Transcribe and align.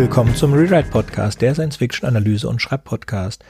willkommen 0.00 0.34
zum 0.34 0.54
Rewrite 0.54 0.88
Podcast, 0.88 1.42
der 1.42 1.54
Science-Fiction-Analyse- 1.54 2.46
und 2.46 2.62
Schreibpodcast. 2.62 3.44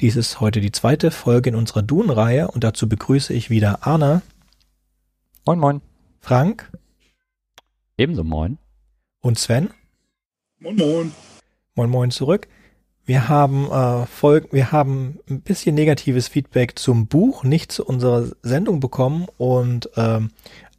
Dies 0.00 0.16
ist 0.16 0.40
heute 0.40 0.60
die 0.60 0.72
zweite 0.72 1.12
Folge 1.12 1.50
in 1.50 1.54
unserer 1.54 1.82
Dune-Reihe 1.82 2.48
und 2.48 2.64
dazu 2.64 2.88
begrüße 2.88 3.32
ich 3.32 3.50
wieder 3.50 3.86
Arne. 3.86 4.22
Moin, 5.46 5.60
moin. 5.60 5.80
Frank. 6.18 6.72
Ebenso 7.96 8.24
moin. 8.24 8.58
Und 9.20 9.38
Sven. 9.38 9.70
Moin, 10.58 10.74
moin. 10.74 11.12
Moin, 11.76 11.88
moin 11.88 12.10
zurück. 12.10 12.48
Wir 13.04 13.28
haben 13.28 13.70
äh, 13.70 14.04
Folgen, 14.06 14.48
wir 14.50 14.72
haben 14.72 15.20
ein 15.30 15.40
bisschen 15.40 15.76
negatives 15.76 16.26
Feedback 16.26 16.80
zum 16.80 17.06
Buch, 17.06 17.44
nicht 17.44 17.70
zu 17.70 17.86
unserer 17.86 18.26
Sendung 18.42 18.80
bekommen 18.80 19.28
und 19.38 19.88
ähm, 19.96 20.32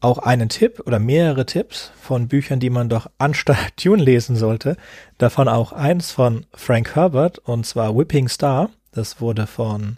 auch 0.04 0.18
einen 0.18 0.50
Tipp 0.50 0.84
oder 0.86 1.00
mehrere 1.00 1.46
Tipps 1.46 1.92
von 2.00 2.28
Büchern, 2.28 2.60
die 2.60 2.70
man 2.70 2.90
doch 2.90 3.10
anstatt 3.18 3.58
Dune 3.84 4.04
lesen 4.04 4.36
sollte. 4.36 4.76
Davon 5.18 5.48
auch 5.48 5.72
eins 5.72 6.12
von 6.12 6.46
Frank 6.54 6.96
Herbert 6.96 7.40
und 7.40 7.66
zwar 7.66 7.98
Whipping 7.98 8.28
Star. 8.28 8.70
Das 8.92 9.22
wurde 9.22 9.48
von 9.48 9.98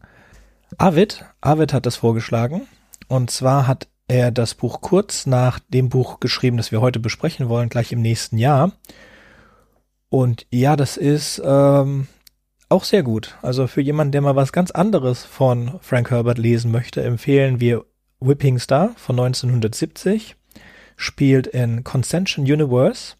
Arvid. 0.77 1.26
Arvid 1.41 1.73
hat 1.73 1.86
das 1.86 1.96
vorgeschlagen. 1.96 2.68
Und 3.08 3.32
zwar 3.32 3.68
hat 3.68 3.88
er 4.08 4.32
das 4.32 4.54
Buch 4.54 4.82
kurz 4.82 5.26
nach 5.26 5.60
dem 5.60 5.90
Buch 5.90 6.20
geschrieben, 6.20 6.58
das 6.58 6.72
wir 6.72 6.82
heute 6.82 6.99
besprechen 6.99 7.49
wollen, 7.49 7.70
gleich 7.70 7.91
im 7.91 8.02
nächsten 8.02 8.38
Jahr. 8.38 8.72
Und 10.10 10.46
ja, 10.52 10.76
das 10.76 10.98
ist 10.98 11.41
ähm, 11.44 12.08
auch 12.70 12.84
sehr 12.84 13.02
gut. 13.02 13.38
Also 13.41 13.66
für 13.66 13.82
jemanden, 13.82 14.12
der 14.12 14.22
mal 14.22 14.35
was 14.35 14.54
ganz 14.54 14.70
anderes 14.72 15.26
von 15.26 15.80
Frank 15.82 16.12
Herbert 16.12 16.38
lesen 16.38 16.72
möchte, 16.72 17.04
empfehlen 17.04 17.60
wir 17.60 17.85
Whipping 18.20 18.60
Star 18.60 18.92
von 18.98 19.20
1970, 19.20 20.36
spielt 20.96 21.48
in 21.48 21.84
Concentric 21.84 22.46
Universe 22.46 23.16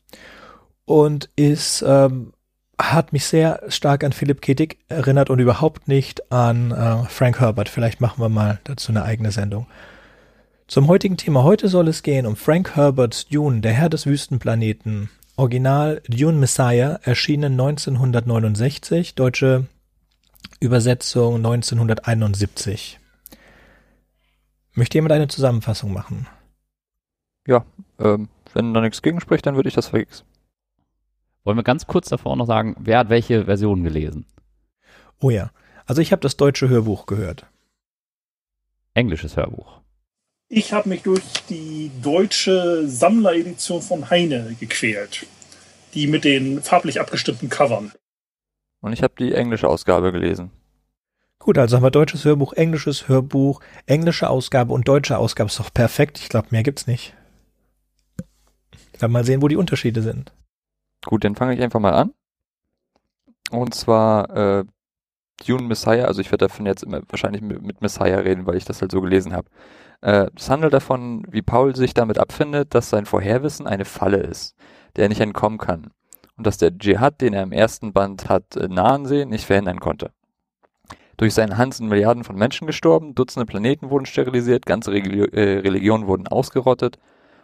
und 0.86 1.30
ist 1.36 1.84
ähm, 1.86 2.34
hat 2.78 3.14
mich 3.14 3.26
sehr 3.26 3.62
stark 3.70 4.04
an 4.04 4.12
Philipp 4.12 4.42
K. 4.42 4.68
Erinnert 4.90 5.30
und 5.30 5.40
überhaupt 5.40 5.88
nicht 5.88 6.32
an 6.32 6.72
äh, 6.72 7.04
Frank 7.08 7.40
Herbert. 7.40 7.70
Vielleicht 7.70 8.02
machen 8.02 8.22
wir 8.22 8.30
mal 8.30 8.60
dazu 8.66 8.92
eine 8.92 9.04
eigene 9.04 9.32
Sendung. 9.32 9.68
Zum 10.68 10.88
heutigen 10.88 11.16
Thema. 11.16 11.44
Heute 11.44 11.68
soll 11.68 11.88
es 11.88 12.04
gehen 12.04 12.26
um 12.26 12.36
Frank 12.36 12.76
Herberts 12.76 13.28
Dune, 13.28 13.62
der 13.62 13.74
Herr 13.74 13.90
des 13.90 14.06
Wüstenplaneten. 14.06 15.10
Original 15.38 16.02
Dune 16.08 16.38
Messiah, 16.38 17.00
erschienen 17.04 17.54
1969, 17.54 19.16
deutsche 19.16 19.68
Übersetzung 20.60 21.36
1971. 21.36 23.00
Möchte 24.76 24.98
jemand 24.98 25.14
eine 25.14 25.30
Zusammenfassung 25.30 25.94
machen? 25.94 26.28
Ja, 27.48 27.66
ähm, 27.98 28.28
wenn 28.54 28.74
da 28.74 28.82
nichts 28.82 29.02
gegen 29.02 29.22
spricht, 29.22 29.46
dann 29.46 29.56
würde 29.56 29.70
ich 29.70 29.76
das 29.76 29.88
fix. 29.88 30.26
Wollen 31.46 31.58
wir 31.58 31.64
ganz 31.64 31.88
kurz 31.88 32.10
davor 32.10 32.36
noch 32.36 32.46
sagen, 32.46 32.76
wer 32.80 33.00
hat 33.00 33.10
welche 33.10 33.46
Version 33.46 33.84
gelesen? 33.84 34.26
Oh 35.22 35.30
ja, 35.30 35.52
also 35.86 36.02
ich 36.02 36.12
habe 36.12 36.22
das 36.22 36.36
deutsche 36.36 36.68
Hörbuch 36.68 37.06
gehört. 37.06 37.46
Englisches 38.94 39.38
Hörbuch. 39.38 39.80
Ich 40.50 40.74
habe 40.74 40.90
mich 40.90 41.04
durch 41.04 41.24
die 41.50 41.90
deutsche 42.02 42.88
Sammleredition 42.88 43.82
von 43.82 44.10
Heine 44.10 44.56
gequält. 44.60 45.26
Die 45.94 46.08
mit 46.08 46.26
den 46.26 46.62
farblich 46.62 47.00
abgestimmten 47.00 47.50
Covern. 47.50 47.94
Und 48.82 48.92
ich 48.92 49.02
habe 49.02 49.14
die 49.18 49.34
englische 49.34 49.70
Ausgabe 49.70 50.12
gelesen. 50.12 50.52
Gut, 51.40 51.58
also 51.58 51.76
haben 51.76 51.84
wir 51.84 51.92
deutsches 51.92 52.26
Hörbuch, 52.26 52.54
englisches 52.54 53.08
Hörbuch, 53.08 53.60
englische 53.86 54.30
Ausgabe 54.30 54.74
und 54.74 54.88
deutsche 54.88 55.18
Ausgabe. 55.18 55.48
Ist 55.48 55.60
doch 55.60 55.74
perfekt. 55.74 56.20
Ich 56.20 56.30
glaube, 56.30 56.48
mehr 56.52 56.64
gibt's 56.64 56.88
nicht. 56.88 57.14
Dann 59.00 59.12
mal 59.12 59.26
sehen, 59.26 59.42
wo 59.42 59.48
die 59.48 59.58
Unterschiede 59.58 60.02
sind. 60.02 60.32
Gut, 61.06 61.24
dann 61.24 61.36
fange 61.36 61.54
ich 61.54 61.62
einfach 61.62 61.80
mal 61.80 61.94
an. 61.94 62.14
Und 63.52 63.76
zwar 63.76 64.30
äh, 64.36 64.66
Dune 65.46 65.68
Messiah, 65.68 66.06
also 66.06 66.22
ich 66.22 66.32
werde 66.32 66.48
davon 66.48 66.66
jetzt 66.66 66.84
immer 66.84 67.02
wahrscheinlich 67.10 67.42
mit, 67.42 67.62
mit 67.62 67.82
Messiah 67.82 68.20
reden, 68.20 68.48
weil 68.48 68.56
ich 68.56 68.66
das 68.66 68.82
halt 68.82 68.92
so 68.92 69.02
gelesen 69.02 69.34
habe. 69.34 69.50
Äh, 70.02 70.28
es 70.36 70.50
handelt 70.50 70.74
davon, 70.74 71.24
wie 71.30 71.42
Paul 71.42 71.76
sich 71.76 71.94
damit 71.94 72.18
abfindet, 72.18 72.74
dass 72.74 72.90
sein 72.90 73.06
Vorherwissen 73.06 73.68
eine 73.68 73.86
Falle 73.86 74.18
ist, 74.18 74.56
der 74.96 75.04
er 75.04 75.10
nicht 75.10 75.22
entkommen 75.22 75.58
kann. 75.58 75.92
Und 76.38 76.48
dass 76.48 76.58
der 76.58 76.78
Dschihad, 76.78 77.22
den 77.22 77.34
er 77.34 77.44
im 77.44 77.52
ersten 77.52 77.94
Band 77.94 78.30
hat 78.30 78.56
äh, 78.56 78.68
nahen 78.68 79.06
sehen, 79.06 79.30
nicht 79.30 79.46
verhindern 79.46 79.80
konnte. 79.80 80.12
Durch 81.18 81.34
seinen 81.34 81.58
Hand 81.58 81.74
sind 81.76 81.88
Milliarden 81.88 82.24
von 82.24 82.36
Menschen 82.36 82.68
gestorben, 82.68 83.16
Dutzende 83.16 83.46
Planeten 83.46 83.90
wurden 83.90 84.06
sterilisiert, 84.06 84.66
ganze 84.66 84.92
Religi 84.92 85.22
äh, 85.22 85.60
Religionen 85.60 86.08
wurden 86.08 86.28
ausgerottet. 86.28 87.00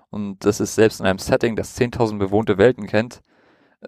Und 0.09 0.44
das 0.46 0.59
ist 0.59 0.76
selbst 0.76 1.00
in 1.00 1.06
einem 1.06 1.20
Setting, 1.20 1.56
das 1.56 1.78
10.000 1.80 2.18
bewohnte 2.18 2.58
Welten 2.58 2.86
kennt, 2.88 3.22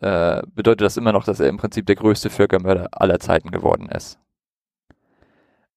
äh, 0.02 0.42
bedeutet 0.56 0.82
das 0.82 0.98
immer 0.98 1.12
noch, 1.12 1.26
dass 1.26 1.40
er 1.40 1.50
im 1.50 1.58
Prinzip 1.58 1.86
der 1.86 1.96
größte 1.96 2.30
Völkermörder 2.30 2.90
aller 2.92 3.20
Zeiten 3.20 3.52
geworden 3.52 3.90
ist. 3.90 4.20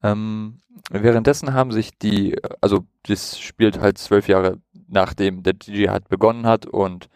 Ähm, 0.03 0.61
währenddessen 0.91 1.53
haben 1.53 1.73
sich 1.73 1.99
die, 1.99 2.37
also 2.61 2.87
das 3.05 3.39
spielt 3.41 3.81
halt 3.81 3.99
zwölf 3.99 4.29
Jahre 4.29 4.59
nachdem 4.89 5.43
der 5.43 5.59
Dschihad 5.59 6.09
begonnen 6.09 6.47
hat 6.47 6.67
und 6.67 7.09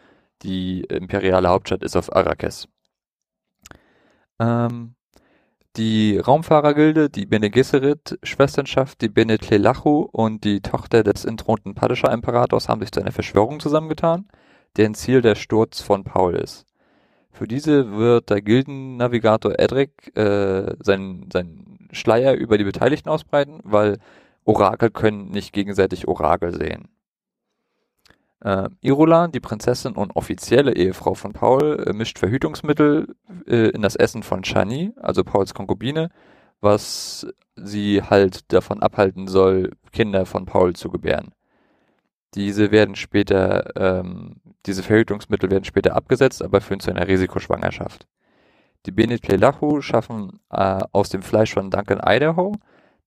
die 0.43 0.83
imperiale 0.83 1.49
Hauptstadt 1.49 1.83
ist 1.83 1.97
auf 1.97 2.15
Arrakis. 2.15 2.69
Ähm, 4.39 4.95
die 5.76 6.19
Raumfahrergilde, 6.19 7.10
die 7.10 7.26
Bene 7.26 7.50
Gesserit, 7.50 8.19
Schwesternschaft, 8.22 9.00
die 9.00 9.08
Bene 9.08 9.38
Tlelachu 9.38 10.08
und 10.10 10.44
die 10.44 10.60
Tochter 10.60 11.03
des 11.03 11.25
entthronten 11.25 11.75
Padischer-Imperators 11.75 12.69
haben 12.69 12.81
sich 12.81 12.92
zu 12.92 13.00
einer 13.00 13.12
Verschwörung 13.12 13.60
zusammengetan, 13.60 14.28
deren 14.76 14.94
Ziel 14.94 15.22
der 15.22 15.36
Sturz 15.36 15.81
von 15.81 16.04
Paul 16.04 16.34
ist. 16.34 16.66
Für 17.31 17.47
diese 17.47 17.97
wird 17.97 18.31
der 18.31 18.42
Gildennavigator 18.42 19.58
Edric 19.58 20.16
äh, 20.16 20.75
seinen, 20.81 21.31
seinen 21.31 21.88
Schleier 21.92 22.34
über 22.34 22.58
die 22.58 22.64
Beteiligten 22.64 23.08
ausbreiten, 23.08 23.60
weil 23.62 23.98
Orakel 24.44 24.91
können 24.91 25.31
nicht 25.31 25.52
gegenseitig 25.52 26.08
Orakel 26.08 26.52
sehen. 26.54 26.88
Äh, 28.43 28.71
Irola, 28.81 29.28
die 29.28 29.41
Prinzessin 29.41 29.95
und 29.95 30.17
offizielle 30.17 30.75
Ehefrau 30.75 31.15
von 31.15 31.33
Paul, 31.33 31.84
äh, 31.87 31.93
mischt 31.93 32.19
Verhütungsmittel 32.19 33.15
äh, 33.47 33.69
in 33.71 33.83
das 33.83 33.97
Essen 33.97 34.23
von 34.23 34.45
Shani, 34.45 34.93
also 34.97 35.25
Pauls 35.25 35.53
Konkubine, 35.53 36.11
was 36.61 37.27
sie 37.56 38.03
halt 38.03 38.53
davon 38.53 38.83
abhalten 38.83 39.29
soll, 39.29 39.73
Kinder 39.93 40.25
von 40.27 40.47
Paul 40.47 40.75
zu 40.75 40.91
gebären. 40.91 41.33
Diese 42.34 42.71
werden 42.71 42.95
später, 42.95 43.77
ähm, 43.77 44.37
diese 44.67 44.83
Verhütungsmittel 44.83 45.50
werden 45.50 45.65
später 45.65 45.97
abgesetzt, 45.97 46.43
aber 46.43 46.61
führen 46.61 46.81
zu 46.81 46.91
einer 46.91 47.09
Risikoschwangerschaft. 47.09 48.06
Die 48.87 48.93
Benit 48.93 49.23
Plelachu 49.23 49.83
schaffen 49.83 50.41
äh, 50.50 50.81
aus 50.93 51.11
dem 51.11 51.23
Fleisch 51.23 51.53
von 51.53 51.71
Duncan 51.71 52.00
Idaho, 52.03 52.55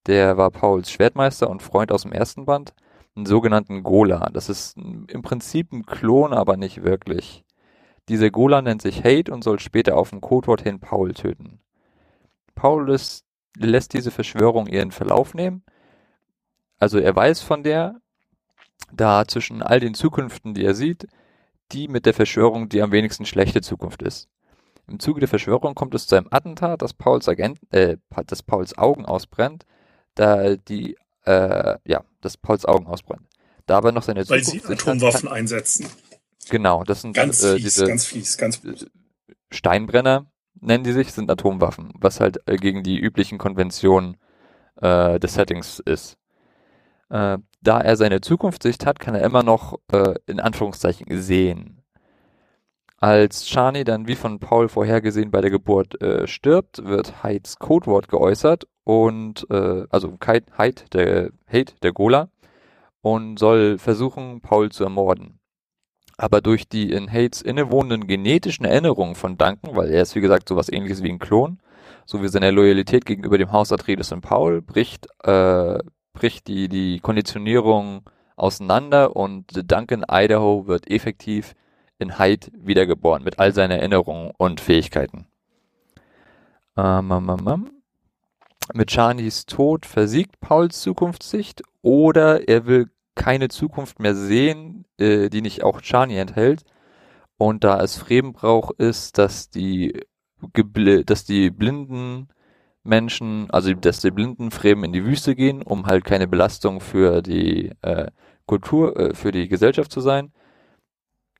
der 0.06 0.38
war 0.38 0.52
Pauls 0.52 0.92
Schwertmeister 0.92 1.50
und 1.50 1.64
Freund 1.64 1.92
aus 1.92 2.04
dem 2.04 2.12
ersten 2.12 2.46
Band, 2.46 2.74
einen 3.16 3.26
sogenannten 3.26 3.84
Gola. 3.84 4.30
Das 4.34 4.50
ist 4.50 4.78
im 4.78 5.22
Prinzip 5.22 5.72
ein 5.72 5.86
Klon, 5.86 6.34
aber 6.34 6.58
nicht 6.58 6.84
wirklich. 6.84 7.44
Dieser 8.10 8.32
Gola 8.32 8.62
nennt 8.62 8.82
sich 8.82 9.04
Hate 9.04 9.32
und 9.32 9.44
soll 9.44 9.60
später 9.60 9.96
auf 9.98 10.10
dem 10.10 10.22
Codewort 10.22 10.62
hin 10.62 10.80
Paul 10.80 11.14
töten. 11.14 11.60
Paul 12.56 12.90
ist, 12.90 13.26
lässt 13.58 13.94
diese 13.94 14.12
Verschwörung 14.12 14.68
ihren 14.68 14.92
Verlauf 14.92 15.34
nehmen. 15.34 15.64
Also 16.80 17.00
er 17.00 17.16
weiß 17.16 17.42
von 17.42 17.64
der, 17.64 18.02
da 18.92 19.26
zwischen 19.26 19.62
all 19.62 19.80
den 19.80 19.94
Zukünften, 19.94 20.54
die 20.54 20.66
er 20.66 20.76
sieht, 20.76 21.08
die 21.72 21.88
mit 21.88 22.06
der 22.06 22.14
Verschwörung 22.14 22.70
die 22.70 22.82
am 22.82 22.92
wenigsten 22.92 23.26
schlechte 23.26 23.62
Zukunft 23.62 24.02
ist. 24.02 24.28
Im 24.88 25.00
Zuge 25.00 25.22
der 25.22 25.30
Verschwörung 25.30 25.76
kommt 25.76 25.96
es 25.96 26.08
zu 26.08 26.16
einem 26.16 26.28
Attentat, 26.30 26.82
das 26.82 26.94
Pauls, 26.94 27.30
Agent, 27.30 27.60
äh, 27.72 27.98
das 28.28 28.44
Pauls 28.44 28.78
Augen 28.78 29.06
ausbrennt, 29.06 29.66
da 30.16 30.58
die 30.58 30.98
äh, 31.26 31.78
ja, 31.86 32.04
dass 32.22 32.38
Pauls 32.38 32.66
Augen 32.66 32.88
ausbrennen. 32.88 33.28
Da 33.66 33.78
aber 33.78 33.92
noch 33.92 34.04
seine 34.04 34.28
Weil 34.28 34.44
Zukunft 34.44 34.68
sie 34.68 34.74
Atomwaffen 34.74 35.30
kann, 35.30 35.38
einsetzen. 35.38 35.88
Genau, 36.50 36.84
das 36.84 37.02
sind 37.02 37.14
ganz 37.14 37.44
äh, 37.44 37.56
fies, 37.56 37.64
diese 37.64 37.88
ganz 37.88 38.06
fies, 38.06 38.38
ganz 38.38 38.58
böse. 38.58 38.90
Steinbrenner 39.52 40.26
nennen 40.60 40.84
die 40.84 40.92
sich, 40.92 41.14
sind 41.14 41.30
Atomwaffen, 41.30 41.94
was 42.00 42.20
halt 42.20 42.40
äh, 42.48 42.58
gegen 42.58 42.84
die 42.84 43.00
üblichen 43.00 43.38
Konventionen 43.38 44.18
äh, 44.82 45.20
des 45.20 45.36
Settings 45.36 45.80
ist. 45.80 46.18
Äh, 47.10 47.38
da 47.62 47.80
er 47.80 47.96
seine 47.96 48.22
Zukunftssicht 48.22 48.86
hat, 48.86 49.00
kann 49.00 49.16
er 49.16 49.24
immer 49.24 49.44
noch 49.44 49.80
äh, 49.92 50.16
in 50.26 50.40
Anführungszeichen 50.40 51.06
sehen. 51.22 51.82
Als 52.98 53.48
Shani 53.48 53.84
dann 53.84 54.08
wie 54.08 54.16
von 54.16 54.40
Paul 54.40 54.70
vorhergesehen 54.70 55.32
bei 55.32 55.42
der 55.42 55.52
Geburt 55.52 56.02
äh, 56.02 56.26
stirbt, 56.28 56.84
wird 56.86 57.24
Haids 57.24 57.60
Codewort 57.60 58.08
geäußert 58.08 58.66
und 58.84 59.48
äh, 59.50 59.86
also 59.90 60.18
Heid, 60.26 60.94
der 60.94 61.32
Hate, 61.48 61.74
der 61.82 61.94
Gola, 61.94 62.30
und 63.02 63.38
soll 63.38 63.78
versuchen, 63.78 64.42
Paul 64.42 64.72
zu 64.72 64.84
ermorden. 64.84 65.40
Aber 66.18 66.42
durch 66.42 66.68
die 66.68 66.92
in 66.92 67.12
Hates 67.12 67.42
innewohnenden 67.42 68.08
genetischen 68.08 68.66
Erinnerungen 68.66 69.16
von 69.16 69.38
Duncan, 69.38 69.76
weil 69.76 69.90
er 69.90 70.04
ist 70.04 70.16
wie 70.16 70.22
gesagt 70.22 70.48
sowas 70.48 70.72
ähnliches 70.72 71.04
wie 71.04 71.10
ein 71.10 71.20
Klon, 71.20 71.60
sowie 72.06 72.28
seine 72.28 72.52
Loyalität 72.52 73.06
gegenüber 73.06 73.38
dem 73.38 73.52
Haus 73.52 73.72
Atreides 73.72 74.12
und 74.12 74.22
Paul, 74.22 74.62
bricht, 74.62 75.08
äh, 75.24 75.80
bricht 76.14 76.48
die, 76.48 76.70
die 76.70 77.00
Konditionierung 77.00 78.04
auseinander 78.36 79.16
und 79.16 79.72
Duncan 79.72 80.06
Idaho 80.10 80.68
wird 80.68 80.90
effektiv 80.90 81.56
in 82.00 82.20
Hyde 82.20 82.48
wiedergeboren 82.54 83.24
mit 83.24 83.40
all 83.40 83.54
seinen 83.54 83.72
Erinnerungen 83.72 84.32
und 84.38 84.62
Fähigkeiten. 84.62 85.28
Ähm, 86.78 87.12
ähm, 87.12 87.30
ähm, 87.30 87.48
ähm. 87.48 87.83
Mit 88.74 88.92
Charnies 88.92 89.46
Tod 89.46 89.86
versiegt 89.86 90.40
Pauls 90.40 90.82
Zukunftssicht 90.82 91.64
oder 91.82 92.48
er 92.48 92.66
will 92.66 92.90
keine 93.16 93.50
Zukunft 93.50 94.00
mehr 94.00 94.16
sehen, 94.16 94.86
äh, 94.98 95.30
die 95.30 95.42
nicht 95.42 95.64
auch 95.64 95.82
Charnie 95.82 96.18
enthält. 96.18 96.64
Und 97.38 97.64
da 97.64 97.82
es 97.82 97.98
Fremenbrauch 97.98 98.72
ist, 98.72 99.18
dass 99.18 99.50
die, 99.50 100.00
dass 101.06 101.26
die 101.26 101.52
blinden 101.52 102.30
Menschen, 102.84 103.50
also 103.52 103.74
dass 103.74 104.00
die 104.00 104.12
blinden 104.12 104.52
Fremen 104.52 104.86
in 104.86 104.94
die 104.94 105.06
Wüste 105.06 105.36
gehen, 105.36 105.62
um 105.62 105.86
halt 105.86 106.06
keine 106.06 106.28
Belastung 106.28 106.80
für 106.80 107.22
die 107.22 107.72
äh, 107.82 108.08
Kultur, 108.46 108.98
äh, 108.98 109.14
für 109.14 109.32
die 109.32 109.48
Gesellschaft 109.48 109.92
zu 109.92 110.02
sein, 110.02 110.32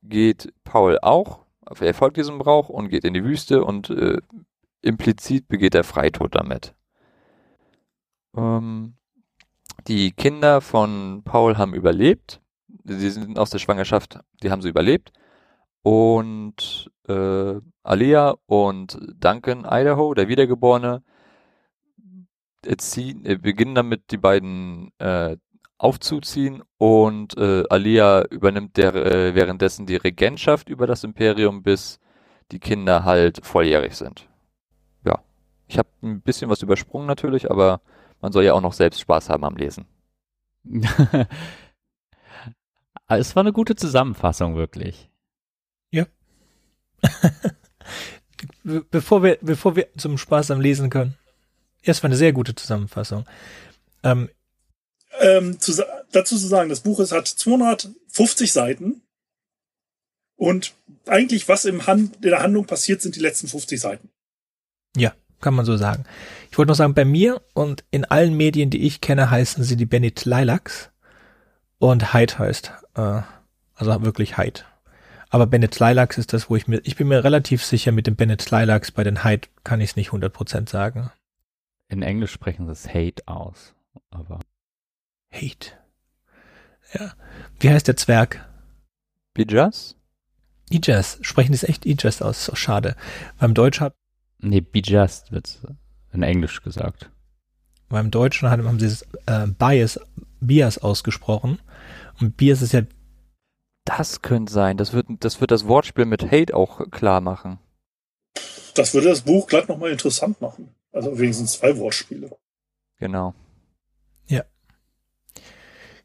geht 0.02 0.52
Paul 0.64 0.98
auch, 1.00 1.40
er 1.80 1.94
folgt 1.94 2.18
diesem 2.18 2.38
Brauch 2.38 2.68
und 2.68 2.88
geht 2.88 3.04
in 3.04 3.14
die 3.14 3.24
Wüste 3.24 3.64
und 3.64 3.90
äh, 3.90 4.18
implizit 4.82 5.48
begeht 5.48 5.74
er 5.74 5.84
Freitod 5.84 6.34
damit. 6.34 6.74
Ähm, 8.36 8.94
die 9.86 10.12
Kinder 10.12 10.60
von 10.60 11.22
Paul 11.24 11.58
haben 11.58 11.74
überlebt. 11.74 12.40
Sie 12.84 13.10
sind 13.10 13.38
aus 13.38 13.50
der 13.50 13.58
Schwangerschaft, 13.58 14.20
die 14.42 14.50
haben 14.50 14.62
sie 14.62 14.68
überlebt. 14.68 15.12
Und 15.82 16.90
äh, 17.08 17.60
Alia 17.82 18.34
und 18.46 18.98
Duncan 19.20 19.66
Idaho, 19.70 20.14
der 20.14 20.28
Wiedergeborene, 20.28 21.02
erziehen, 22.64 23.24
äh, 23.26 23.36
beginnen 23.36 23.74
damit, 23.74 24.10
die 24.10 24.16
beiden 24.16 24.90
äh, 24.98 25.36
aufzuziehen 25.76 26.62
und 26.78 27.36
äh, 27.36 27.64
Alia 27.68 28.24
übernimmt 28.28 28.76
der, 28.76 28.94
äh, 28.94 29.34
währenddessen 29.34 29.86
die 29.86 29.96
Regentschaft 29.96 30.68
über 30.68 30.86
das 30.86 31.04
Imperium, 31.04 31.62
bis 31.62 32.00
die 32.52 32.58
Kinder 32.58 33.04
halt 33.04 33.44
volljährig 33.44 33.94
sind. 33.94 34.28
Ja, 35.04 35.22
ich 35.66 35.76
habe 35.78 35.88
ein 36.02 36.22
bisschen 36.22 36.48
was 36.48 36.62
übersprungen 36.62 37.06
natürlich, 37.06 37.50
aber 37.50 37.80
man 38.20 38.32
soll 38.32 38.44
ja 38.44 38.54
auch 38.54 38.60
noch 38.60 38.72
selbst 38.72 39.00
Spaß 39.00 39.28
haben 39.28 39.44
am 39.44 39.56
Lesen. 39.56 39.86
es 43.08 43.36
war 43.36 43.42
eine 43.42 43.52
gute 43.52 43.76
Zusammenfassung, 43.76 44.56
wirklich. 44.56 45.10
Ja. 45.90 46.06
bevor, 48.64 49.22
wir, 49.22 49.38
bevor 49.40 49.76
wir 49.76 49.88
zum 49.96 50.18
Spaß 50.18 50.50
am 50.50 50.60
Lesen 50.60 50.90
können. 50.90 51.16
Erstmal 51.82 52.08
eine 52.08 52.16
sehr 52.16 52.32
gute 52.32 52.54
Zusammenfassung. 52.54 53.26
Ähm, 54.02 54.30
ähm, 55.20 55.60
zu, 55.60 55.84
dazu 56.12 56.38
zu 56.38 56.46
sagen, 56.46 56.70
das 56.70 56.80
Buch 56.80 56.98
ist, 57.00 57.12
hat 57.12 57.28
250 57.28 58.52
Seiten 58.52 59.02
und 60.36 60.74
eigentlich 61.06 61.48
was 61.48 61.64
im 61.64 61.86
Hand, 61.86 62.16
in 62.16 62.30
der 62.30 62.42
Handlung 62.42 62.66
passiert, 62.66 63.02
sind 63.02 63.16
die 63.16 63.20
letzten 63.20 63.48
50 63.48 63.80
Seiten. 63.80 64.10
Ja, 64.96 65.14
kann 65.44 65.54
man 65.54 65.66
so 65.66 65.76
sagen. 65.76 66.04
Ich 66.50 66.58
wollte 66.58 66.70
noch 66.70 66.76
sagen, 66.76 66.94
bei 66.94 67.04
mir 67.04 67.42
und 67.52 67.84
in 67.90 68.04
allen 68.04 68.34
Medien, 68.34 68.70
die 68.70 68.86
ich 68.86 69.00
kenne, 69.00 69.30
heißen 69.30 69.62
sie 69.62 69.76
die 69.76 69.86
Bennett 69.86 70.24
Lilacs 70.24 70.90
und 71.78 72.14
Hyde 72.14 72.38
heißt, 72.38 72.72
äh, 72.94 73.20
also 73.74 74.02
wirklich 74.02 74.38
Hyde. 74.38 74.62
Aber 75.28 75.46
Bennett 75.46 75.78
Lilacs 75.78 76.16
ist 76.16 76.32
das, 76.32 76.48
wo 76.48 76.56
ich 76.56 76.66
mir, 76.66 76.80
ich 76.84 76.96
bin 76.96 77.08
mir 77.08 77.22
relativ 77.22 77.62
sicher, 77.62 77.92
mit 77.92 78.06
dem 78.06 78.16
Bennett 78.16 78.50
Lilacs 78.50 78.90
bei 78.90 79.04
den 79.04 79.22
Hyde 79.22 79.48
kann 79.64 79.80
ich 79.82 79.90
es 79.90 79.96
nicht 79.96 80.10
100% 80.10 80.70
sagen. 80.70 81.10
In 81.88 82.02
Englisch 82.02 82.32
sprechen 82.32 82.66
sie 82.66 82.72
es 82.72 82.88
Hate 82.88 83.22
aus, 83.26 83.74
aber. 84.10 84.40
Hate. 85.30 85.72
Ja. 86.94 87.12
Wie 87.60 87.68
heißt 87.68 87.86
der 87.86 87.96
Zwerg? 87.96 88.48
Bijas? 89.34 89.96
Ijas. 90.70 91.18
Sprechen 91.20 91.52
die 91.52 91.56
es 91.56 91.64
echt 91.64 91.84
Ijas 91.84 92.22
aus? 92.22 92.46
So 92.46 92.54
schade. 92.54 92.96
Beim 93.38 93.52
Deutsch 93.52 93.80
hat 93.80 93.94
Nee, 94.44 94.60
be 94.60 94.80
just 94.80 95.32
wird 95.32 95.58
in 96.12 96.22
Englisch 96.22 96.62
gesagt. 96.62 97.10
Beim 97.88 98.10
Deutschen 98.10 98.50
haben 98.50 98.78
sie 98.78 98.86
es 98.86 99.02
äh, 99.26 99.46
Bias, 99.46 99.98
Bias 100.40 100.78
ausgesprochen. 100.78 101.60
Und 102.20 102.36
Bias 102.36 102.62
ist 102.62 102.72
ja. 102.72 102.82
Das 103.86 104.22
könnte 104.22 104.52
sein. 104.52 104.76
Das 104.76 104.92
wird, 104.92 105.06
das 105.20 105.40
wird 105.40 105.50
das 105.50 105.66
Wortspiel 105.66 106.06
mit 106.06 106.30
Hate 106.30 106.54
auch 106.54 106.90
klar 106.90 107.20
machen. 107.20 107.58
Das 108.74 108.94
würde 108.94 109.08
das 109.08 109.22
Buch 109.22 109.46
glatt 109.46 109.68
nochmal 109.68 109.90
interessant 109.90 110.40
machen. 110.40 110.74
Also 110.92 111.18
wenigstens 111.18 111.52
zwei 111.52 111.76
Wortspiele. 111.76 112.30
Genau. 112.98 113.34
Ja. 114.26 114.44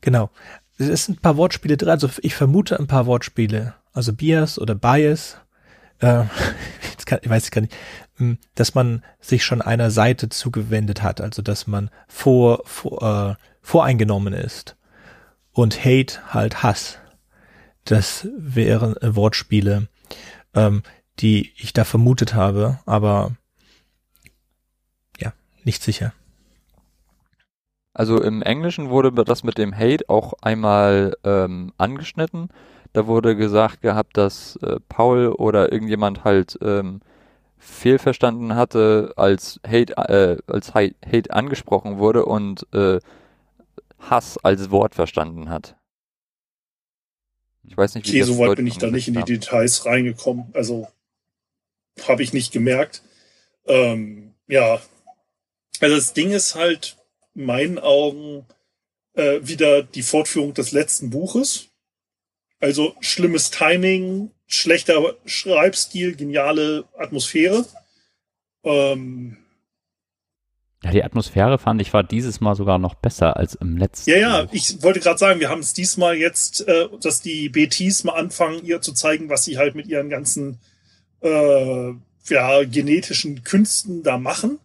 Genau. 0.01 0.29
Es 0.77 1.05
sind 1.05 1.19
ein 1.19 1.21
paar 1.21 1.37
Wortspiele 1.37 1.77
drin. 1.77 1.89
Also 1.89 2.09
ich 2.21 2.35
vermute 2.35 2.79
ein 2.79 2.87
paar 2.87 3.05
Wortspiele. 3.05 3.75
Also 3.93 4.13
Bias 4.13 4.59
oder 4.59 4.75
Bias. 4.75 5.37
Äh, 6.01 6.23
kann, 7.09 7.19
ich 7.23 7.29
weiß 7.29 7.51
gar 7.51 7.61
nicht, 7.61 7.75
hm, 8.15 8.37
dass 8.55 8.75
man 8.75 9.03
sich 9.19 9.43
schon 9.43 9.61
einer 9.61 9.91
Seite 9.91 10.29
zugewendet 10.29 11.01
hat, 11.01 11.19
also 11.19 11.41
dass 11.41 11.67
man 11.67 11.89
vor, 12.07 12.61
vor 12.65 13.01
äh, 13.01 13.43
voreingenommen 13.61 14.33
ist. 14.33 14.77
Und 15.51 15.83
Hate 15.83 16.33
halt 16.33 16.63
Hass. 16.63 16.99
Das 17.83 18.27
wären 18.37 18.95
äh, 18.97 19.15
Wortspiele, 19.15 19.87
ähm, 20.53 20.83
die 21.19 21.51
ich 21.57 21.73
da 21.73 21.83
vermutet 21.83 22.35
habe, 22.35 22.79
aber 22.85 23.35
ja, 25.19 25.33
nicht 25.63 25.81
sicher. 25.83 26.13
Also 27.93 28.21
im 28.21 28.41
Englischen 28.43 28.89
wurde 28.89 29.11
das 29.25 29.43
mit 29.43 29.57
dem 29.57 29.75
Hate 29.75 30.07
auch 30.07 30.33
einmal 30.41 31.17
ähm, 31.23 31.73
angeschnitten 31.77 32.49
da 32.93 33.07
wurde 33.07 33.35
gesagt 33.35 33.81
gehabt, 33.81 34.17
dass 34.17 34.57
äh, 34.57 34.79
Paul 34.87 35.27
oder 35.27 35.71
irgendjemand 35.71 36.23
halt 36.23 36.57
ähm, 36.61 37.01
fehlverstanden 37.57 38.55
hatte, 38.55 39.13
als 39.15 39.59
Hate, 39.67 39.93
äh, 39.97 40.37
als 40.47 40.73
Hate 40.73 41.31
angesprochen 41.31 41.99
wurde 41.99 42.25
und 42.25 42.65
äh, 42.73 42.99
Hass 43.99 44.37
als 44.37 44.71
Wort 44.71 44.95
verstanden 44.95 45.49
hat. 45.49 45.75
Ich 47.63 47.77
weiß 47.77 47.95
nicht, 47.95 48.07
wie 48.07 48.21
okay, 48.21 48.23
so 48.23 48.39
weit 48.39 48.55
bin 48.55 48.65
ich 48.65 48.77
da 48.77 48.89
nicht 48.89 49.07
in 49.07 49.13
die 49.13 49.23
Details 49.23 49.85
reingekommen. 49.85 50.45
Also 50.53 50.87
habe 52.07 52.23
ich 52.23 52.33
nicht 52.33 52.51
gemerkt. 52.51 53.03
Ähm, 53.67 54.33
ja, 54.47 54.81
also 55.79 55.95
das 55.95 56.13
Ding 56.13 56.31
ist 56.31 56.55
halt 56.55 56.97
in 57.35 57.45
meinen 57.45 57.77
Augen 57.77 58.45
äh, 59.13 59.39
wieder 59.43 59.83
die 59.83 60.01
Fortführung 60.01 60.53
des 60.53 60.71
letzten 60.71 61.09
Buches. 61.09 61.68
Also 62.59 62.95
schlimmes 62.99 63.51
Timing, 63.51 64.31
schlechter 64.47 65.15
Schreibstil, 65.25 66.15
geniale 66.15 66.85
Atmosphäre. 66.97 67.65
Ähm, 68.63 69.37
ja, 70.83 70.91
die 70.91 71.03
Atmosphäre 71.03 71.57
fand 71.57 71.81
ich 71.81 71.93
war 71.93 72.03
dieses 72.03 72.39
Mal 72.39 72.55
sogar 72.55 72.77
noch 72.77 72.95
besser 72.95 73.35
als 73.35 73.55
im 73.55 73.77
letzten. 73.77 74.09
Ja, 74.11 74.17
ja, 74.17 74.43
Buch. 74.43 74.53
ich 74.53 74.81
wollte 74.81 74.99
gerade 75.01 75.17
sagen, 75.17 75.39
wir 75.39 75.49
haben 75.49 75.59
es 75.59 75.73
diesmal 75.73 76.15
jetzt, 76.15 76.67
äh, 76.67 76.87
dass 77.01 77.21
die 77.21 77.49
BTs 77.49 78.05
mal 78.05 78.13
anfangen, 78.13 78.63
ihr 78.65 78.81
zu 78.81 78.93
zeigen, 78.93 79.29
was 79.29 79.43
sie 79.43 79.57
halt 79.57 79.75
mit 79.75 79.87
ihren 79.87 80.09
ganzen 80.09 80.59
äh, 81.21 81.93
ja, 82.29 82.63
genetischen 82.63 83.43
Künsten 83.43 84.03
da 84.03 84.17
machen. 84.17 84.59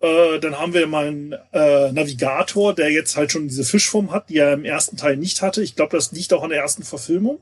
Äh, 0.00 0.38
dann 0.38 0.58
haben 0.58 0.74
wir 0.74 0.86
mal 0.86 1.08
einen 1.08 1.32
äh, 1.52 1.92
Navigator, 1.92 2.74
der 2.74 2.90
jetzt 2.90 3.16
halt 3.16 3.32
schon 3.32 3.48
diese 3.48 3.64
Fischform 3.64 4.12
hat, 4.12 4.28
die 4.28 4.38
er 4.38 4.52
im 4.52 4.64
ersten 4.64 4.96
Teil 4.96 5.16
nicht 5.16 5.42
hatte. 5.42 5.62
Ich 5.62 5.74
glaube, 5.74 5.96
das 5.96 6.12
liegt 6.12 6.32
auch 6.32 6.44
an 6.44 6.50
der 6.50 6.60
ersten 6.60 6.84
Verfilmung, 6.84 7.40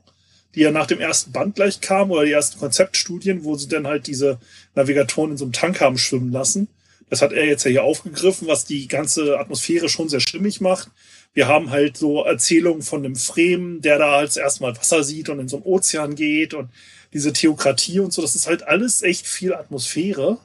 die 0.54 0.60
ja 0.60 0.70
nach 0.70 0.86
dem 0.86 1.00
ersten 1.00 1.32
Band 1.32 1.56
gleich 1.56 1.80
kam 1.80 2.10
oder 2.10 2.24
die 2.24 2.32
ersten 2.32 2.58
Konzeptstudien, 2.58 3.44
wo 3.44 3.56
sie 3.56 3.68
dann 3.68 3.86
halt 3.86 4.06
diese 4.06 4.38
Navigatoren 4.74 5.32
in 5.32 5.36
so 5.36 5.44
einem 5.44 5.52
Tank 5.52 5.80
haben 5.80 5.98
schwimmen 5.98 6.32
lassen. 6.32 6.68
Das 7.10 7.22
hat 7.22 7.32
er 7.32 7.44
jetzt 7.44 7.64
ja 7.64 7.70
hier 7.70 7.84
aufgegriffen, 7.84 8.48
was 8.48 8.64
die 8.64 8.88
ganze 8.88 9.38
Atmosphäre 9.38 9.88
schon 9.88 10.08
sehr 10.08 10.20
stimmig 10.20 10.60
macht. 10.60 10.90
Wir 11.34 11.48
haben 11.48 11.70
halt 11.70 11.98
so 11.98 12.24
Erzählungen 12.24 12.82
von 12.82 13.04
einem 13.04 13.16
Fremen, 13.16 13.82
der 13.82 13.98
da 13.98 14.16
als 14.16 14.38
erstmal 14.38 14.76
Wasser 14.76 15.04
sieht 15.04 15.28
und 15.28 15.38
in 15.38 15.48
so 15.48 15.56
einen 15.56 15.66
Ozean 15.66 16.14
geht 16.14 16.54
und 16.54 16.70
diese 17.12 17.34
Theokratie 17.34 18.00
und 18.00 18.12
so. 18.14 18.22
Das 18.22 18.34
ist 18.34 18.46
halt 18.46 18.66
alles 18.66 19.02
echt 19.02 19.26
viel 19.26 19.52
Atmosphäre 19.52 20.38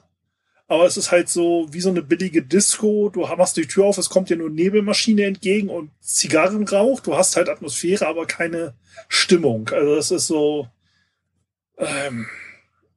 aber 0.72 0.86
es 0.86 0.96
ist 0.96 1.12
halt 1.12 1.28
so 1.28 1.68
wie 1.70 1.80
so 1.82 1.90
eine 1.90 2.02
billige 2.02 2.42
Disco. 2.42 3.10
Du 3.10 3.26
machst 3.36 3.58
die 3.58 3.66
Tür 3.66 3.84
auf, 3.84 3.98
es 3.98 4.08
kommt 4.08 4.30
dir 4.30 4.36
nur 4.36 4.48
Nebelmaschine 4.48 5.24
entgegen 5.24 5.68
und 5.68 5.90
Zigarrenrauch. 6.00 7.00
Du 7.00 7.14
hast 7.14 7.36
halt 7.36 7.50
Atmosphäre, 7.50 8.06
aber 8.06 8.26
keine 8.26 8.74
Stimmung. 9.08 9.68
Also 9.68 9.96
das 9.96 10.10
ist 10.10 10.26
so. 10.28 10.68
Ähm, 11.76 12.26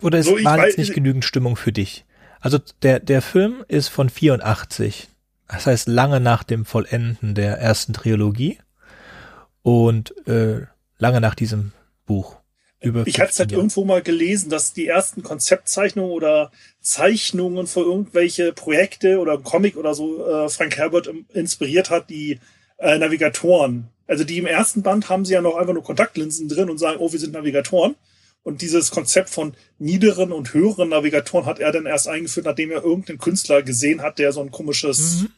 Oder 0.01 0.19
es 0.19 0.25
so, 0.25 0.41
war 0.43 0.65
jetzt 0.65 0.77
nicht 0.77 0.93
genügend 0.93 1.25
Stimmung 1.25 1.57
für 1.57 1.73
dich? 1.73 2.05
Also 2.39 2.59
der, 2.81 3.01
der 3.01 3.21
Film 3.21 3.65
ist 3.67 3.89
von 3.89 4.09
84. 4.09 5.09
Das 5.49 5.67
heißt 5.67 5.87
lange 5.89 6.21
nach 6.21 6.43
dem 6.43 6.63
Vollenden 6.63 7.35
der 7.35 7.57
ersten 7.57 7.91
Trilogie 7.91 8.57
und 9.63 10.15
äh, 10.27 10.61
lange 10.97 11.19
nach 11.19 11.35
diesem 11.35 11.73
Buch. 12.05 12.37
Über 12.81 13.07
ich 13.07 13.19
hatte 13.19 13.37
halt 13.39 13.51
irgendwo 13.51 13.85
mal 13.85 14.01
gelesen, 14.01 14.49
dass 14.49 14.73
die 14.73 14.87
ersten 14.87 15.23
Konzeptzeichnungen 15.23 16.11
oder 16.11 16.51
Zeichnungen 16.81 17.67
für 17.67 17.81
irgendwelche 17.81 18.53
Projekte 18.53 19.19
oder 19.19 19.37
Comic 19.37 19.77
oder 19.77 19.93
so 19.93 20.25
äh, 20.27 20.49
Frank 20.49 20.77
Herbert 20.77 21.09
inspiriert 21.33 21.89
hat, 21.89 22.09
die 22.09 22.39
äh, 22.77 22.97
Navigatoren. 22.97 23.89
Also 24.07 24.23
die 24.23 24.37
im 24.37 24.45
ersten 24.45 24.83
Band 24.83 25.09
haben 25.09 25.25
sie 25.25 25.33
ja 25.33 25.41
noch 25.41 25.55
einfach 25.55 25.73
nur 25.73 25.83
Kontaktlinsen 25.83 26.47
drin 26.47 26.69
und 26.69 26.77
sagen, 26.77 26.99
oh, 26.99 27.11
wir 27.11 27.19
sind 27.19 27.33
Navigatoren. 27.33 27.95
Und 28.43 28.61
dieses 28.61 28.91
Konzept 28.91 29.29
von 29.31 29.55
niederen 29.79 30.31
und 30.31 30.53
höheren 30.53 30.89
Navigatoren 30.89 31.47
hat 31.47 31.59
er 31.59 31.71
dann 31.71 31.87
erst 31.87 32.07
eingeführt, 32.07 32.45
nachdem 32.45 32.69
er 32.69 32.83
irgendeinen 32.83 33.17
Künstler 33.17 33.63
gesehen 33.63 34.03
hat, 34.03 34.19
der 34.19 34.31
so 34.33 34.41
ein 34.41 34.51
komisches 34.51 35.21
mhm. 35.21 35.29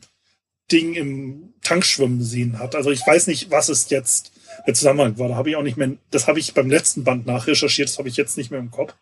Ding 0.70 0.94
im 0.96 1.54
Tankschwimmen 1.62 2.20
gesehen 2.20 2.60
hat. 2.60 2.76
Also 2.76 2.92
ich 2.92 3.08
weiß 3.08 3.28
nicht, 3.28 3.50
was 3.50 3.70
es 3.70 3.90
jetzt 3.90 4.34
der 4.66 4.74
Zusammenhang 4.74 5.18
war. 5.18 5.30
Da 5.30 5.36
habe 5.36 5.50
ich 5.50 5.56
auch 5.56 5.64
nicht 5.64 5.78
mehr, 5.78 5.92
das 6.12 6.28
habe 6.28 6.40
ich 6.40 6.54
beim 6.54 6.70
letzten 6.70 7.04
Band 7.04 7.26
nachrecherchiert, 7.26 7.90
das 7.90 7.98
habe 7.98 8.10
ich 8.10 8.18
jetzt 8.18 8.38
nicht 8.38 8.52
mehr 8.52 8.60
im 8.60 8.72
Kopf. 8.72 8.96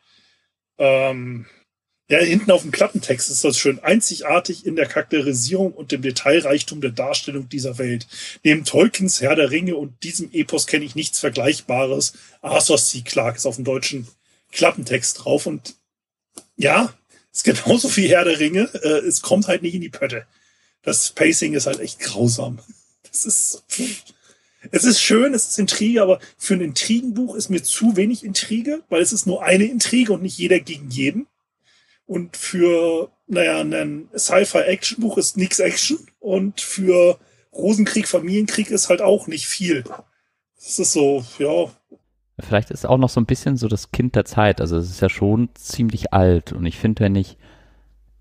Ähm, 0.77 1.45
ja, 2.07 2.19
hinten 2.19 2.51
auf 2.51 2.61
dem 2.61 2.71
Klappentext 2.71 3.31
ist 3.31 3.43
das 3.43 3.57
schön 3.57 3.79
einzigartig 3.79 4.65
in 4.65 4.75
der 4.75 4.85
Charakterisierung 4.85 5.71
und 5.73 5.91
dem 5.91 6.03
Detailreichtum 6.03 6.79
der 6.79 6.91
Darstellung 6.91 7.49
dieser 7.49 7.79
Welt. 7.79 8.07
Neben 8.43 8.63
Tolkiens 8.63 9.21
Herr 9.21 9.35
der 9.35 9.49
Ringe 9.49 9.75
und 9.75 10.03
diesem 10.03 10.29
Epos 10.31 10.67
kenne 10.67 10.85
ich 10.85 10.93
nichts 10.93 11.19
Vergleichbares. 11.19 12.13
Arthur 12.41 12.77
C. 12.77 13.01
Clarke 13.01 13.37
ist 13.37 13.47
auf 13.47 13.55
dem 13.55 13.65
deutschen 13.65 14.07
Klappentext 14.51 15.23
drauf 15.25 15.47
und 15.47 15.75
ja, 16.57 16.93
ist 17.31 17.43
genauso 17.43 17.95
wie 17.97 18.07
Herr 18.07 18.23
der 18.23 18.39
Ringe. 18.39 18.69
Äh, 18.83 19.07
es 19.07 19.21
kommt 19.21 19.47
halt 19.47 19.63
nicht 19.63 19.73
in 19.73 19.81
die 19.81 19.89
Pötte. 19.89 20.27
Das 20.83 21.09
Pacing 21.09 21.55
ist 21.55 21.65
halt 21.65 21.79
echt 21.79 21.99
grausam. 21.99 22.59
Das 23.09 23.25
ist, 23.25 23.63
es 24.71 24.85
ist 24.85 25.01
schön, 25.01 25.33
es 25.33 25.47
ist 25.49 25.59
Intrige, 25.59 26.01
aber 26.01 26.19
für 26.37 26.55
ein 26.55 26.61
Intrigenbuch 26.61 27.35
ist 27.35 27.49
mir 27.49 27.63
zu 27.63 27.95
wenig 27.95 28.23
Intrige, 28.23 28.83
weil 28.89 29.01
es 29.01 29.13
ist 29.13 29.27
nur 29.27 29.43
eine 29.43 29.65
Intrige 29.65 30.13
und 30.13 30.21
nicht 30.21 30.37
jeder 30.37 30.59
gegen 30.59 30.89
jeden. 30.89 31.27
Und 32.05 32.37
für, 32.37 33.11
naja, 33.27 33.61
ein 33.61 34.09
Sci-Fi-Action-Buch 34.15 35.17
ist 35.17 35.37
nix 35.37 35.59
Action. 35.59 35.97
Und 36.19 36.61
für 36.61 37.19
Rosenkrieg, 37.51 38.07
Familienkrieg 38.07 38.69
ist 38.69 38.89
halt 38.89 39.01
auch 39.01 39.27
nicht 39.27 39.47
viel. 39.47 39.83
Das 40.55 40.79
ist 40.79 40.91
so, 40.91 41.25
ja. 41.39 41.71
Vielleicht 42.39 42.69
ist 42.69 42.85
auch 42.85 42.97
noch 42.97 43.09
so 43.09 43.19
ein 43.19 43.25
bisschen 43.25 43.57
so 43.57 43.67
das 43.67 43.91
Kind 43.91 44.15
der 44.15 44.25
Zeit. 44.25 44.61
Also 44.61 44.77
es 44.77 44.89
ist 44.89 45.01
ja 45.01 45.09
schon 45.09 45.49
ziemlich 45.55 46.13
alt. 46.13 46.53
Und 46.53 46.65
ich 46.65 46.77
finde, 46.77 47.03
wenn 47.03 47.15
ich 47.15 47.37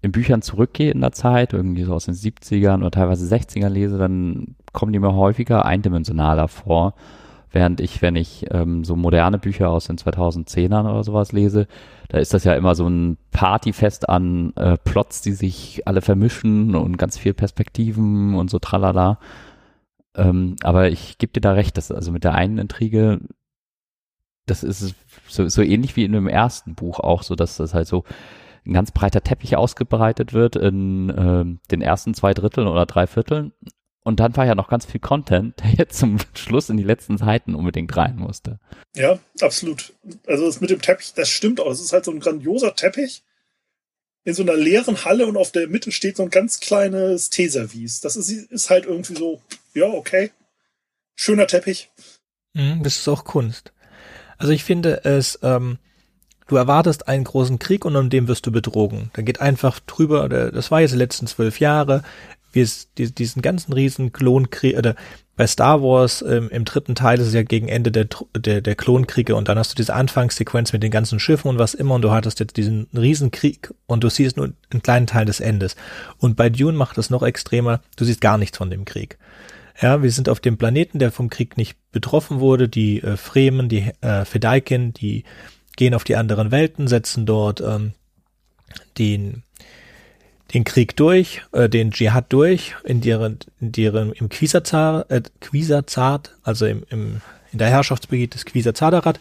in 0.04 0.12
Büchern 0.12 0.42
zurückgehe 0.42 0.90
in 0.90 1.00
der 1.00 1.12
Zeit, 1.12 1.52
irgendwie 1.52 1.84
so 1.84 1.94
aus 1.94 2.04
den 2.04 2.14
70ern 2.14 2.78
oder 2.78 2.90
teilweise 2.90 3.34
60ern 3.34 3.70
lese, 3.70 3.98
dann 3.98 4.56
kommen 4.72 4.92
die 4.92 4.98
mir 4.98 5.14
häufiger 5.14 5.64
eindimensionaler 5.64 6.48
vor. 6.48 6.94
Während 7.50 7.80
ich, 7.80 8.02
wenn 8.02 8.16
ich 8.16 8.46
ähm, 8.50 8.84
so 8.84 8.96
moderne 8.96 9.38
Bücher 9.38 9.70
aus 9.70 9.86
den 9.86 9.96
2010ern 9.96 10.90
oder 10.90 11.04
sowas 11.04 11.32
lese, 11.32 11.68
da 12.08 12.18
ist 12.18 12.34
das 12.34 12.44
ja 12.44 12.54
immer 12.54 12.74
so 12.74 12.88
ein 12.88 13.16
Partyfest 13.30 14.08
an 14.08 14.52
äh, 14.56 14.76
Plots, 14.76 15.22
die 15.22 15.32
sich 15.32 15.86
alle 15.86 16.02
vermischen 16.02 16.74
und 16.74 16.98
ganz 16.98 17.16
viel 17.16 17.32
Perspektiven 17.32 18.34
und 18.34 18.50
so 18.50 18.58
tralala. 18.58 19.18
Ähm, 20.16 20.56
aber 20.62 20.88
ich 20.88 21.18
gebe 21.18 21.32
dir 21.32 21.40
da 21.40 21.52
recht, 21.52 21.76
dass 21.76 21.92
also 21.92 22.10
mit 22.12 22.24
der 22.24 22.34
einen 22.34 22.58
Intrige, 22.58 23.20
das 24.46 24.64
ist 24.64 24.94
so, 25.28 25.48
so 25.48 25.62
ähnlich 25.62 25.96
wie 25.96 26.04
in 26.04 26.12
dem 26.12 26.28
ersten 26.28 26.74
Buch 26.74 27.00
auch, 27.00 27.22
so 27.22 27.36
dass 27.36 27.56
das 27.56 27.72
halt 27.72 27.86
so 27.86 28.04
ein 28.66 28.72
ganz 28.72 28.92
breiter 28.92 29.22
Teppich 29.22 29.56
ausgebreitet 29.56 30.32
wird 30.32 30.56
in 30.56 31.10
äh, 31.10 31.68
den 31.70 31.82
ersten 31.82 32.14
zwei 32.14 32.34
Dritteln 32.34 32.66
oder 32.66 32.86
drei 32.86 33.06
Vierteln 33.06 33.52
und 34.04 34.20
dann 34.20 34.36
war 34.36 34.44
ja 34.44 34.54
noch 34.54 34.68
ganz 34.68 34.84
viel 34.84 35.00
Content, 35.00 35.58
der 35.60 35.70
jetzt 35.78 35.98
zum 35.98 36.18
Schluss 36.34 36.68
in 36.68 36.76
die 36.76 36.84
letzten 36.84 37.16
Seiten 37.18 37.54
unbedingt 37.54 37.96
rein 37.96 38.16
musste. 38.16 38.60
Ja, 38.94 39.18
absolut. 39.40 39.94
Also 40.26 40.46
das 40.46 40.60
mit 40.60 40.70
dem 40.70 40.82
Teppich, 40.82 41.14
das 41.14 41.30
stimmt 41.30 41.58
auch. 41.58 41.70
Es 41.70 41.80
ist 41.80 41.92
halt 41.92 42.04
so 42.04 42.12
ein 42.12 42.20
grandioser 42.20 42.76
Teppich 42.76 43.24
in 44.26 44.34
so 44.34 44.42
einer 44.42 44.56
leeren 44.56 45.04
Halle 45.04 45.26
und 45.26 45.36
auf 45.36 45.52
der 45.52 45.68
Mitte 45.68 45.90
steht 45.90 46.16
so 46.16 46.22
ein 46.22 46.30
ganz 46.30 46.60
kleines 46.60 47.30
Teeservice. 47.30 48.00
Das 48.00 48.16
ist, 48.16 48.30
ist 48.30 48.70
halt 48.70 48.84
irgendwie 48.84 49.16
so, 49.16 49.42
ja, 49.74 49.86
okay. 49.86 50.30
Schöner 51.16 51.46
Teppich. 51.46 51.90
Mhm, 52.52 52.82
das 52.82 52.96
ist 52.96 53.08
auch 53.08 53.24
Kunst. 53.24 53.72
Also 54.36 54.52
ich 54.52 54.64
finde 54.64 55.04
es, 55.04 55.38
ähm, 55.42 55.78
du 56.46 56.56
erwartest 56.56 57.08
einen 57.08 57.24
großen 57.24 57.58
Krieg 57.58 57.84
und 57.84 57.96
um 57.96 58.10
dem 58.10 58.28
wirst 58.28 58.46
du 58.46 58.52
betrogen. 58.52 59.10
Da 59.14 59.22
geht 59.22 59.40
einfach 59.40 59.80
drüber, 59.80 60.28
das 60.28 60.70
war 60.70 60.80
jetzt 60.80 60.92
die 60.92 60.98
letzten 60.98 61.26
zwölf 61.26 61.60
Jahre, 61.60 62.02
wie 62.52 62.60
es 62.60 62.92
diesen 62.94 63.42
ganzen 63.42 63.72
riesen 63.72 64.12
Klonkrieg, 64.12 64.76
oder 64.76 64.94
bei 65.36 65.46
Star 65.48 65.82
Wars 65.82 66.22
ähm, 66.22 66.48
im 66.50 66.64
dritten 66.64 66.94
Teil 66.94 67.18
ist 67.18 67.28
es 67.28 67.34
ja 67.34 67.42
gegen 67.42 67.68
Ende 67.68 67.90
der, 67.90 68.06
der, 68.36 68.60
der 68.60 68.74
Klonkriege 68.76 69.34
und 69.34 69.48
dann 69.48 69.58
hast 69.58 69.72
du 69.72 69.74
diese 69.74 69.94
Anfangssequenz 69.94 70.72
mit 70.72 70.84
den 70.84 70.92
ganzen 70.92 71.18
Schiffen 71.18 71.48
und 71.48 71.58
was 71.58 71.74
immer 71.74 71.96
und 71.96 72.02
du 72.02 72.12
hattest 72.12 72.38
jetzt 72.38 72.56
diesen 72.56 72.86
Riesenkrieg 72.94 73.74
und 73.86 74.04
du 74.04 74.10
siehst 74.10 74.36
nur 74.36 74.52
einen 74.70 74.82
kleinen 74.82 75.08
Teil 75.08 75.24
des 75.24 75.40
Endes. 75.40 75.74
Und 76.18 76.36
bei 76.36 76.50
Dune 76.50 76.78
macht 76.78 76.98
es 76.98 77.10
noch 77.10 77.24
extremer, 77.24 77.80
du 77.96 78.04
siehst 78.04 78.20
gar 78.20 78.38
nichts 78.38 78.58
von 78.58 78.70
dem 78.70 78.84
Krieg. 78.84 79.18
Ja, 79.80 80.04
wir 80.04 80.10
sind 80.12 80.28
auf 80.28 80.38
dem 80.38 80.56
Planeten, 80.56 81.00
der 81.00 81.10
vom 81.10 81.30
Krieg 81.30 81.56
nicht 81.56 81.76
betroffen 81.90 82.38
wurde. 82.38 82.68
Die 82.68 83.02
äh, 83.02 83.16
Fremen, 83.16 83.68
die 83.68 83.90
äh, 84.02 84.24
Fedaykin, 84.24 84.92
die 84.92 85.24
gehen 85.76 85.94
auf 85.94 86.04
die 86.04 86.16
anderen 86.16 86.50
Welten, 86.50 86.88
setzen 86.88 87.26
dort 87.26 87.60
ähm, 87.60 87.92
den 88.98 89.42
den 90.54 90.64
Krieg 90.64 90.94
durch, 90.96 91.42
äh, 91.52 91.68
den 91.68 91.90
Dschihad 91.90 92.32
durch, 92.32 92.74
in 92.84 93.00
deren, 93.00 93.38
in 93.60 93.72
deren 93.72 94.12
im 94.12 94.28
Quisazar, 94.28 95.04
äh, 95.10 95.22
Quisazart, 95.40 96.36
also 96.42 96.66
im, 96.66 96.84
im, 96.90 97.20
in 97.52 97.58
der 97.58 97.68
Herrschaftsgebiet 97.68 98.34
des 98.34 98.44
Quisazadarat. 98.44 99.18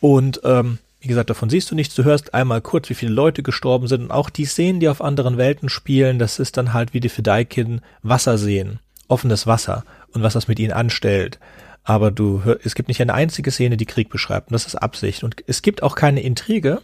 Und 0.00 0.40
ähm, 0.44 0.78
wie 1.00 1.08
gesagt, 1.08 1.30
davon 1.30 1.50
siehst 1.50 1.70
du 1.70 1.74
nichts. 1.74 1.94
Du 1.94 2.04
hörst 2.04 2.34
einmal 2.34 2.60
kurz, 2.60 2.88
wie 2.88 2.94
viele 2.94 3.12
Leute 3.12 3.42
gestorben 3.42 3.88
sind. 3.88 4.02
Und 4.02 4.10
auch 4.10 4.30
die 4.30 4.44
Szenen, 4.44 4.80
die 4.80 4.88
auf 4.88 5.02
anderen 5.02 5.38
Welten 5.38 5.68
spielen, 5.68 6.18
das 6.18 6.38
ist 6.38 6.56
dann 6.56 6.72
halt 6.72 6.94
wie 6.94 7.00
die 7.00 7.08
Fedaikin 7.08 7.80
Wasser 8.02 8.38
sehen. 8.38 8.80
Offenes 9.08 9.46
Wasser. 9.46 9.84
Und 10.12 10.22
was 10.22 10.34
das 10.34 10.48
mit 10.48 10.58
ihnen 10.58 10.72
anstellt. 10.72 11.38
Aber 11.88 12.10
du, 12.10 12.44
hör, 12.44 12.58
es 12.64 12.74
gibt 12.74 12.88
nicht 12.88 13.00
eine 13.00 13.14
einzige 13.14 13.50
Szene, 13.50 13.78
die 13.78 13.86
Krieg 13.86 14.10
beschreibt. 14.10 14.50
Und 14.50 14.52
das 14.52 14.66
ist 14.66 14.74
Absicht. 14.74 15.24
Und 15.24 15.36
es 15.46 15.62
gibt 15.62 15.82
auch 15.82 15.94
keine 15.94 16.20
Intrige, 16.20 16.82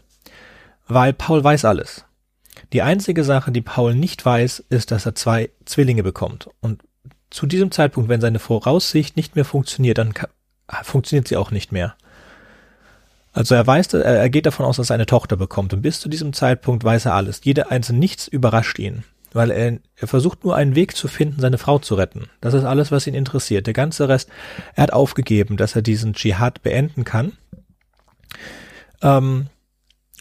weil 0.88 1.12
Paul 1.12 1.44
weiß 1.44 1.66
alles. 1.66 2.06
Die 2.72 2.80
einzige 2.80 3.22
Sache, 3.22 3.52
die 3.52 3.60
Paul 3.60 3.94
nicht 3.94 4.24
weiß, 4.24 4.64
ist, 4.70 4.92
dass 4.92 5.04
er 5.04 5.14
zwei 5.14 5.50
Zwillinge 5.66 6.02
bekommt. 6.02 6.48
Und 6.60 6.80
zu 7.28 7.44
diesem 7.44 7.70
Zeitpunkt, 7.70 8.08
wenn 8.08 8.22
seine 8.22 8.38
Voraussicht 8.38 9.14
nicht 9.14 9.36
mehr 9.36 9.44
funktioniert, 9.44 9.98
dann 9.98 10.14
funktioniert 10.82 11.28
sie 11.28 11.36
auch 11.36 11.50
nicht 11.50 11.70
mehr. 11.70 11.96
Also 13.34 13.54
er 13.54 13.66
weiß, 13.66 13.92
er 13.92 14.30
geht 14.30 14.46
davon 14.46 14.64
aus, 14.64 14.78
dass 14.78 14.88
er 14.88 14.94
eine 14.94 15.04
Tochter 15.04 15.36
bekommt. 15.36 15.74
Und 15.74 15.82
bis 15.82 16.00
zu 16.00 16.08
diesem 16.08 16.32
Zeitpunkt 16.32 16.82
weiß 16.82 17.04
er 17.04 17.12
alles. 17.12 17.42
Jede 17.44 17.70
einzelne 17.70 17.98
nichts 17.98 18.26
überrascht 18.26 18.78
ihn. 18.78 19.04
Weil 19.34 19.50
er, 19.50 19.78
er 19.96 20.08
versucht 20.08 20.44
nur 20.44 20.56
einen 20.56 20.74
Weg 20.74 20.96
zu 20.96 21.08
finden, 21.08 21.40
seine 21.40 21.58
Frau 21.58 21.78
zu 21.78 21.96
retten. 21.96 22.30
Das 22.40 22.54
ist 22.54 22.64
alles, 22.64 22.90
was 22.90 23.06
ihn 23.06 23.14
interessiert. 23.14 23.66
Der 23.66 23.74
ganze 23.74 24.08
Rest, 24.08 24.30
er 24.74 24.84
hat 24.84 24.92
aufgegeben, 24.92 25.58
dass 25.58 25.76
er 25.76 25.82
diesen 25.82 26.14
Dschihad 26.14 26.62
beenden 26.62 27.04
kann. 27.04 27.32
Ähm, 29.02 29.48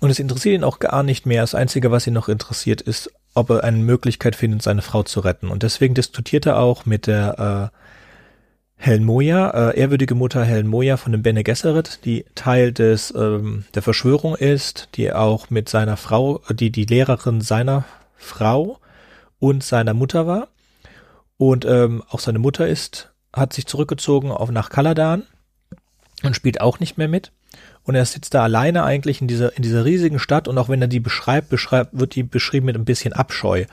und 0.01 0.10
es 0.10 0.20
interessiert 0.20 0.55
ihn 0.55 0.65
auch 0.65 0.79
gar 0.79 1.03
nicht 1.03 1.25
mehr. 1.25 1.41
Das 1.41 1.55
Einzige, 1.55 1.91
was 1.91 2.05
ihn 2.05 2.13
noch 2.13 2.27
interessiert, 2.27 2.82
ist, 2.82 3.10
ob 3.36 3.51
er 3.51 3.63
eine 3.63 3.77
Möglichkeit 3.77 4.36
findet, 4.36 4.62
seine 4.62 4.82
Frau 4.82 5.03
zu 5.03 5.22
retten. 5.22 5.48
Und 5.48 5.63
deswegen 5.63 5.93
diskutiert 5.93 6.46
er 6.46 6.60
auch 6.60 6.86
mit 6.86 7.08
der 7.08 7.72
äh, 7.72 7.77
Helen 8.75 9.05
Moja, 9.05 9.70
äh, 9.70 9.79
ehrwürdige 9.79 10.13
Mutter 10.13 10.43
Helen 10.43 10.67
Moja 10.67 10.98
von 10.98 11.13
dem 11.13 11.22
Bene 11.22 11.43
Gesserit, 11.43 12.00
die 12.03 12.25
Teil 12.36 12.74
des 12.74 13.13
ähm, 13.15 13.63
der 13.75 13.82
Verschwörung 13.82 14.36
ist, 14.36 14.89
die 14.96 15.13
auch 15.13 15.50
mit 15.50 15.70
seiner 15.70 15.96
Frau, 15.96 16.41
die 16.50 16.70
die 16.70 16.86
Lehrerin 16.86 17.39
seiner 17.39 17.86
Frau 18.17 18.79
und 19.43 19.62
seiner 19.62 19.93
Mutter 19.93 20.25
war. 20.25 20.47
Und 21.35 21.65
ähm, 21.65 22.01
auch 22.07 22.19
seine 22.19 22.39
Mutter 22.39 22.65
ist, 22.65 23.12
hat 23.33 23.51
sich 23.51 23.65
zurückgezogen 23.65 24.31
auf 24.31 24.50
nach 24.51 24.69
Kaladan 24.69 25.23
und 26.23 26.33
spielt 26.33 26.62
auch 26.62 26.79
nicht 26.79 26.97
mehr 26.97 27.09
mit 27.09 27.33
und 27.83 27.95
er 27.95 28.05
sitzt 28.05 28.33
da 28.33 28.43
alleine 28.43 28.83
eigentlich 28.83 29.19
in 29.19 29.27
dieser, 29.27 29.57
in 29.57 29.63
dieser 29.63 29.83
riesigen 29.83 30.19
Stadt 30.19 30.47
und 30.47 30.57
auch 30.57 30.69
wenn 30.69 30.81
er 30.81 30.88
die 30.88 31.01
beschreibt, 31.01 31.50
beschreibt, 31.50 32.00
wird 32.00 32.15
die 32.15 32.23
beschrieben 32.23 32.67
mit 32.67 32.77
ein 32.77 32.85
bisschen 32.85 33.12
Abscheu, 33.12 33.65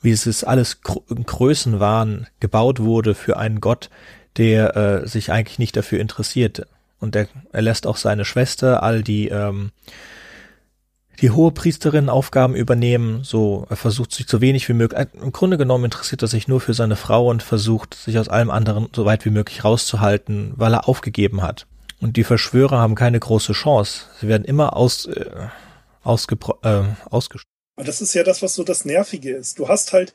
wie 0.00 0.10
es 0.10 0.26
ist 0.26 0.44
alles 0.44 0.80
Größenwahn 0.80 2.26
gebaut 2.40 2.80
wurde 2.80 3.14
für 3.14 3.36
einen 3.36 3.60
Gott, 3.60 3.90
der 4.38 4.76
äh, 4.76 5.06
sich 5.06 5.30
eigentlich 5.30 5.58
nicht 5.58 5.76
dafür 5.76 6.00
interessiert. 6.00 6.66
Und 6.98 7.14
er, 7.14 7.28
er 7.52 7.62
lässt 7.62 7.86
auch 7.86 7.98
seine 7.98 8.24
Schwester 8.24 8.82
all 8.82 9.02
die, 9.02 9.28
ähm, 9.28 9.72
die 11.20 11.30
hohe 11.30 11.52
Priesterin 11.52 12.08
Aufgaben 12.08 12.54
übernehmen, 12.54 13.24
so 13.24 13.66
er 13.68 13.76
versucht 13.76 14.12
sich 14.12 14.26
so 14.28 14.40
wenig 14.40 14.68
wie 14.68 14.72
möglich, 14.72 15.08
im 15.20 15.32
Grunde 15.32 15.58
genommen 15.58 15.84
interessiert 15.84 16.22
er 16.22 16.28
sich 16.28 16.48
nur 16.48 16.60
für 16.60 16.74
seine 16.74 16.96
Frau 16.96 17.28
und 17.28 17.42
versucht 17.42 17.94
sich 17.94 18.18
aus 18.18 18.28
allem 18.28 18.50
anderen 18.50 18.88
so 18.94 19.04
weit 19.04 19.24
wie 19.24 19.30
möglich 19.30 19.64
rauszuhalten, 19.64 20.54
weil 20.56 20.72
er 20.72 20.88
aufgegeben 20.88 21.42
hat. 21.42 21.66
Und 22.00 22.16
die 22.16 22.24
Verschwörer 22.24 22.78
haben 22.78 22.94
keine 22.94 23.20
große 23.20 23.52
Chance. 23.52 24.06
Sie 24.20 24.28
werden 24.28 24.44
immer 24.44 24.74
aus, 24.74 25.06
äh, 25.06 25.26
ausge, 26.02 26.38
äh, 26.62 26.82
ausgestoßen. 27.10 27.44
Das 27.76 28.00
ist 28.00 28.14
ja 28.14 28.22
das, 28.22 28.40
was 28.40 28.54
so 28.54 28.64
das 28.64 28.86
Nervige 28.86 29.32
ist. 29.32 29.58
Du 29.58 29.68
hast 29.68 29.92
halt, 29.92 30.14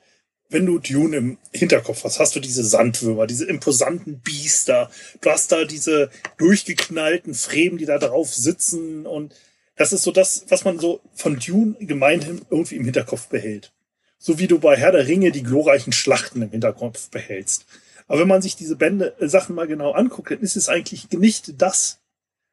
wenn 0.50 0.65
du 0.65 0.79
Dune 0.79 1.17
im 1.17 1.38
Hinterkopf 1.51 2.03
hast, 2.03 2.19
hast 2.19 2.35
du 2.35 2.39
diese 2.39 2.63
Sandwürmer, 2.63 3.27
diese 3.27 3.45
imposanten 3.45 4.21
Biester. 4.21 4.89
Du 5.21 5.29
hast 5.29 5.51
da 5.51 5.65
diese 5.65 6.09
durchgeknallten 6.38 7.35
Fremen, 7.35 7.77
die 7.77 7.85
da 7.85 8.00
drauf 8.00 8.33
sitzen. 8.33 9.05
Und 9.05 9.35
das 9.75 9.94
ist 9.94 10.03
so 10.03 10.12
das, 10.12 10.46
was 10.50 10.63
man 10.63 10.79
so 10.79 11.01
von 11.13 11.38
Dune 11.39 11.75
gemeinhin 11.79 12.41
irgendwie 12.50 12.75
im 12.75 12.86
Hinterkopf 12.86 13.27
behält. 13.27 13.74
So 14.17 14.39
wie 14.39 14.48
du 14.48 14.60
bei 14.60 14.77
Herr 14.77 14.91
der 14.91 15.08
Ringe 15.08 15.32
die 15.32 15.44
glorreichen 15.44 15.94
Schlachten 15.94 16.41
im 16.41 16.51
Hinterkopf 16.51 17.10
behältst. 17.10 17.65
Aber 18.08 18.22
wenn 18.22 18.27
man 18.27 18.41
sich 18.41 18.55
diese 18.55 18.75
Bände, 18.75 19.15
äh, 19.20 19.27
Sachen 19.27 19.55
mal 19.55 19.67
genau 19.67 19.91
anguckt, 19.91 20.32
dann 20.32 20.39
ist 20.39 20.55
es 20.55 20.70
eigentlich 20.70 21.10
nicht 21.12 21.62
das. 21.62 22.00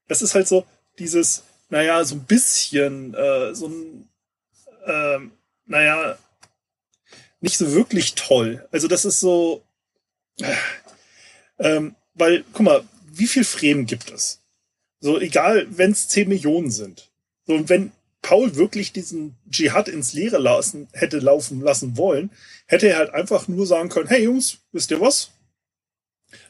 Das 0.09 0.23
ist 0.23 0.35
halt 0.35 0.49
so 0.49 0.65
dieses, 0.99 1.45
naja, 1.69 2.05
so 2.05 2.17
ein 2.17 2.25
bisschen, 2.25 3.15
äh, 3.15 3.55
so 3.55 3.69
ein, 3.69 4.09
äh, 4.87 5.19
naja, 5.67 6.19
nicht 7.41 7.59
so 7.59 7.73
wirklich 7.73 8.15
toll. 8.15 8.67
Also 8.73 8.89
das 8.89 9.05
ist 9.05 9.21
so, 9.21 9.63
äh, 10.41 10.55
ähm, 11.59 11.95
weil, 12.15 12.45
guck 12.53 12.63
mal, 12.63 12.85
wie 13.13 13.27
viel 13.27 13.45
Fremen 13.45 13.87
gibt 13.87 14.11
es? 14.11 14.41
So, 15.01 15.21
egal, 15.21 15.67
wenn 15.71 15.93
es 15.93 16.09
10 16.09 16.29
Millionen 16.29 16.71
sind. 16.71 17.12
So, 17.47 17.55
und 17.55 17.69
wenn 17.69 17.93
Paul 18.23 18.55
wirklich 18.55 18.93
diesen 18.93 19.37
Dschihad 19.51 19.89
ins 19.89 20.13
Leere 20.13 20.39
lassen, 20.39 20.89
hätte 20.93 21.19
laufen 21.19 21.61
lassen 21.61 21.97
wollen, 21.97 22.31
hätte 22.67 22.89
er 22.89 22.99
halt 22.99 23.11
einfach 23.11 23.49
nur 23.49 23.67
sagen 23.67 23.89
können, 23.89 24.09
hey 24.09 24.25
Jungs, 24.25 24.59
wisst 24.71 24.91
ihr 24.93 25.01
was? 25.01 25.33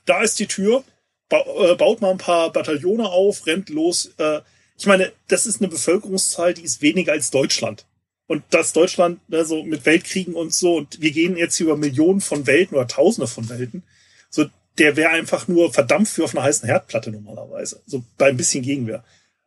Da 0.04 0.22
ist 0.22 0.38
die 0.38 0.46
Tür, 0.46 0.84
äh, 1.30 1.74
baut 1.76 2.00
mal 2.00 2.10
ein 2.10 2.18
paar 2.18 2.52
Bataillone 2.52 3.08
auf, 3.08 3.46
rennt 3.46 3.70
los. 3.70 4.12
Äh, 4.18 4.40
ich 4.76 4.86
meine, 4.86 5.12
das 5.28 5.46
ist 5.46 5.60
eine 5.60 5.68
Bevölkerungszahl, 5.68 6.54
die 6.54 6.62
ist 6.62 6.82
weniger 6.82 7.12
als 7.12 7.30
Deutschland. 7.30 7.86
Und 8.26 8.44
das 8.50 8.72
Deutschland 8.72 9.26
ne, 9.28 9.44
so 9.44 9.62
mit 9.62 9.84
Weltkriegen 9.86 10.34
und 10.34 10.54
so, 10.54 10.76
und 10.76 11.00
wir 11.00 11.10
gehen 11.10 11.36
jetzt 11.36 11.58
über 11.60 11.76
Millionen 11.76 12.20
von 12.20 12.46
Welten 12.46 12.76
oder 12.76 12.86
Tausende 12.86 13.26
von 13.26 13.48
Welten. 13.48 13.82
So, 14.30 14.46
der 14.78 14.96
wäre 14.96 15.10
einfach 15.10 15.48
nur 15.48 15.72
verdampft 15.72 16.16
wie 16.18 16.22
auf 16.22 16.34
einer 16.34 16.44
heißen 16.44 16.66
Herdplatte 16.66 17.10
normalerweise. 17.10 17.82
So 17.86 18.04
bei 18.18 18.28
ein 18.28 18.36
bisschen 18.36 18.62
Gegenwehr. 18.62 19.04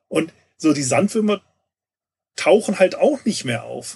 Und 0.08 0.32
so 0.58 0.74
die 0.74 0.84
Sandwürmer 0.84 1.42
tauchen 2.36 2.80
halt 2.80 2.98
auch 2.98 3.24
nicht 3.26 3.46
mehr 3.46 3.64
auf. 3.64 3.96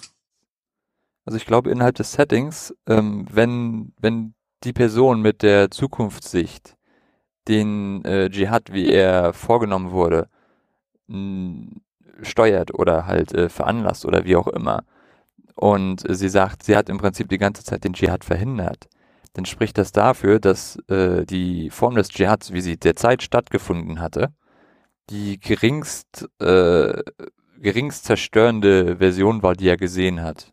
Also 1.24 1.36
ich 1.36 1.46
glaube, 1.46 1.70
innerhalb 1.70 1.96
des 1.96 2.12
Settings, 2.12 2.74
ähm, 2.86 3.26
wenn, 3.30 3.92
wenn 4.00 4.34
die 4.64 4.72
Person 4.72 5.20
mit 5.22 5.42
der 5.42 5.70
Zukunftssicht 5.70 6.76
den 7.48 8.04
äh, 8.04 8.30
Dschihad, 8.30 8.72
wie 8.72 8.90
er 8.90 9.32
vorgenommen 9.32 9.90
wurde, 9.90 10.28
steuert 12.22 12.72
oder 12.72 13.06
halt 13.06 13.32
äh, 13.32 13.48
veranlasst 13.48 14.04
oder 14.04 14.24
wie 14.24 14.36
auch 14.36 14.46
immer, 14.48 14.84
und 15.56 16.04
sie 16.08 16.28
sagt, 16.28 16.62
sie 16.62 16.76
hat 16.76 16.88
im 16.88 16.98
Prinzip 16.98 17.28
die 17.28 17.38
ganze 17.38 17.64
Zeit 17.64 17.84
den 17.84 17.92
Dschihad 17.92 18.24
verhindert, 18.24 18.88
dann 19.34 19.44
spricht 19.44 19.76
das 19.78 19.92
dafür, 19.92 20.40
dass 20.40 20.76
äh, 20.88 21.24
die 21.26 21.70
Form 21.70 21.96
des 21.96 22.08
Dschihads, 22.08 22.52
wie 22.52 22.60
sie 22.60 22.76
derzeit 22.76 23.22
stattgefunden 23.22 24.00
hatte, 24.00 24.32
die 25.10 25.38
geringst, 25.40 26.28
äh, 26.40 27.02
geringst 27.58 28.04
zerstörende 28.04 28.96
Version 28.96 29.42
war, 29.42 29.54
die 29.54 29.68
er 29.68 29.76
gesehen 29.76 30.22
hat. 30.22 30.52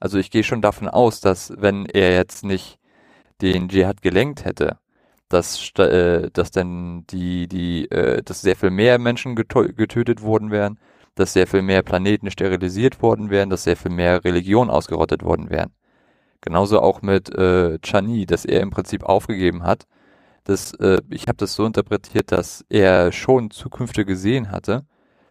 Also 0.00 0.18
ich 0.18 0.30
gehe 0.30 0.44
schon 0.44 0.62
davon 0.62 0.88
aus, 0.88 1.20
dass 1.20 1.52
wenn 1.56 1.86
er 1.86 2.14
jetzt 2.14 2.44
nicht 2.44 2.78
den 3.40 3.68
Dschihad 3.68 4.02
gelenkt 4.02 4.44
hätte, 4.44 4.78
dass, 5.28 5.72
äh, 5.78 6.30
dass 6.32 6.50
dann 6.50 7.06
die, 7.08 7.48
die, 7.48 7.90
äh, 7.90 8.22
dass 8.22 8.40
sehr 8.40 8.56
viel 8.56 8.70
mehr 8.70 8.98
Menschen 8.98 9.34
getötet 9.36 10.22
worden 10.22 10.50
wären, 10.50 10.78
dass 11.14 11.32
sehr 11.32 11.46
viel 11.46 11.62
mehr 11.62 11.82
Planeten 11.82 12.30
sterilisiert 12.30 13.02
worden 13.02 13.30
wären, 13.30 13.50
dass 13.50 13.64
sehr 13.64 13.76
viel 13.76 13.90
mehr 13.90 14.24
Religionen 14.24 14.70
ausgerottet 14.70 15.22
worden 15.22 15.50
wären. 15.50 15.72
Genauso 16.40 16.80
auch 16.80 17.02
mit 17.02 17.34
äh, 17.34 17.78
Chani, 17.80 18.24
dass 18.24 18.44
er 18.44 18.60
im 18.60 18.70
Prinzip 18.70 19.02
aufgegeben 19.02 19.64
hat. 19.64 19.86
Das, 20.48 20.72
äh, 20.74 21.02
ich 21.10 21.28
habe 21.28 21.36
das 21.36 21.52
so 21.52 21.66
interpretiert, 21.66 22.32
dass 22.32 22.64
er 22.70 23.12
schon 23.12 23.50
Zukünfte 23.50 24.06
gesehen 24.06 24.50
hatte, 24.50 24.86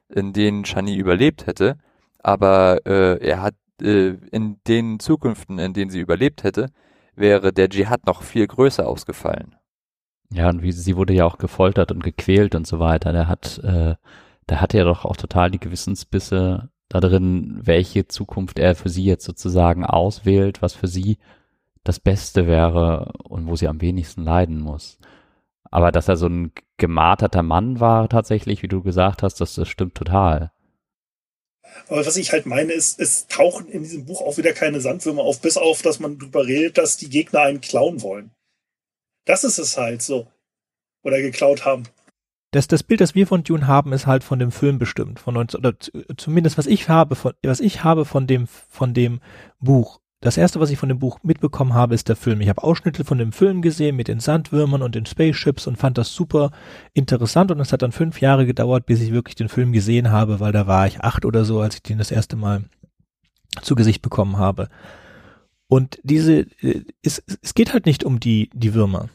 in 0.09 0.31
denen 0.31 0.63
Chani 0.63 0.95
überlebt 0.95 1.47
hätte, 1.47 1.75
aber 2.19 2.85
äh, 2.85 3.17
er 3.25 3.41
hat 3.41 3.55
äh, 3.81 4.09
in 4.31 4.59
den 4.67 4.99
Zukünften, 4.99 5.57
in 5.57 5.73
denen 5.73 5.89
sie 5.89 6.01
überlebt 6.01 6.43
hätte, 6.43 6.67
wäre 7.15 7.51
der 7.51 7.67
Dschihad 7.67 8.05
noch 8.05 8.21
viel 8.21 8.45
größer 8.45 8.87
ausgefallen. 8.87 9.55
Ja, 10.29 10.49
und 10.49 10.61
wie 10.61 10.71
sie 10.71 10.95
wurde 10.95 11.13
ja 11.13 11.25
auch 11.25 11.39
gefoltert 11.39 11.91
und 11.91 12.03
gequält 12.03 12.53
und 12.53 12.67
so 12.67 12.79
weiter. 12.79 13.11
Der 13.11 13.27
hat, 13.27 13.57
äh, 13.63 13.95
der 14.49 14.61
hatte 14.61 14.77
ja 14.77 14.83
doch 14.83 15.03
auch 15.03 15.17
total 15.17 15.49
die 15.49 15.59
Gewissensbisse 15.59 16.69
da 16.89 16.99
drin, 16.99 17.59
welche 17.63 18.07
Zukunft 18.07 18.59
er 18.59 18.75
für 18.75 18.89
sie 18.89 19.05
jetzt 19.05 19.25
sozusagen 19.25 19.83
auswählt, 19.83 20.61
was 20.61 20.75
für 20.75 20.87
sie 20.87 21.17
das 21.87 21.99
Beste 21.99 22.47
wäre 22.47 23.13
und 23.23 23.47
wo 23.47 23.55
sie 23.55 23.67
am 23.67 23.81
wenigsten 23.81 24.23
leiden 24.23 24.59
muss. 24.59 24.97
Aber 25.69 25.91
dass 25.91 26.07
er 26.07 26.17
so 26.17 26.27
ein 26.27 26.51
gemarterter 26.77 27.43
Mann 27.43 27.79
war 27.79 28.09
tatsächlich, 28.09 28.63
wie 28.63 28.67
du 28.67 28.81
gesagt 28.81 29.23
hast, 29.23 29.41
das, 29.41 29.55
das 29.55 29.67
stimmt 29.67 29.95
total. 29.95 30.51
Aber 31.89 32.05
was 32.05 32.17
ich 32.17 32.31
halt 32.31 32.45
meine, 32.45 32.73
ist, 32.73 32.99
es 32.99 33.27
tauchen 33.27 33.67
in 33.67 33.83
diesem 33.83 34.05
Buch 34.05 34.21
auch 34.21 34.37
wieder 34.37 34.53
keine 34.53 34.81
Sandwürmer 34.81 35.23
auf, 35.23 35.41
bis 35.41 35.57
auf, 35.57 35.81
dass 35.81 35.99
man 35.99 36.17
darüber 36.17 36.45
redet, 36.45 36.77
dass 36.77 36.97
die 36.97 37.09
Gegner 37.09 37.41
einen 37.41 37.61
klauen 37.61 38.01
wollen. 38.01 38.31
Das 39.25 39.43
ist 39.43 39.57
es 39.57 39.77
halt 39.77 40.01
so. 40.01 40.27
Oder 41.03 41.21
geklaut 41.21 41.65
haben. 41.65 41.83
Das, 42.51 42.67
das 42.67 42.83
Bild, 42.83 43.01
das 43.01 43.15
wir 43.15 43.27
von 43.27 43.43
Dune 43.43 43.67
haben, 43.67 43.93
ist 43.93 44.07
halt 44.07 44.23
von 44.23 44.39
dem 44.39 44.51
Film 44.51 44.79
bestimmt, 44.79 45.19
von 45.19 45.33
19, 45.33 45.59
oder 45.59 45.73
zumindest 46.15 46.57
was 46.57 46.65
ich 46.65 46.87
habe, 46.87 47.15
von, 47.15 47.33
was 47.43 47.59
ich 47.59 47.83
habe 47.83 48.05
von 48.05 48.25
dem, 48.25 48.47
von 48.47 48.93
dem 48.93 49.19
Buch. 49.59 49.99
Das 50.19 50.35
erste, 50.35 50.59
was 50.59 50.71
ich 50.71 50.79
von 50.79 50.89
dem 50.89 50.97
Buch 50.97 51.19
mitbekommen 51.21 51.75
habe, 51.75 51.93
ist 51.93 52.09
der 52.09 52.15
Film. 52.15 52.41
Ich 52.41 52.49
habe 52.49 52.63
Ausschnitte 52.63 53.03
von 53.03 53.19
dem 53.19 53.31
Film 53.31 53.61
gesehen 53.61 53.95
mit 53.95 54.07
den 54.07 54.19
Sandwürmern 54.19 54.81
und 54.81 54.95
den 54.95 55.05
Spaceships 55.05 55.67
und 55.67 55.77
fand 55.77 55.97
das 55.97 56.13
super 56.13 56.51
interessant 56.93 57.51
und 57.51 57.59
es 57.59 57.71
hat 57.71 57.83
dann 57.83 57.91
fünf 57.91 58.19
Jahre 58.19 58.47
gedauert, 58.47 58.87
bis 58.87 59.01
ich 59.01 59.11
wirklich 59.11 59.35
den 59.35 59.49
Film 59.49 59.73
gesehen 59.73 60.09
habe, 60.09 60.39
weil 60.39 60.51
da 60.51 60.65
war 60.65 60.87
ich 60.87 61.01
acht 61.01 61.23
oder 61.23 61.45
so, 61.45 61.61
als 61.61 61.75
ich 61.75 61.83
den 61.83 61.99
das 61.99 62.09
erste 62.09 62.35
Mal 62.35 62.63
zu 63.61 63.75
Gesicht 63.75 64.01
bekommen 64.01 64.37
habe. 64.37 64.69
Und 65.67 65.99
diese, 66.01 66.47
äh, 66.61 66.83
es, 67.03 67.21
es 67.41 67.53
geht 67.53 67.73
halt 67.73 67.85
nicht 67.85 68.03
um 68.03 68.19
die, 68.19 68.49
die 68.53 68.73
Würmer 68.73 69.09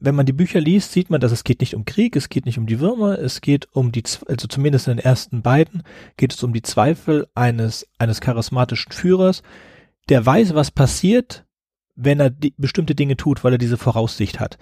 wenn 0.00 0.14
man 0.14 0.26
die 0.26 0.32
Bücher 0.32 0.60
liest, 0.60 0.92
sieht 0.92 1.10
man, 1.10 1.20
dass 1.20 1.32
es 1.32 1.44
geht 1.44 1.60
nicht 1.60 1.74
um 1.74 1.84
Krieg, 1.84 2.16
es 2.16 2.28
geht 2.28 2.46
nicht 2.46 2.58
um 2.58 2.66
die 2.66 2.80
Würmer, 2.80 3.18
es 3.18 3.40
geht 3.40 3.68
um 3.72 3.92
die, 3.92 4.02
also 4.28 4.46
zumindest 4.48 4.88
in 4.88 4.96
den 4.96 5.04
ersten 5.04 5.42
beiden, 5.42 5.82
geht 6.16 6.32
es 6.32 6.42
um 6.42 6.52
die 6.52 6.62
Zweifel 6.62 7.28
eines, 7.34 7.86
eines 7.98 8.20
charismatischen 8.20 8.92
Führers, 8.92 9.42
der 10.08 10.24
weiß, 10.24 10.54
was 10.54 10.70
passiert, 10.70 11.44
wenn 11.96 12.20
er 12.20 12.30
bestimmte 12.56 12.94
Dinge 12.94 13.16
tut, 13.16 13.44
weil 13.44 13.52
er 13.52 13.58
diese 13.58 13.76
Voraussicht 13.78 14.40
hat. 14.40 14.58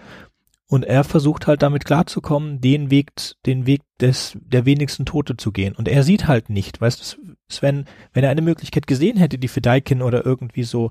Und 0.67 0.85
er 0.85 1.05
versucht 1.05 1.47
halt 1.47 1.63
damit 1.63 1.85
klarzukommen, 1.85 2.61
den 2.61 2.91
Weg, 2.91 3.13
den 3.45 3.67
Weg 3.67 3.83
des, 4.01 4.39
der 4.41 4.65
wenigsten 4.65 5.05
Tote 5.05 5.37
zu 5.37 5.53
gehen. 5.53 5.75
Und 5.75 5.87
er 5.87 6.03
sieht 6.03 6.29
halt 6.29 6.49
nicht, 6.49 6.81
weißt 6.81 7.19
du, 7.19 7.35
Sven, 7.49 7.85
wenn 8.15 8.25
er 8.25 8.31
eine 8.31 8.41
Möglichkeit 8.41 8.87
gesehen 8.87 9.19
hätte, 9.19 9.39
die 9.39 9.49
Fedaikin 9.49 10.01
oder 10.01 10.25
irgendwie 10.25 10.63
so, 10.63 10.91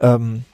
ähm, 0.00 0.44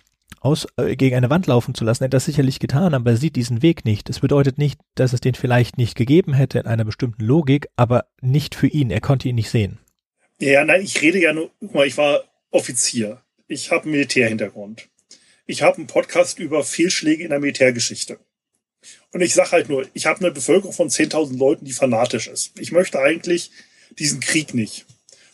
aus, 0.40 0.66
äh, 0.76 0.96
gegen 0.96 1.14
eine 1.14 1.30
Wand 1.30 1.46
laufen 1.46 1.74
zu 1.74 1.84
lassen, 1.84 2.02
hätte 2.02 2.16
das 2.16 2.24
sicherlich 2.24 2.58
getan, 2.58 2.94
aber 2.94 3.10
er 3.10 3.16
sieht 3.16 3.36
diesen 3.36 3.62
Weg 3.62 3.84
nicht. 3.84 4.08
Das 4.08 4.20
bedeutet 4.20 4.58
nicht, 4.58 4.80
dass 4.96 5.12
es 5.12 5.20
den 5.20 5.34
vielleicht 5.34 5.78
nicht 5.78 5.94
gegeben 5.94 6.34
hätte 6.34 6.58
in 6.58 6.66
einer 6.66 6.84
bestimmten 6.84 7.24
Logik, 7.24 7.68
aber 7.76 8.06
nicht 8.20 8.56
für 8.56 8.66
ihn. 8.66 8.90
Er 8.90 9.00
konnte 9.00 9.28
ihn 9.28 9.36
nicht 9.36 9.50
sehen. 9.50 9.78
Ja, 10.40 10.64
nein, 10.64 10.82
ich 10.82 11.00
rede 11.00 11.20
ja 11.20 11.32
nur, 11.32 11.50
guck 11.60 11.74
mal, 11.74 11.86
ich 11.86 11.96
war 11.96 12.20
Offizier. 12.52 13.20
Ich 13.48 13.72
habe 13.72 13.82
einen 13.82 13.92
Militärhintergrund. 13.92 14.88
Ich 15.46 15.62
habe 15.62 15.78
einen 15.78 15.88
Podcast 15.88 16.38
über 16.38 16.62
Fehlschläge 16.62 17.24
in 17.24 17.30
der 17.30 17.40
Militärgeschichte. 17.40 18.18
Und 19.10 19.20
ich 19.20 19.34
sage 19.34 19.50
halt 19.50 19.68
nur, 19.68 19.86
ich 19.92 20.06
habe 20.06 20.20
eine 20.20 20.30
Bevölkerung 20.30 20.72
von 20.72 20.88
10.000 20.88 21.36
Leuten, 21.36 21.64
die 21.64 21.72
fanatisch 21.72 22.28
ist. 22.28 22.52
Ich 22.58 22.72
möchte 22.72 23.00
eigentlich 23.00 23.50
diesen 23.98 24.20
Krieg 24.20 24.54
nicht 24.54 24.86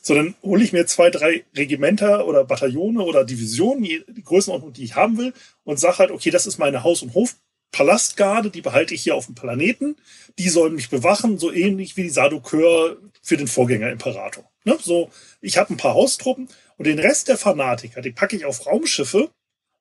sondern 0.08 0.34
hole 0.42 0.64
ich 0.64 0.72
mir 0.72 0.86
zwei, 0.86 1.10
drei 1.10 1.44
Regimenter 1.54 2.26
oder 2.26 2.42
Bataillone 2.44 3.02
oder 3.02 3.24
Divisionen, 3.24 3.82
die 3.82 4.24
Größenordnung, 4.24 4.72
die 4.72 4.84
ich 4.84 4.96
haben 4.96 5.18
will, 5.18 5.34
und 5.64 5.78
sage 5.78 5.98
halt, 5.98 6.10
okay, 6.10 6.30
das 6.30 6.46
ist 6.46 6.58
meine 6.58 6.82
Haus- 6.82 7.02
und 7.02 7.12
Hofpalastgarde, 7.14 8.50
die 8.50 8.62
behalte 8.62 8.94
ich 8.94 9.02
hier 9.02 9.14
auf 9.14 9.26
dem 9.26 9.34
Planeten, 9.34 9.96
die 10.38 10.48
sollen 10.48 10.74
mich 10.74 10.88
bewachen, 10.88 11.38
so 11.38 11.52
ähnlich 11.52 11.96
wie 11.98 12.04
die 12.04 12.10
Sadokör 12.10 12.96
für 13.22 13.36
den 13.36 13.48
Vorgänger 13.48 13.90
Imperator. 13.90 14.50
Ne? 14.64 14.78
So, 14.80 15.10
ich 15.42 15.58
habe 15.58 15.74
ein 15.74 15.76
paar 15.76 15.94
Haustruppen 15.94 16.48
und 16.78 16.86
den 16.86 16.98
Rest 16.98 17.28
der 17.28 17.36
Fanatiker, 17.36 18.00
die 18.00 18.12
packe 18.12 18.36
ich 18.36 18.46
auf 18.46 18.66
Raumschiffe 18.66 19.30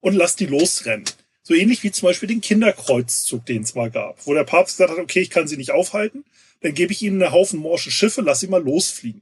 und 0.02 0.16
lass 0.16 0.36
die 0.36 0.48
losrennen. 0.48 1.06
So 1.44 1.54
ähnlich 1.54 1.82
wie 1.84 1.92
zum 1.92 2.08
Beispiel 2.08 2.28
den 2.28 2.42
Kinderkreuzzug, 2.42 3.46
den 3.46 3.62
es 3.62 3.74
mal 3.74 3.90
gab, 3.90 4.26
wo 4.28 4.34
der 4.34 4.44
Papst 4.44 4.78
gesagt 4.78 4.98
hat, 4.98 5.00
okay, 5.02 5.22
ich 5.22 5.30
kann 5.30 5.48
sie 5.48 5.56
nicht 5.56 5.72
aufhalten, 5.72 6.26
dann 6.62 6.74
gebe 6.74 6.92
ich 6.92 7.02
ihnen 7.02 7.22
einen 7.22 7.32
Haufen 7.32 7.60
morsche 7.60 7.92
Schiffe, 7.92 8.22
lass 8.22 8.42
sie 8.42 8.48
mal 8.48 8.62
losfliegen. 8.62 9.22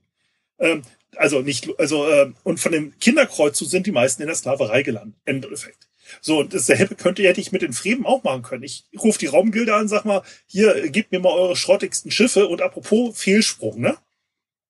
Ähm, 0.58 0.82
also 1.16 1.42
nicht, 1.42 1.70
also 1.78 2.10
äh, 2.10 2.32
und 2.44 2.60
von 2.60 2.72
dem 2.72 2.98
Kinderkreuzzug 3.00 3.70
sind 3.70 3.86
die 3.86 3.92
meisten 3.92 4.24
in 4.24 4.28
der 4.28 4.36
Sklaverei 4.36 4.82
gelandet. 4.82 5.16
Endeffekt. 5.26 5.88
So, 6.22 6.40
und 6.40 6.54
dasselbe 6.54 6.96
könnte 6.96 7.24
hätte 7.24 7.42
ich 7.42 7.52
mit 7.52 7.62
den 7.62 7.74
Fremen 7.74 8.06
auch 8.06 8.24
machen 8.24 8.44
können. 8.44 8.64
Ich 8.64 8.86
rufe 8.98 9.20
die 9.20 9.26
Raumgilde 9.28 9.76
an, 9.76 9.88
sag 9.88 10.06
mal, 10.06 10.24
hier, 10.46 10.90
gebt 10.90 11.12
mir 11.12 11.20
mal 11.20 11.34
eure 11.34 11.56
schrottigsten 11.56 12.12
Schiffe 12.12 12.48
und 12.48 12.62
apropos 12.62 13.18
Fehlsprung, 13.18 13.80
ne? 13.80 13.98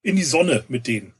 In 0.01 0.15
die 0.15 0.23
Sonne 0.23 0.65
mit 0.67 0.87
denen. 0.87 1.14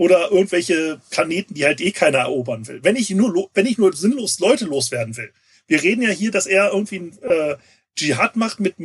Oder 0.00 0.30
irgendwelche 0.30 0.98
Planeten, 1.10 1.52
die 1.52 1.66
halt 1.66 1.82
eh 1.82 1.90
keiner 1.90 2.20
erobern 2.20 2.66
will. 2.66 2.82
Wenn 2.82 2.96
ich 2.96 3.10
nur, 3.10 3.50
wenn 3.52 3.66
ich 3.66 3.76
nur 3.76 3.92
sinnlos 3.92 4.38
Leute 4.38 4.64
loswerden 4.64 5.14
will. 5.18 5.30
Wir 5.66 5.82
reden 5.82 6.00
ja 6.00 6.08
hier, 6.08 6.30
dass 6.30 6.46
er 6.46 6.72
irgendwie 6.72 7.00
ein 7.00 7.18
äh, 7.20 7.56
Dschihad 7.96 8.34
macht 8.34 8.60
mit 8.60 8.76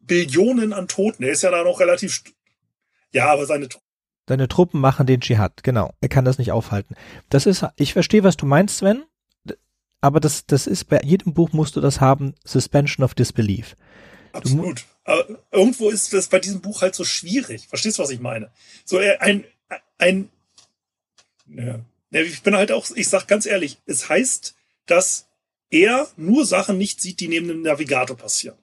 Billionen 0.00 0.72
an 0.72 0.88
Toten. 0.88 1.22
Er 1.22 1.30
ist 1.30 1.44
ja 1.44 1.52
da 1.52 1.62
noch 1.62 1.78
relativ, 1.78 2.24
ja, 3.12 3.30
aber 3.30 3.46
seine 3.46 3.68
Deine 4.26 4.48
Truppen 4.48 4.80
machen 4.80 5.06
den 5.06 5.20
Dschihad, 5.20 5.62
genau. 5.62 5.94
Er 6.00 6.08
kann 6.08 6.24
das 6.24 6.38
nicht 6.38 6.50
aufhalten. 6.50 6.96
Das 7.28 7.46
ist, 7.46 7.64
ich 7.76 7.92
verstehe, 7.92 8.24
was 8.24 8.36
du 8.36 8.44
meinst, 8.44 8.78
Sven, 8.78 9.04
aber 10.00 10.18
das, 10.18 10.44
das 10.44 10.66
ist, 10.66 10.86
bei 10.86 11.00
jedem 11.04 11.34
Buch 11.34 11.52
musst 11.52 11.76
du 11.76 11.80
das 11.80 12.00
haben, 12.00 12.34
Suspension 12.44 13.04
of 13.04 13.14
Disbelief. 13.14 13.76
Absolut. 14.32 14.86
Aber 15.04 15.24
irgendwo 15.52 15.88
ist 15.88 16.12
das 16.12 16.26
bei 16.26 16.40
diesem 16.40 16.62
Buch 16.62 16.82
halt 16.82 16.96
so 16.96 17.04
schwierig. 17.04 17.68
Verstehst 17.68 17.98
du, 17.98 18.02
was 18.02 18.10
ich 18.10 18.18
meine? 18.18 18.50
So 18.84 18.98
ein, 18.98 19.44
ein, 19.98 20.30
ja. 21.46 21.80
Ich 22.10 22.42
bin 22.42 22.54
halt 22.54 22.70
auch, 22.70 22.88
ich 22.94 23.08
sag 23.08 23.26
ganz 23.26 23.44
ehrlich, 23.44 23.78
es 23.86 24.08
heißt, 24.08 24.54
dass 24.86 25.26
er 25.70 26.08
nur 26.16 26.46
Sachen 26.46 26.78
nicht 26.78 27.00
sieht, 27.00 27.18
die 27.20 27.28
neben 27.28 27.48
dem 27.48 27.62
Navigator 27.62 28.16
passieren. 28.16 28.56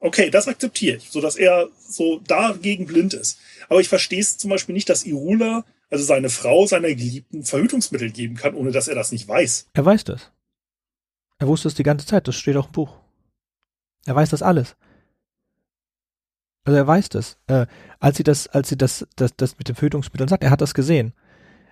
Okay, 0.00 0.30
das 0.30 0.46
akzeptiere 0.46 0.98
ich, 0.98 1.10
so 1.10 1.20
dass 1.20 1.34
er 1.34 1.68
so 1.88 2.20
dagegen 2.20 2.86
blind 2.86 3.14
ist. 3.14 3.40
Aber 3.68 3.80
ich 3.80 3.88
verstehe 3.88 4.20
es 4.20 4.38
zum 4.38 4.50
Beispiel 4.50 4.74
nicht, 4.74 4.88
dass 4.88 5.04
Irula, 5.04 5.64
also 5.90 6.04
seine 6.04 6.30
Frau, 6.30 6.66
seiner 6.66 6.88
Geliebten 6.88 7.42
Verhütungsmittel 7.42 8.12
geben 8.12 8.36
kann, 8.36 8.54
ohne 8.54 8.70
dass 8.70 8.86
er 8.86 8.94
das 8.94 9.10
nicht 9.10 9.26
weiß. 9.26 9.68
Er 9.72 9.84
weiß 9.84 10.04
das. 10.04 10.30
Er 11.38 11.48
wusste 11.48 11.68
es 11.68 11.74
die 11.74 11.82
ganze 11.82 12.06
Zeit, 12.06 12.28
das 12.28 12.36
steht 12.36 12.56
auch 12.56 12.66
im 12.66 12.72
Buch. 12.72 12.96
Er 14.06 14.14
weiß 14.14 14.30
das 14.30 14.42
alles. 14.42 14.76
Also 16.64 16.76
er 16.76 16.86
weiß 16.86 17.08
das. 17.08 17.38
Äh, 17.48 17.66
als 17.98 18.18
sie 18.18 18.24
das, 18.24 18.46
als 18.48 18.68
sie 18.68 18.76
das, 18.76 19.06
das, 19.16 19.34
das 19.36 19.58
mit 19.58 19.68
den 19.68 19.74
Verhütungsmitteln 19.74 20.28
sagt, 20.28 20.44
er 20.44 20.50
hat 20.50 20.60
das 20.60 20.74
gesehen. 20.74 21.12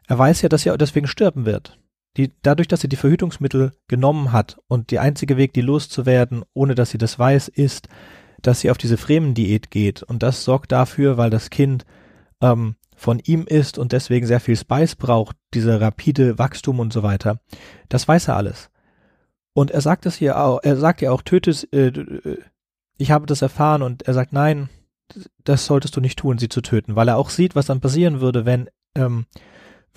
Er 0.06 0.18
weiß 0.18 0.42
ja, 0.42 0.48
dass 0.48 0.66
er 0.66 0.76
deswegen 0.78 1.06
sterben 1.06 1.46
wird. 1.46 1.78
Die, 2.16 2.32
dadurch, 2.42 2.68
dass 2.68 2.80
sie 2.80 2.88
die 2.88 2.96
Verhütungsmittel 2.96 3.72
genommen 3.88 4.32
hat 4.32 4.58
und 4.68 4.90
der 4.90 5.02
einzige 5.02 5.36
Weg, 5.36 5.52
die 5.52 5.60
loszuwerden, 5.60 6.44
ohne 6.54 6.74
dass 6.74 6.90
sie 6.90 6.98
das 6.98 7.18
weiß, 7.18 7.48
ist, 7.48 7.88
dass 8.40 8.60
sie 8.60 8.70
auf 8.70 8.78
diese 8.78 8.96
Fremen-Diät 8.96 9.70
geht. 9.70 10.02
Und 10.02 10.22
das 10.22 10.44
sorgt 10.44 10.72
dafür, 10.72 11.18
weil 11.18 11.30
das 11.30 11.50
Kind 11.50 11.84
ähm, 12.40 12.76
von 12.96 13.18
ihm 13.18 13.46
ist 13.46 13.76
und 13.76 13.92
deswegen 13.92 14.26
sehr 14.26 14.40
viel 14.40 14.56
Spice 14.56 14.94
braucht, 14.96 15.36
diese 15.52 15.80
rapide 15.80 16.38
Wachstum 16.38 16.80
und 16.80 16.92
so 16.92 17.02
weiter. 17.02 17.40
Das 17.88 18.08
weiß 18.08 18.28
er 18.28 18.36
alles. 18.36 18.70
Und 19.52 19.70
er 19.70 19.80
sagt 19.80 20.06
es 20.06 20.16
hier 20.16 20.38
auch, 20.38 20.60
er 20.62 20.76
sagt 20.76 21.02
ja 21.02 21.10
auch, 21.12 21.22
tötest, 21.22 21.72
äh, 21.72 21.88
äh, 21.88 22.38
ich 22.98 23.10
habe 23.10 23.26
das 23.26 23.42
erfahren 23.42 23.82
und 23.82 24.02
er 24.02 24.14
sagt, 24.14 24.32
nein, 24.32 24.70
das 25.44 25.66
solltest 25.66 25.96
du 25.96 26.00
nicht 26.00 26.18
tun, 26.18 26.38
sie 26.38 26.48
zu 26.48 26.62
töten, 26.62 26.96
weil 26.96 27.08
er 27.08 27.16
auch 27.18 27.30
sieht, 27.30 27.54
was 27.54 27.66
dann 27.66 27.80
passieren 27.80 28.20
würde, 28.20 28.46
wenn, 28.46 28.68
ähm, 28.94 29.26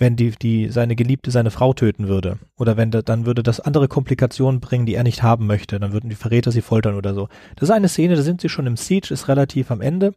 wenn 0.00 0.16
die, 0.16 0.30
die, 0.30 0.70
seine 0.70 0.96
Geliebte 0.96 1.30
seine 1.30 1.50
Frau 1.50 1.74
töten 1.74 2.08
würde. 2.08 2.38
Oder 2.56 2.78
wenn, 2.78 2.90
dann 2.90 3.26
würde 3.26 3.42
das 3.42 3.60
andere 3.60 3.86
Komplikationen 3.86 4.58
bringen, 4.58 4.86
die 4.86 4.94
er 4.94 5.04
nicht 5.04 5.22
haben 5.22 5.46
möchte. 5.46 5.78
Dann 5.78 5.92
würden 5.92 6.08
die 6.08 6.16
Verräter 6.16 6.50
sie 6.50 6.62
foltern 6.62 6.96
oder 6.96 7.14
so. 7.14 7.28
Das 7.56 7.68
ist 7.68 7.74
eine 7.74 7.88
Szene, 7.88 8.16
da 8.16 8.22
sind 8.22 8.40
sie 8.40 8.48
schon 8.48 8.66
im 8.66 8.78
Siege, 8.78 9.12
ist 9.12 9.28
relativ 9.28 9.70
am 9.70 9.82
Ende. 9.82 10.14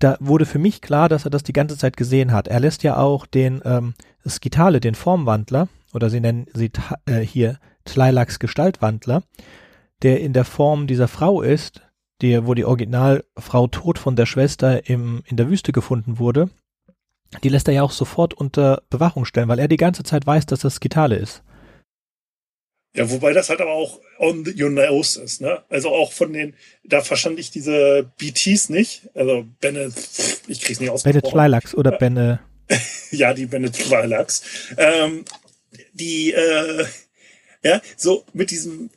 Da 0.00 0.16
wurde 0.18 0.46
für 0.46 0.58
mich 0.58 0.80
klar, 0.80 1.08
dass 1.08 1.24
er 1.24 1.30
das 1.30 1.44
die 1.44 1.52
ganze 1.52 1.78
Zeit 1.78 1.96
gesehen 1.96 2.32
hat. 2.32 2.48
Er 2.48 2.58
lässt 2.58 2.82
ja 2.82 2.96
auch 2.96 3.24
den 3.26 3.62
ähm, 3.64 3.94
Skitale, 4.26 4.80
den 4.80 4.96
Formwandler, 4.96 5.68
oder 5.94 6.10
sie 6.10 6.20
nennen 6.20 6.46
sie 6.52 6.72
äh, 7.06 7.20
hier 7.20 7.58
Tleilax 7.84 8.40
Gestaltwandler, 8.40 9.22
der 10.02 10.20
in 10.20 10.32
der 10.32 10.44
Form 10.44 10.88
dieser 10.88 11.08
Frau 11.08 11.40
ist, 11.40 11.82
die, 12.20 12.44
wo 12.46 12.54
die 12.54 12.64
Originalfrau 12.64 13.68
tot 13.68 13.98
von 13.98 14.16
der 14.16 14.26
Schwester 14.26 14.88
im, 14.88 15.22
in 15.24 15.36
der 15.36 15.48
Wüste 15.48 15.70
gefunden 15.70 16.18
wurde, 16.18 16.50
die 17.42 17.48
lässt 17.48 17.68
er 17.68 17.74
ja 17.74 17.82
auch 17.82 17.90
sofort 17.90 18.34
unter 18.34 18.82
Bewachung 18.90 19.24
stellen, 19.24 19.48
weil 19.48 19.58
er 19.58 19.68
die 19.68 19.76
ganze 19.76 20.02
Zeit 20.02 20.26
weiß, 20.26 20.46
dass 20.46 20.60
das 20.60 20.76
Skitale 20.76 21.16
ist. 21.16 21.42
Ja, 22.94 23.10
wobei 23.10 23.32
das 23.32 23.50
halt 23.50 23.60
aber 23.60 23.72
auch 23.72 24.00
on 24.18 24.44
the, 24.44 24.62
your 24.62 24.70
nose 24.70 25.20
ist, 25.20 25.40
ne? 25.40 25.62
Also 25.68 25.90
auch 25.90 26.12
von 26.12 26.32
den, 26.32 26.54
da 26.84 27.02
verstand 27.02 27.38
ich 27.38 27.50
diese 27.50 28.10
BTs 28.18 28.70
nicht. 28.70 29.08
Also 29.14 29.46
Benne, 29.60 29.92
ich 30.46 30.60
krieg's 30.62 30.80
nicht 30.80 30.90
aus. 30.90 31.02
Benne 31.02 31.22
Tlilax 31.22 31.74
oder 31.74 31.92
ja. 31.92 31.98
Benne. 31.98 32.40
ja, 33.10 33.34
die 33.34 33.46
Benne 33.46 33.70
Tlilax. 33.70 34.42
Ähm, 34.76 35.24
die, 35.92 36.32
äh, 36.32 36.86
ja, 37.62 37.80
so 37.96 38.24
mit 38.32 38.50
diesem 38.50 38.90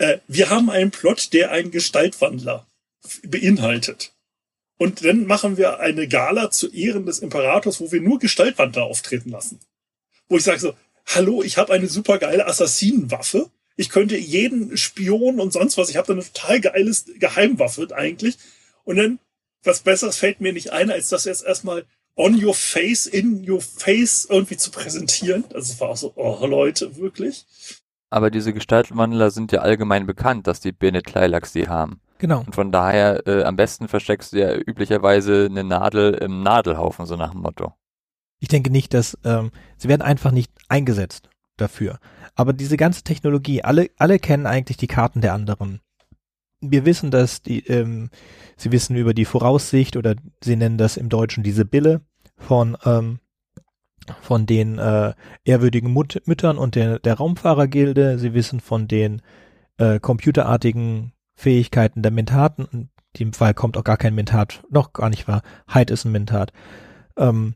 äh, 0.00 0.18
wir 0.26 0.48
haben 0.48 0.70
einen 0.70 0.90
Plot, 0.90 1.32
der 1.34 1.50
einen 1.50 1.70
Gestaltwandler 1.70 2.66
beinhaltet. 3.22 4.14
Und 4.80 5.04
dann 5.04 5.26
machen 5.26 5.58
wir 5.58 5.78
eine 5.80 6.08
Gala 6.08 6.50
zu 6.50 6.72
Ehren 6.72 7.04
des 7.04 7.18
Imperators, 7.18 7.82
wo 7.82 7.92
wir 7.92 8.00
nur 8.00 8.18
Gestaltwandler 8.18 8.84
auftreten 8.84 9.28
lassen. 9.28 9.60
Wo 10.26 10.38
ich 10.38 10.42
sage 10.42 10.58
so, 10.58 10.72
hallo, 11.04 11.42
ich 11.42 11.58
habe 11.58 11.74
eine 11.74 11.86
super 11.86 12.16
geile 12.16 12.46
Assassinenwaffe. 12.46 13.50
Ich 13.76 13.90
könnte 13.90 14.16
jeden 14.16 14.78
Spion 14.78 15.38
und 15.38 15.52
sonst 15.52 15.76
was, 15.76 15.90
ich 15.90 15.98
habe 15.98 16.06
da 16.06 16.14
eine 16.14 16.22
total 16.22 16.62
geiles 16.62 17.04
Geheimwaffe 17.18 17.88
eigentlich. 17.94 18.38
Und 18.84 18.96
dann, 18.96 19.18
was 19.64 19.80
Besseres 19.80 20.16
fällt 20.16 20.40
mir 20.40 20.54
nicht 20.54 20.72
ein, 20.72 20.90
als 20.90 21.10
das 21.10 21.26
jetzt 21.26 21.44
erstmal 21.44 21.84
on 22.16 22.42
your 22.42 22.54
face, 22.54 23.04
in 23.04 23.46
your 23.46 23.60
face 23.60 24.26
irgendwie 24.30 24.56
zu 24.56 24.70
präsentieren. 24.70 25.44
Also 25.52 25.74
es 25.74 25.80
war 25.82 25.90
auch 25.90 25.96
so, 25.98 26.12
oh 26.16 26.46
Leute, 26.46 26.96
wirklich. 26.96 27.44
Aber 28.08 28.30
diese 28.30 28.54
Gestaltwandler 28.54 29.30
sind 29.30 29.52
ja 29.52 29.60
allgemein 29.60 30.06
bekannt, 30.06 30.46
dass 30.46 30.60
die 30.60 30.72
Bene 30.72 31.02
Lilacs 31.04 31.52
die 31.52 31.68
haben. 31.68 32.00
Genau. 32.20 32.40
Und 32.40 32.54
von 32.54 32.70
daher, 32.70 33.26
äh, 33.26 33.44
am 33.44 33.56
besten 33.56 33.88
versteckst 33.88 34.34
du 34.34 34.38
ja 34.38 34.54
üblicherweise 34.54 35.46
eine 35.50 35.64
Nadel 35.64 36.12
im 36.12 36.42
Nadelhaufen, 36.42 37.06
so 37.06 37.16
nach 37.16 37.32
dem 37.32 37.40
Motto. 37.40 37.72
Ich 38.40 38.48
denke 38.48 38.70
nicht, 38.70 38.92
dass, 38.92 39.18
ähm, 39.24 39.50
sie 39.78 39.88
werden 39.88 40.02
einfach 40.02 40.30
nicht 40.30 40.52
eingesetzt 40.68 41.30
dafür. 41.56 41.98
Aber 42.34 42.52
diese 42.52 42.76
ganze 42.76 43.04
Technologie, 43.04 43.62
alle, 43.62 43.88
alle 43.96 44.18
kennen 44.18 44.46
eigentlich 44.46 44.76
die 44.76 44.86
Karten 44.86 45.22
der 45.22 45.32
anderen. 45.32 45.80
Wir 46.60 46.84
wissen, 46.84 47.10
dass 47.10 47.40
die, 47.40 47.66
ähm, 47.68 48.10
sie 48.58 48.70
wissen 48.70 48.96
über 48.96 49.14
die 49.14 49.24
Voraussicht 49.24 49.96
oder 49.96 50.14
sie 50.44 50.56
nennen 50.56 50.76
das 50.76 50.98
im 50.98 51.08
Deutschen 51.08 51.42
diese 51.42 51.64
Bille 51.64 52.02
von 52.36 52.76
ähm, 52.84 53.20
von 54.20 54.44
den 54.44 54.78
äh, 54.78 55.14
ehrwürdigen 55.44 55.90
Mut 55.90 56.20
Müttern 56.26 56.58
und 56.58 56.74
der, 56.74 56.98
der 56.98 57.14
Raumfahrergilde. 57.14 58.18
Sie 58.18 58.34
wissen 58.34 58.60
von 58.60 58.88
den 58.88 59.22
äh, 59.78 60.00
computerartigen 60.00 61.12
Fähigkeiten 61.40 62.02
der 62.02 62.12
Mentaten. 62.12 62.68
In 62.70 62.88
dem 63.18 63.32
Fall 63.32 63.54
kommt 63.54 63.76
auch 63.78 63.84
gar 63.84 63.96
kein 63.96 64.14
Mentat, 64.14 64.62
noch 64.68 64.92
gar 64.92 65.08
nicht 65.08 65.26
wahr. 65.26 65.42
Hyde 65.72 65.94
ist 65.94 66.04
ein 66.04 66.12
Mentat. 66.12 66.52
Ähm, 67.16 67.54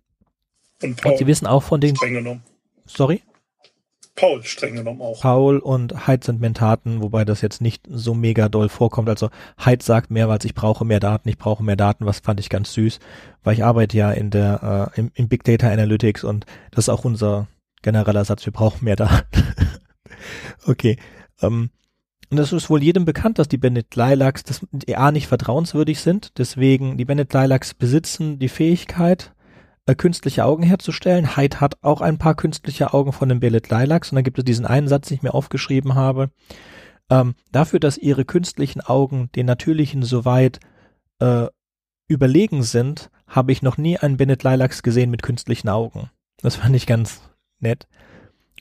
und, 0.82 0.96
Paul, 0.96 1.12
und 1.12 1.18
sie 1.18 1.26
wissen 1.26 1.46
auch 1.46 1.62
von 1.62 1.80
den. 1.80 1.94
Sorry? 2.86 3.22
Paul 4.16 4.42
streng 4.44 4.76
genommen 4.76 5.02
auch. 5.02 5.20
Paul 5.20 5.58
und 5.58 6.06
Hyde 6.06 6.24
sind 6.24 6.40
Mentaten, 6.40 7.02
wobei 7.02 7.24
das 7.24 7.42
jetzt 7.42 7.60
nicht 7.60 7.86
so 7.88 8.14
mega 8.14 8.48
doll 8.48 8.68
vorkommt. 8.68 9.08
Also 9.08 9.28
Hyde 9.58 9.84
sagt 9.84 10.10
mehrmals, 10.10 10.44
ich 10.44 10.54
brauche 10.54 10.84
mehr 10.84 11.00
Daten, 11.00 11.28
ich 11.28 11.36
brauche 11.36 11.62
mehr 11.62 11.76
Daten, 11.76 12.06
was 12.06 12.20
fand 12.20 12.40
ich 12.40 12.48
ganz 12.48 12.72
süß, 12.72 13.00
weil 13.42 13.54
ich 13.54 13.64
arbeite 13.64 13.96
ja 13.96 14.12
in 14.12 14.30
der 14.30 14.92
äh, 14.96 15.00
im, 15.00 15.10
im 15.14 15.28
Big 15.28 15.44
Data 15.44 15.68
Analytics 15.70 16.24
und 16.24 16.46
das 16.70 16.84
ist 16.84 16.88
auch 16.88 17.04
unser 17.04 17.48
genereller 17.82 18.24
Satz, 18.24 18.46
wir 18.46 18.52
brauchen 18.52 18.84
mehr 18.84 18.96
Daten. 18.96 19.54
okay. 20.66 20.96
Ähm, 21.42 21.70
und 22.34 22.38
das 22.38 22.52
ist 22.52 22.68
wohl 22.68 22.82
jedem 22.82 23.04
bekannt, 23.04 23.38
dass 23.38 23.46
die 23.46 23.58
Bennett 23.58 23.94
Lilacs 23.94 24.42
das 24.42 24.66
A 24.92 25.12
nicht 25.12 25.28
vertrauenswürdig 25.28 26.00
sind. 26.00 26.36
Deswegen, 26.36 26.98
die 26.98 27.04
Bennett 27.04 27.32
Lilacs 27.32 27.74
besitzen 27.74 28.40
die 28.40 28.48
Fähigkeit, 28.48 29.32
äh, 29.86 29.94
künstliche 29.94 30.44
Augen 30.44 30.64
herzustellen. 30.64 31.36
Hyde 31.36 31.60
hat 31.60 31.76
auch 31.82 32.00
ein 32.00 32.18
paar 32.18 32.34
künstliche 32.34 32.92
Augen 32.92 33.12
von 33.12 33.28
dem 33.28 33.38
Billet 33.38 33.70
Lilacs 33.70 34.10
und 34.10 34.16
dann 34.16 34.24
gibt 34.24 34.36
es 34.36 34.44
diesen 34.44 34.66
einen 34.66 34.88
Satz, 34.88 35.06
den 35.06 35.14
ich 35.14 35.22
mir 35.22 35.32
aufgeschrieben 35.32 35.94
habe. 35.94 36.32
Ähm, 37.08 37.36
dafür, 37.52 37.78
dass 37.78 37.98
ihre 37.98 38.24
künstlichen 38.24 38.80
Augen 38.80 39.30
den 39.36 39.46
natürlichen 39.46 40.02
soweit 40.02 40.58
äh, 41.20 41.46
überlegen 42.08 42.64
sind, 42.64 43.10
habe 43.28 43.52
ich 43.52 43.62
noch 43.62 43.76
nie 43.78 43.96
einen 43.96 44.16
Bennett 44.16 44.42
Lilacs 44.42 44.82
gesehen 44.82 45.12
mit 45.12 45.22
künstlichen 45.22 45.68
Augen. 45.68 46.10
Das 46.38 46.56
fand 46.56 46.74
ich 46.74 46.88
ganz 46.88 47.20
nett. 47.60 47.86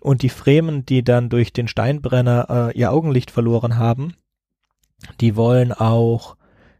Und 0.03 0.21
die 0.21 0.29
Fremen, 0.29 0.85
die 0.85 1.01
dann 1.01 1.29
durch 1.29 1.53
den 1.53 1.69
Steinbrenner 1.69 2.71
äh, 2.73 2.77
ihr 2.77 2.91
Augenlicht 2.91 3.31
verloren 3.31 3.77
haben, 3.77 4.15
die 5.21 5.37
wollen 5.37 5.71
auch 5.71 6.35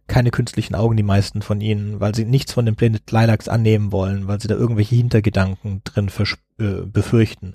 keine 0.07 0.29
künstlichen 0.29 0.75
Augen, 0.75 0.97
die 0.97 1.03
meisten 1.03 1.41
von 1.41 1.61
ihnen, 1.61 2.01
weil 2.01 2.13
sie 2.13 2.25
nichts 2.25 2.51
von 2.51 2.65
dem 2.65 2.75
Planet 2.75 3.09
Lilacs 3.09 3.47
annehmen 3.47 3.93
wollen, 3.93 4.27
weil 4.27 4.41
sie 4.41 4.49
da 4.49 4.55
irgendwelche 4.55 4.95
Hintergedanken 4.95 5.81
drin 5.85 6.11
äh, 6.59 6.85
befürchten. 6.85 7.53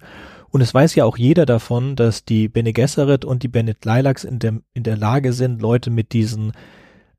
Und 0.49 0.63
es 0.63 0.73
weiß 0.73 0.95
ja 0.95 1.05
auch 1.05 1.19
jeder 1.19 1.45
davon, 1.45 1.97
dass 1.97 2.25
die 2.25 2.49
Bene 2.49 2.73
Gesserit 2.73 3.27
und 3.27 3.43
die 3.43 3.49
Bene 3.49 3.77
Lilacs 3.85 4.25
in 4.25 4.39
der, 4.39 4.61
in 4.73 4.85
der 4.85 4.97
Lage 4.97 5.35
sind, 5.35 5.61
Leute 5.61 5.91
mit 5.91 6.15
diesen 6.15 6.53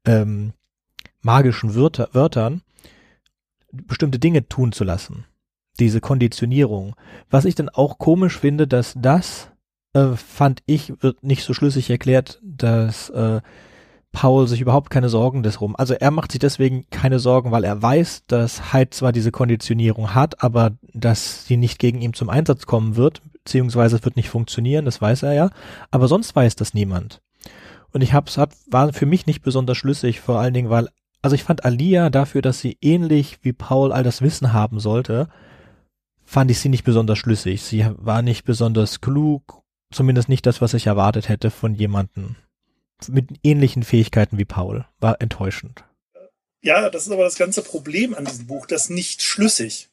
ähm, 0.05 0.53
magischen 1.21 1.75
Wörter, 1.75 2.09
Wörtern 2.13 2.63
bestimmte 3.71 4.17
Dinge 4.17 4.49
tun 4.49 4.71
zu 4.71 4.83
lassen. 4.83 5.25
Diese 5.79 6.01
Konditionierung. 6.01 6.95
Was 7.29 7.45
ich 7.45 7.55
dann 7.55 7.69
auch 7.69 7.97
komisch 7.97 8.37
finde, 8.37 8.67
dass 8.67 8.93
das, 8.97 9.49
äh, 9.93 10.09
fand 10.15 10.61
ich, 10.65 10.93
wird 11.01 11.23
nicht 11.23 11.43
so 11.43 11.53
schlüssig 11.53 11.89
erklärt, 11.89 12.39
dass 12.43 13.09
äh, 13.09 13.41
Paul 14.11 14.47
sich 14.47 14.61
überhaupt 14.61 14.89
keine 14.89 15.09
Sorgen 15.09 15.43
darum. 15.43 15.75
Also 15.75 15.93
er 15.93 16.11
macht 16.11 16.31
sich 16.31 16.39
deswegen 16.39 16.87
keine 16.89 17.19
Sorgen, 17.19 17.51
weil 17.51 17.63
er 17.63 17.81
weiß, 17.81 18.25
dass 18.27 18.73
Hyde 18.73 18.89
zwar 18.89 19.11
diese 19.11 19.31
Konditionierung 19.31 20.15
hat, 20.15 20.43
aber 20.43 20.71
dass 20.93 21.45
sie 21.45 21.57
nicht 21.57 21.79
gegen 21.79 22.01
ihn 22.01 22.13
zum 22.13 22.29
Einsatz 22.29 22.65
kommen 22.65 22.95
wird, 22.95 23.21
beziehungsweise 23.33 23.97
es 23.97 24.05
wird 24.05 24.15
nicht 24.15 24.29
funktionieren, 24.29 24.85
das 24.85 25.01
weiß 25.01 25.23
er 25.23 25.33
ja. 25.33 25.49
Aber 25.91 26.07
sonst 26.07 26.35
weiß 26.35 26.55
das 26.55 26.73
niemand. 26.73 27.21
Und 27.91 28.01
ich 28.01 28.13
hab's, 28.13 28.37
hat, 28.37 28.51
war 28.67 28.93
für 28.93 29.05
mich 29.05 29.25
nicht 29.25 29.41
besonders 29.41 29.77
schlüssig, 29.77 30.19
vor 30.19 30.39
allen 30.39 30.53
Dingen, 30.53 30.69
weil, 30.69 30.89
also 31.21 31.35
ich 31.35 31.43
fand 31.43 31.65
Alia 31.65 32.09
dafür, 32.09 32.41
dass 32.41 32.59
sie 32.59 32.77
ähnlich 32.81 33.39
wie 33.41 33.53
Paul 33.53 33.91
all 33.91 34.03
das 34.03 34.21
Wissen 34.21 34.53
haben 34.53 34.79
sollte, 34.79 35.29
fand 36.29 36.51
ich 36.51 36.59
sie 36.59 36.69
nicht 36.69 36.83
besonders 36.83 37.17
schlüssig. 37.17 37.63
Sie 37.63 37.85
war 37.97 38.21
nicht 38.21 38.45
besonders 38.45 39.01
klug, 39.01 39.63
zumindest 39.91 40.29
nicht 40.29 40.45
das, 40.45 40.61
was 40.61 40.75
ich 40.75 40.85
erwartet 40.85 41.27
hätte 41.27 41.49
von 41.49 41.73
jemanden 41.73 42.37
mit 43.07 43.29
ähnlichen 43.43 43.83
Fähigkeiten 43.83 44.37
wie 44.37 44.45
Paul. 44.45 44.85
War 44.99 45.21
enttäuschend. 45.21 45.83
Ja, 46.61 46.89
das 46.89 47.07
ist 47.07 47.11
aber 47.11 47.23
das 47.23 47.37
ganze 47.37 47.63
Problem 47.63 48.13
an 48.13 48.25
diesem 48.25 48.45
Buch, 48.45 48.65
das 48.65 48.89
nicht 48.89 49.23
schlüssig. 49.23 49.89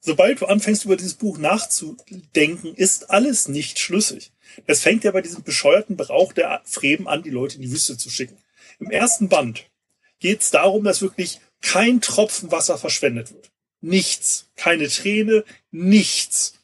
Sobald 0.00 0.40
du 0.40 0.46
anfängst, 0.46 0.86
über 0.86 0.96
dieses 0.96 1.14
Buch 1.14 1.36
nachzudenken, 1.36 2.74
ist 2.74 3.10
alles 3.10 3.48
nicht 3.48 3.78
schlüssig. 3.78 4.32
Es 4.66 4.80
fängt 4.80 5.04
ja 5.04 5.10
bei 5.10 5.20
diesem 5.20 5.42
bescheuerten 5.42 5.96
Brauch 5.96 6.32
der 6.32 6.62
Fremen 6.64 7.06
an, 7.06 7.22
die 7.22 7.30
Leute 7.30 7.56
in 7.56 7.62
die 7.62 7.70
Wüste 7.70 7.98
zu 7.98 8.08
schicken. 8.08 8.38
Im 8.78 8.90
ersten 8.90 9.28
Band 9.28 9.70
geht 10.18 10.40
es 10.40 10.50
darum, 10.50 10.84
dass 10.84 11.02
wirklich 11.02 11.40
kein 11.60 12.00
Tropfen 12.00 12.50
Wasser 12.50 12.78
verschwendet 12.78 13.32
wird. 13.32 13.49
Nichts. 13.80 14.50
Keine 14.56 14.88
Träne, 14.88 15.44
nichts. 15.70 16.54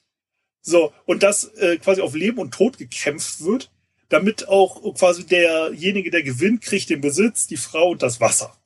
So, 0.61 0.92
und 1.05 1.22
dass 1.22 1.44
äh, 1.55 1.79
quasi 1.79 2.00
auf 2.00 2.14
Leben 2.14 2.38
und 2.38 2.52
Tod 2.52 2.79
gekämpft 2.79 3.42
wird, 3.42 3.70
damit 4.09 4.48
auch 4.48 4.94
quasi 4.94 5.24
derjenige, 5.24 6.11
der 6.11 6.22
gewinnt, 6.22 6.62
kriegt 6.62 6.90
den 6.90 7.00
Besitz, 7.00 7.46
die 7.46 7.57
Frau 7.57 7.90
und 7.90 8.02
das 8.02 8.20
Wasser. 8.20 8.57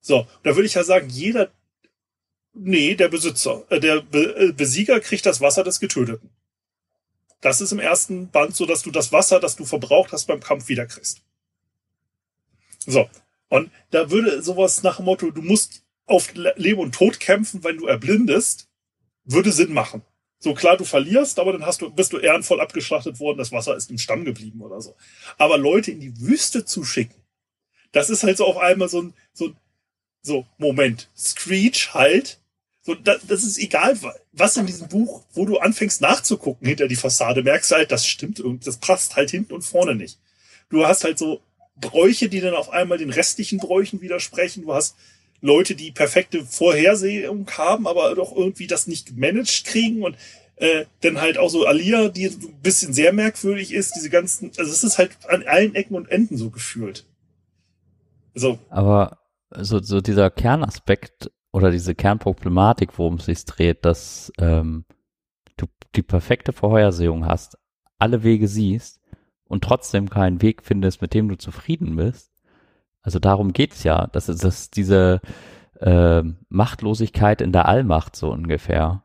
So, 0.00 0.26
da 0.42 0.54
würde 0.54 0.66
ich 0.66 0.74
ja 0.74 0.84
sagen, 0.84 1.08
jeder, 1.08 1.50
nee, 2.52 2.94
der 2.94 3.08
Besitzer, 3.08 3.64
äh, 3.70 3.80
der 3.80 4.02
Be 4.02 4.36
äh, 4.36 4.52
Besieger 4.52 5.00
kriegt 5.00 5.26
das 5.26 5.40
Wasser 5.40 5.64
des 5.64 5.80
Getöteten. 5.80 6.30
Das 7.40 7.60
ist 7.60 7.72
im 7.72 7.80
ersten 7.80 8.30
Band 8.30 8.56
so, 8.56 8.66
dass 8.66 8.82
du 8.82 8.90
das 8.90 9.12
Wasser, 9.12 9.40
das 9.40 9.56
du 9.56 9.64
verbraucht 9.64 10.12
hast, 10.12 10.26
beim 10.26 10.40
Kampf 10.40 10.68
wiederkriegst. 10.68 11.22
So, 12.86 13.08
und 13.48 13.70
da 13.90 14.10
würde 14.10 14.42
sowas 14.42 14.82
nach 14.82 14.96
dem 14.96 15.04
Motto, 15.04 15.30
du 15.30 15.42
musst 15.42 15.82
auf 16.06 16.32
Leben 16.34 16.80
und 16.80 16.94
Tod 16.94 17.20
kämpfen, 17.20 17.64
wenn 17.64 17.78
du 17.78 17.86
erblindest, 17.86 18.68
würde 19.24 19.52
Sinn 19.52 19.72
machen. 19.72 20.02
So 20.38 20.54
klar, 20.54 20.76
du 20.76 20.84
verlierst, 20.84 21.38
aber 21.38 21.52
dann 21.52 21.66
hast 21.66 21.82
du, 21.82 21.90
bist 21.90 22.12
du 22.12 22.18
ehrenvoll 22.18 22.60
abgeschlachtet 22.60 23.18
worden, 23.18 23.38
das 23.38 23.52
Wasser 23.52 23.74
ist 23.76 23.90
im 23.90 23.98
Stamm 23.98 24.24
geblieben 24.24 24.60
oder 24.60 24.80
so. 24.80 24.94
Aber 25.38 25.58
Leute 25.58 25.90
in 25.90 26.00
die 26.00 26.20
Wüste 26.20 26.64
zu 26.64 26.84
schicken, 26.84 27.14
das 27.92 28.10
ist 28.10 28.22
halt 28.22 28.36
so 28.36 28.46
auf 28.46 28.58
einmal 28.58 28.88
so 28.88 29.02
ein, 29.02 29.14
so, 29.32 29.52
so, 30.22 30.46
Moment, 30.58 31.08
Screech 31.16 31.94
halt. 31.94 32.38
So, 32.82 32.94
das, 32.94 33.26
das 33.26 33.42
ist 33.42 33.58
egal, 33.58 33.98
was 34.32 34.56
in 34.56 34.66
diesem 34.66 34.88
Buch, 34.88 35.24
wo 35.32 35.46
du 35.46 35.58
anfängst 35.58 36.00
nachzugucken 36.00 36.68
hinter 36.68 36.86
die 36.86 36.96
Fassade, 36.96 37.42
merkst 37.42 37.70
du 37.70 37.74
halt, 37.76 37.90
das 37.90 38.06
stimmt 38.06 38.38
irgendwie, 38.38 38.64
das 38.64 38.76
passt 38.76 39.16
halt 39.16 39.30
hinten 39.30 39.54
und 39.54 39.62
vorne 39.62 39.94
nicht. 39.94 40.20
Du 40.68 40.86
hast 40.86 41.04
halt 41.04 41.18
so 41.18 41.40
Bräuche, 41.76 42.28
die 42.28 42.40
dann 42.40 42.54
auf 42.54 42.70
einmal 42.70 42.98
den 42.98 43.10
restlichen 43.10 43.58
Bräuchen 43.58 44.00
widersprechen. 44.00 44.62
Du 44.62 44.74
hast 44.74 44.96
Leute, 45.40 45.74
die 45.74 45.90
perfekte 45.90 46.44
Vorhersehung 46.44 47.48
haben, 47.56 47.86
aber 47.86 48.14
doch 48.14 48.34
irgendwie 48.34 48.66
das 48.66 48.86
nicht 48.86 49.06
gemanagt 49.06 49.64
kriegen 49.64 50.02
und 50.02 50.16
äh, 50.56 50.86
dann 51.02 51.20
halt 51.20 51.38
auch 51.38 51.50
so 51.50 51.66
Alia, 51.66 52.08
die 52.08 52.26
ein 52.26 52.60
bisschen 52.62 52.92
sehr 52.92 53.12
merkwürdig 53.12 53.72
ist, 53.72 53.94
diese 53.94 54.10
ganzen, 54.10 54.50
also 54.58 54.70
es 54.70 54.84
ist 54.84 54.98
halt 54.98 55.10
an 55.28 55.44
allen 55.46 55.74
Ecken 55.74 55.94
und 55.94 56.10
Enden 56.10 56.36
so 56.36 56.50
gefühlt. 56.50 57.04
So. 58.34 58.58
Aber 58.70 59.18
so, 59.50 59.80
so 59.80 60.00
dieser 60.00 60.30
Kernaspekt 60.30 61.30
oder 61.52 61.70
diese 61.70 61.94
Kernproblematik, 61.94 62.98
worum 62.98 63.14
es 63.14 63.26
sich 63.26 63.44
dreht, 63.44 63.84
dass 63.84 64.32
ähm, 64.38 64.84
du 65.56 65.66
die 65.94 66.02
perfekte 66.02 66.52
Vorhersehung 66.52 67.26
hast, 67.26 67.56
alle 67.98 68.22
Wege 68.22 68.48
siehst 68.48 69.00
und 69.44 69.64
trotzdem 69.64 70.10
keinen 70.10 70.42
Weg 70.42 70.62
findest, 70.62 71.00
mit 71.00 71.14
dem 71.14 71.28
du 71.28 71.36
zufrieden 71.36 71.96
bist, 71.96 72.30
also 73.06 73.20
darum 73.20 73.52
geht's 73.52 73.84
ja. 73.84 74.08
Das 74.08 74.28
ist 74.28 74.76
diese 74.76 75.20
äh, 75.80 76.22
Machtlosigkeit 76.48 77.40
in 77.40 77.52
der 77.52 77.66
Allmacht 77.68 78.16
so 78.16 78.32
ungefähr. 78.32 79.04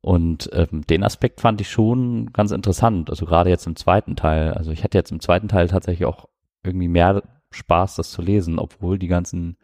Und 0.00 0.48
ähm, 0.54 0.86
den 0.86 1.04
Aspekt 1.04 1.42
fand 1.42 1.60
ich 1.60 1.70
schon 1.70 2.32
ganz 2.32 2.50
interessant. 2.50 3.10
Also 3.10 3.26
gerade 3.26 3.50
jetzt 3.50 3.66
im 3.66 3.76
zweiten 3.76 4.16
Teil. 4.16 4.54
Also 4.54 4.70
ich 4.70 4.84
hatte 4.84 4.96
jetzt 4.96 5.12
im 5.12 5.20
zweiten 5.20 5.48
Teil 5.48 5.68
tatsächlich 5.68 6.06
auch 6.06 6.28
irgendwie 6.64 6.88
mehr 6.88 7.22
Spaß, 7.50 7.96
das 7.96 8.10
zu 8.10 8.22
lesen, 8.22 8.58
obwohl 8.58 8.98
die 8.98 9.06
ganzen 9.06 9.58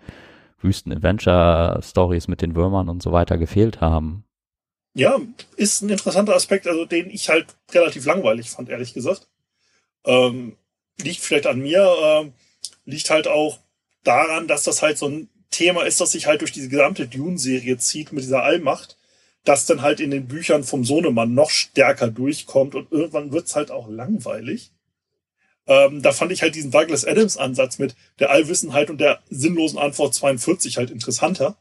Wüsten-Adventure-Stories 0.60 2.28
mit 2.28 2.42
den 2.42 2.54
Würmern 2.54 2.90
und 2.90 3.02
so 3.02 3.10
weiter 3.10 3.38
gefehlt 3.38 3.80
haben. 3.80 4.24
Ja, 4.94 5.18
ist 5.56 5.80
ein 5.80 5.88
interessanter 5.88 6.34
Aspekt, 6.34 6.66
also 6.66 6.84
den 6.84 7.08
ich 7.08 7.30
halt 7.30 7.46
relativ 7.72 8.04
langweilig 8.04 8.50
fand, 8.50 8.68
ehrlich 8.68 8.92
gesagt. 8.92 9.28
Ähm, 10.04 10.56
liegt 11.00 11.20
vielleicht 11.20 11.46
an 11.46 11.60
mir. 11.60 11.88
Ähm, 12.02 12.34
liegt 12.84 13.10
halt 13.10 13.28
auch 13.28 13.60
daran, 14.04 14.48
dass 14.48 14.64
das 14.64 14.82
halt 14.82 14.98
so 14.98 15.08
ein 15.08 15.28
Thema 15.50 15.82
ist, 15.84 16.00
das 16.00 16.12
sich 16.12 16.26
halt 16.26 16.40
durch 16.40 16.52
diese 16.52 16.68
gesamte 16.68 17.06
Dune-Serie 17.06 17.76
zieht 17.78 18.12
mit 18.12 18.24
dieser 18.24 18.42
Allmacht, 18.42 18.96
das 19.44 19.66
dann 19.66 19.82
halt 19.82 20.00
in 20.00 20.10
den 20.10 20.26
Büchern 20.26 20.64
vom 20.64 20.84
Sohnemann 20.84 21.34
noch 21.34 21.50
stärker 21.50 22.08
durchkommt 22.08 22.74
und 22.74 22.90
irgendwann 22.90 23.32
wird's 23.32 23.54
halt 23.54 23.70
auch 23.70 23.88
langweilig. 23.88 24.72
Ähm, 25.66 26.02
da 26.02 26.12
fand 26.12 26.32
ich 26.32 26.42
halt 26.42 26.54
diesen 26.54 26.70
Douglas 26.70 27.04
Adams 27.04 27.36
Ansatz 27.36 27.78
mit 27.78 27.94
der 28.18 28.30
Allwissenheit 28.30 28.90
und 28.90 28.98
der 28.98 29.20
sinnlosen 29.30 29.78
Antwort 29.78 30.14
42 30.14 30.76
halt 30.76 30.90
interessanter. 30.90 31.56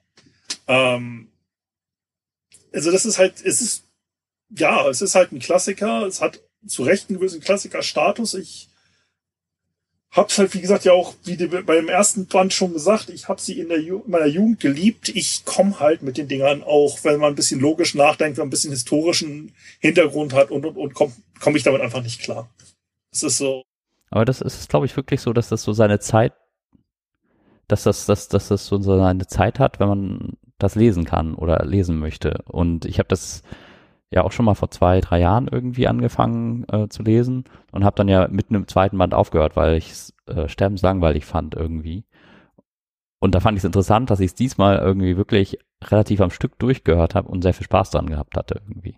Ähm, 0.68 1.32
also 2.74 2.92
das 2.92 3.06
ist 3.06 3.20
halt, 3.20 3.36
es 3.44 3.62
ist, 3.62 3.84
ja, 4.50 4.88
es 4.90 5.02
ist 5.02 5.16
halt 5.16 5.32
ein 5.32 5.40
Klassiker, 5.40 6.06
es 6.06 6.22
hat 6.22 6.42
zu 6.66 6.84
Recht 6.84 7.10
einen 7.10 7.20
gewissen 7.20 7.42
Klassikerstatus. 7.42 8.34
Ich 8.34 8.70
hab's 10.12 10.38
halt, 10.38 10.54
wie 10.54 10.62
gesagt, 10.62 10.84
ja 10.84 10.92
auch 10.92 11.14
wie 11.24 11.38
beim 11.48 11.88
ersten 11.88 12.28
Band 12.28 12.54
schon 12.54 12.74
gesagt, 12.74 13.10
ich 13.10 13.30
habe 13.30 13.40
sie 13.40 13.60
in, 13.60 13.70
der 13.70 13.80
Ju 13.82 14.02
in 14.06 14.12
meiner 14.12 14.28
Jugend 14.28 14.60
geliebt. 14.60 15.10
Ich 15.10 15.46
komme 15.46 15.80
halt 15.80 16.02
mit 16.04 16.18
den 16.18 16.28
Dingern 16.28 16.64
auch, 16.64 17.04
wenn 17.04 17.20
man 17.20 17.34
ein 17.34 17.36
bisschen 17.36 17.62
logisch 17.62 17.96
nachdenkt, 17.96 18.38
wenn 18.38 18.44
man 18.44 18.48
ein 18.48 18.52
bisschen 18.52 18.72
historischen 18.72 19.54
Hintergrund 19.80 20.34
hat 20.34 20.52
und 20.52 20.66
und 20.66 20.78
und 20.78 20.94
komme 20.94 21.14
komm 21.40 21.56
ich 21.56 21.64
damit 21.64 21.82
einfach 21.82 22.04
nicht 22.04 22.22
klar. 22.22 22.50
Es 23.12 23.24
ist 23.24 23.38
so. 23.38 23.64
Aber 24.10 24.26
das 24.26 24.42
ist, 24.42 24.70
glaube 24.70 24.86
ich, 24.86 24.96
wirklich 24.98 25.22
so, 25.22 25.32
dass 25.34 25.50
das 25.50 25.64
so 25.64 25.72
seine 25.72 26.00
Zeit, 26.00 26.34
dass 27.68 27.84
das, 27.84 28.06
dass, 28.06 28.28
dass 28.28 28.50
das 28.50 28.66
so 28.66 28.82
seine 28.82 29.28
Zeit 29.28 29.60
hat, 29.60 29.80
wenn 29.80 29.88
man 29.88 30.38
das 30.58 30.76
lesen 30.76 31.06
kann 31.06 31.36
oder 31.36 31.66
lesen 31.66 31.98
möchte. 31.98 32.44
Und 32.46 32.86
ich 32.86 33.00
habe 33.00 33.08
das 33.08 33.42
ja 34.12 34.24
auch 34.24 34.32
schon 34.32 34.46
mal 34.46 34.56
vor 34.56 34.70
zwei, 34.70 35.00
drei 35.00 35.20
Jahren 35.20 35.48
irgendwie 35.48 35.88
angefangen 35.88 36.66
äh, 36.72 36.90
zu 36.90 37.02
lesen 37.02 37.46
und 37.72 37.86
habe 37.86 37.96
dann 37.96 38.10
ja 38.10 38.28
mitten 38.28 38.56
im 38.56 38.68
zweiten 38.68 38.98
Band 38.98 39.14
aufgehört, 39.14 39.56
weil 39.56 39.78
ich 39.78 39.90
es 39.92 40.14
äh, 40.28 40.48
sterbenslangweilig 40.48 41.26
fand 41.26 41.56
irgendwie. 41.56 42.04
Und 43.20 43.36
da 43.36 43.40
fand 43.40 43.58
ich 43.58 43.62
es 43.62 43.66
interessant, 43.66 44.10
dass 44.10 44.20
ich 44.20 44.28
es 44.28 44.36
diesmal 44.36 44.78
irgendwie 44.78 45.16
wirklich 45.16 45.60
relativ 45.84 46.22
am 46.22 46.32
Stück 46.32 46.60
durchgehört 46.60 47.16
habe 47.16 47.30
und 47.30 47.42
sehr 47.42 47.54
viel 47.54 47.66
Spaß 47.66 47.92
dran 47.92 48.10
gehabt 48.10 48.36
hatte 48.36 48.62
irgendwie. 48.68 48.98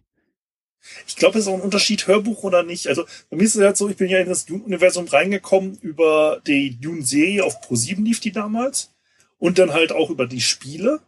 Ich 1.08 1.16
glaube, 1.16 1.38
es 1.38 1.46
ist 1.46 1.52
auch 1.52 1.56
ein 1.56 1.62
Unterschied, 1.62 2.08
Hörbuch 2.08 2.44
oder 2.44 2.64
nicht. 2.64 2.88
Also 2.88 3.06
bei 3.30 3.38
mir 3.38 3.44
ist 3.44 3.56
es 3.56 3.64
halt 3.64 3.78
so, 3.78 3.90
ich 3.90 3.96
bin 3.96 4.10
ja 4.10 4.20
in 4.20 4.28
das 4.28 4.46
Dune-Universum 4.46 5.08
reingekommen 5.08 5.78
über 5.82 6.42
die 6.46 6.80
Dune-Serie 6.80 7.44
auf 7.44 7.62
Pro7 7.62 8.04
lief 8.04 8.20
die 8.20 8.32
damals 8.32 8.94
und 9.38 9.60
dann 9.60 9.74
halt 9.74 9.92
auch 9.92 10.10
über 10.10 10.26
die 10.26 10.42
Spiele. 10.42 11.00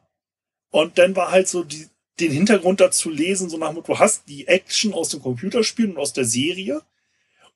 Und 0.70 0.98
dann 0.98 1.16
war 1.16 1.32
halt 1.32 1.48
so 1.48 1.64
die, 1.64 1.88
den 2.20 2.32
Hintergrund 2.32 2.80
dazu 2.80 3.10
lesen, 3.10 3.50
so 3.50 3.58
nach 3.58 3.70
dem 3.70 3.76
Motto, 3.76 3.94
du 3.94 4.00
hast 4.00 4.28
die 4.28 4.48
Action 4.48 4.94
aus 4.94 5.10
dem 5.10 5.22
Computerspiel 5.22 5.90
und 5.90 5.98
aus 5.98 6.14
der 6.14 6.26
Serie. 6.26 6.82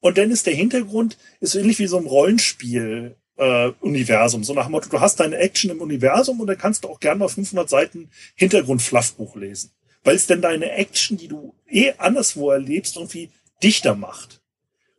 Und 0.02 0.18
dann 0.18 0.32
ist 0.32 0.46
der 0.46 0.54
Hintergrund, 0.54 1.18
ist 1.40 1.52
so 1.52 1.60
ähnlich 1.60 1.80
wie 1.80 1.88
so 1.88 1.98
ein 1.98 2.06
Rollenspiel, 2.06 3.16
äh, 3.38 3.72
Universum. 3.80 4.44
So 4.44 4.54
nach 4.54 4.66
dem 4.66 4.74
Motto, 4.74 4.90
du 4.90 5.00
hast 5.00 5.20
deine 5.20 5.38
Action 5.38 5.72
im 5.72 5.82
Universum 5.82 6.40
und 6.40 6.48
dann 6.48 6.58
kannst 6.58 6.84
du 6.84 6.90
auch 6.90 7.00
gerne 7.00 7.20
mal 7.20 7.30
500 7.30 7.70
Seiten 7.70 8.10
Hintergrund-Fluffbuch 8.36 9.36
lesen. 9.36 9.72
Weil 10.04 10.16
es 10.16 10.28
denn 10.28 10.42
deine 10.42 10.72
Action, 10.72 11.18
die 11.18 11.28
du 11.28 11.56
eh 11.70 11.94
anderswo 11.98 12.52
erlebst, 12.52 12.96
irgendwie 12.98 13.30
dichter 13.64 13.96
macht. 13.96 14.42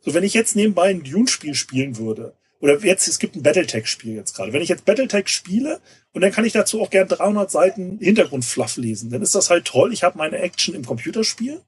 So, 0.00 0.14
wenn 0.14 0.24
ich 0.24 0.34
jetzt 0.34 0.56
nebenbei 0.56 0.88
ein 0.88 1.02
Dune-Spiel 1.02 1.54
spielen 1.54 1.98
würde, 1.98 2.34
oder 2.60 2.78
jetzt, 2.84 3.08
es 3.08 3.18
gibt 3.18 3.36
ein 3.36 3.42
Battletech-Spiel 3.42 4.14
jetzt 4.14 4.34
gerade. 4.34 4.52
Wenn 4.52 4.62
ich 4.62 4.68
jetzt 4.68 4.84
Battletech 4.84 5.28
spiele 5.28 5.80
und 6.12 6.22
dann 6.22 6.32
kann 6.32 6.44
ich 6.44 6.52
dazu 6.52 6.80
auch 6.80 6.90
gern 6.90 7.08
300 7.08 7.50
Seiten 7.50 7.98
Hintergrundfluff 7.98 8.76
lesen, 8.76 9.10
dann 9.10 9.22
ist 9.22 9.34
das 9.34 9.50
halt 9.50 9.66
toll. 9.66 9.92
Ich 9.92 10.02
habe 10.02 10.18
meine 10.18 10.38
Action 10.38 10.74
im 10.74 10.84
Computerspiel 10.84 11.60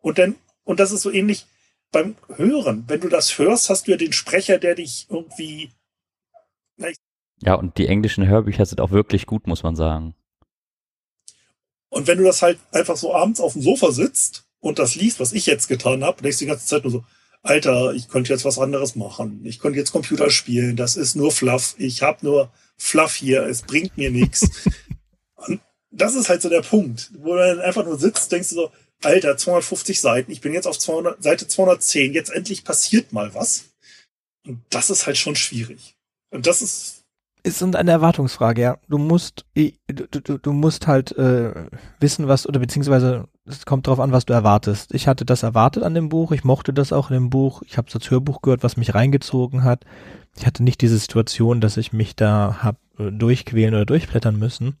und 0.00 0.18
dann, 0.18 0.36
und 0.64 0.80
das 0.80 0.92
ist 0.92 1.02
so 1.02 1.10
ähnlich 1.10 1.46
beim 1.92 2.16
Hören. 2.36 2.84
Wenn 2.88 3.00
du 3.00 3.08
das 3.08 3.38
hörst, 3.38 3.70
hast 3.70 3.86
du 3.86 3.92
ja 3.92 3.96
den 3.96 4.12
Sprecher, 4.12 4.58
der 4.58 4.74
dich 4.74 5.06
irgendwie. 5.10 5.70
Ja, 7.40 7.54
und 7.54 7.76
die 7.78 7.86
englischen 7.86 8.26
Hörbücher 8.26 8.64
sind 8.64 8.80
auch 8.80 8.90
wirklich 8.90 9.26
gut, 9.26 9.46
muss 9.46 9.62
man 9.62 9.76
sagen. 9.76 10.14
Und 11.88 12.06
wenn 12.06 12.18
du 12.18 12.24
das 12.24 12.42
halt 12.42 12.58
einfach 12.72 12.96
so 12.96 13.14
abends 13.14 13.40
auf 13.40 13.52
dem 13.52 13.62
Sofa 13.62 13.92
sitzt 13.92 14.46
und 14.60 14.78
das 14.78 14.94
liest, 14.96 15.20
was 15.20 15.32
ich 15.32 15.46
jetzt 15.46 15.68
getan 15.68 16.02
habe, 16.02 16.22
denkst 16.22 16.38
du 16.38 16.44
die 16.44 16.50
ganze 16.50 16.66
Zeit 16.66 16.82
nur 16.82 16.92
so, 16.92 17.04
Alter, 17.46 17.94
ich 17.94 18.08
könnte 18.08 18.32
jetzt 18.32 18.44
was 18.44 18.58
anderes 18.58 18.96
machen. 18.96 19.40
Ich 19.44 19.60
könnte 19.60 19.78
jetzt 19.78 19.92
Computer 19.92 20.30
spielen. 20.30 20.76
Das 20.76 20.96
ist 20.96 21.14
nur 21.14 21.30
Fluff. 21.30 21.74
Ich 21.78 22.02
habe 22.02 22.18
nur 22.26 22.50
Fluff 22.76 23.14
hier. 23.14 23.44
Es 23.44 23.62
bringt 23.62 23.96
mir 23.96 24.10
nichts. 24.10 24.48
Und 25.36 25.60
das 25.90 26.14
ist 26.14 26.28
halt 26.28 26.42
so 26.42 26.48
der 26.48 26.62
Punkt, 26.62 27.12
wo 27.18 27.34
du 27.34 27.38
dann 27.38 27.60
einfach 27.60 27.84
nur 27.84 27.98
sitzt, 27.98 28.32
denkst 28.32 28.50
du 28.50 28.54
so, 28.56 28.70
Alter, 29.02 29.36
250 29.36 30.00
Seiten. 30.00 30.32
Ich 30.32 30.40
bin 30.40 30.54
jetzt 30.54 30.66
auf 30.66 30.78
200, 30.78 31.22
Seite 31.22 31.46
210. 31.46 32.14
Jetzt 32.14 32.30
endlich 32.30 32.64
passiert 32.64 33.12
mal 33.12 33.32
was. 33.34 33.66
Und 34.44 34.60
das 34.70 34.90
ist 34.90 35.06
halt 35.06 35.16
schon 35.16 35.36
schwierig. 35.36 35.96
Und 36.30 36.46
das 36.46 36.62
ist 36.62 36.96
ist 37.46 37.62
eine 37.62 37.90
Erwartungsfrage, 37.92 38.60
ja. 38.60 38.78
Du 38.88 38.98
musst, 38.98 39.46
du, 39.54 39.70
du, 39.86 40.38
du 40.38 40.52
musst 40.52 40.88
halt 40.88 41.16
äh, 41.16 41.68
wissen, 42.00 42.26
was, 42.26 42.44
oder 42.44 42.58
beziehungsweise 42.58 43.28
es 43.46 43.64
kommt 43.64 43.86
darauf 43.86 44.00
an, 44.00 44.12
was 44.12 44.26
du 44.26 44.32
erwartest. 44.32 44.92
Ich 44.94 45.06
hatte 45.06 45.24
das 45.24 45.42
erwartet 45.42 45.82
an 45.82 45.94
dem 45.94 46.08
Buch, 46.08 46.32
ich 46.32 46.44
mochte 46.44 46.72
das 46.72 46.92
auch 46.92 47.10
in 47.10 47.14
dem 47.14 47.30
Buch, 47.30 47.62
ich 47.66 47.78
habe 47.78 47.88
als 47.92 48.10
Hörbuch 48.10 48.42
gehört, 48.42 48.62
was 48.62 48.76
mich 48.76 48.94
reingezogen 48.94 49.62
hat. 49.64 49.84
Ich 50.36 50.46
hatte 50.46 50.64
nicht 50.64 50.80
diese 50.80 50.98
Situation, 50.98 51.60
dass 51.60 51.76
ich 51.76 51.92
mich 51.92 52.16
da 52.16 52.58
hab 52.62 52.76
äh, 52.98 53.10
durchquälen 53.10 53.74
oder 53.74 53.86
durchblättern 53.86 54.38
müssen. 54.38 54.76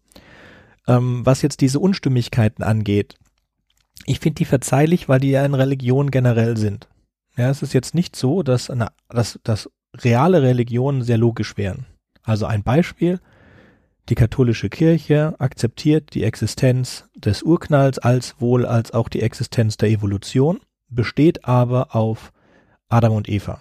Ähm, 0.86 1.24
was 1.24 1.42
jetzt 1.42 1.60
diese 1.60 1.80
Unstimmigkeiten 1.80 2.62
angeht, 2.62 3.16
ich 4.04 4.20
finde 4.20 4.36
die 4.36 4.44
verzeihlich, 4.44 5.08
weil 5.08 5.20
die 5.20 5.30
ja 5.30 5.44
in 5.44 5.54
Religion 5.54 6.10
generell 6.10 6.56
sind. 6.56 6.88
Ja, 7.36 7.50
es 7.50 7.62
ist 7.62 7.72
jetzt 7.72 7.94
nicht 7.94 8.16
so, 8.16 8.42
dass, 8.42 8.70
eine, 8.70 8.88
dass, 9.08 9.38
dass 9.42 9.70
reale 9.96 10.42
Religionen 10.42 11.02
sehr 11.02 11.18
logisch 11.18 11.56
wären. 11.56 11.86
Also 12.22 12.46
ein 12.46 12.62
Beispiel, 12.62 13.20
die 14.08 14.14
katholische 14.14 14.68
Kirche 14.68 15.34
akzeptiert 15.38 16.14
die 16.14 16.24
Existenz 16.24 17.08
des 17.16 17.42
Urknalls 17.42 17.98
als 17.98 18.40
wohl 18.40 18.64
als 18.64 18.92
auch 18.92 19.08
die 19.08 19.22
Existenz 19.22 19.76
der 19.76 19.90
Evolution, 19.90 20.60
besteht 20.88 21.44
aber 21.44 21.94
auf 21.94 22.32
Adam 22.88 23.12
und 23.14 23.28
Eva. 23.28 23.60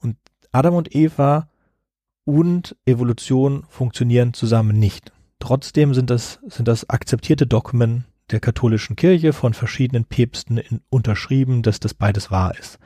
Und 0.00 0.16
Adam 0.52 0.74
und 0.74 0.94
Eva 0.94 1.48
und 2.24 2.76
Evolution 2.86 3.64
funktionieren 3.68 4.32
zusammen 4.32 4.78
nicht. 4.78 5.12
Trotzdem 5.38 5.92
sind 5.92 6.08
das, 6.08 6.40
sind 6.46 6.68
das 6.68 6.88
akzeptierte 6.88 7.46
Dogmen 7.46 8.06
der 8.30 8.40
katholischen 8.40 8.96
Kirche 8.96 9.34
von 9.34 9.52
verschiedenen 9.52 10.06
Päpsten 10.06 10.56
in, 10.56 10.80
unterschrieben, 10.88 11.62
dass 11.62 11.80
das 11.80 11.92
beides 11.92 12.30
wahr 12.30 12.58
ist. 12.58 12.78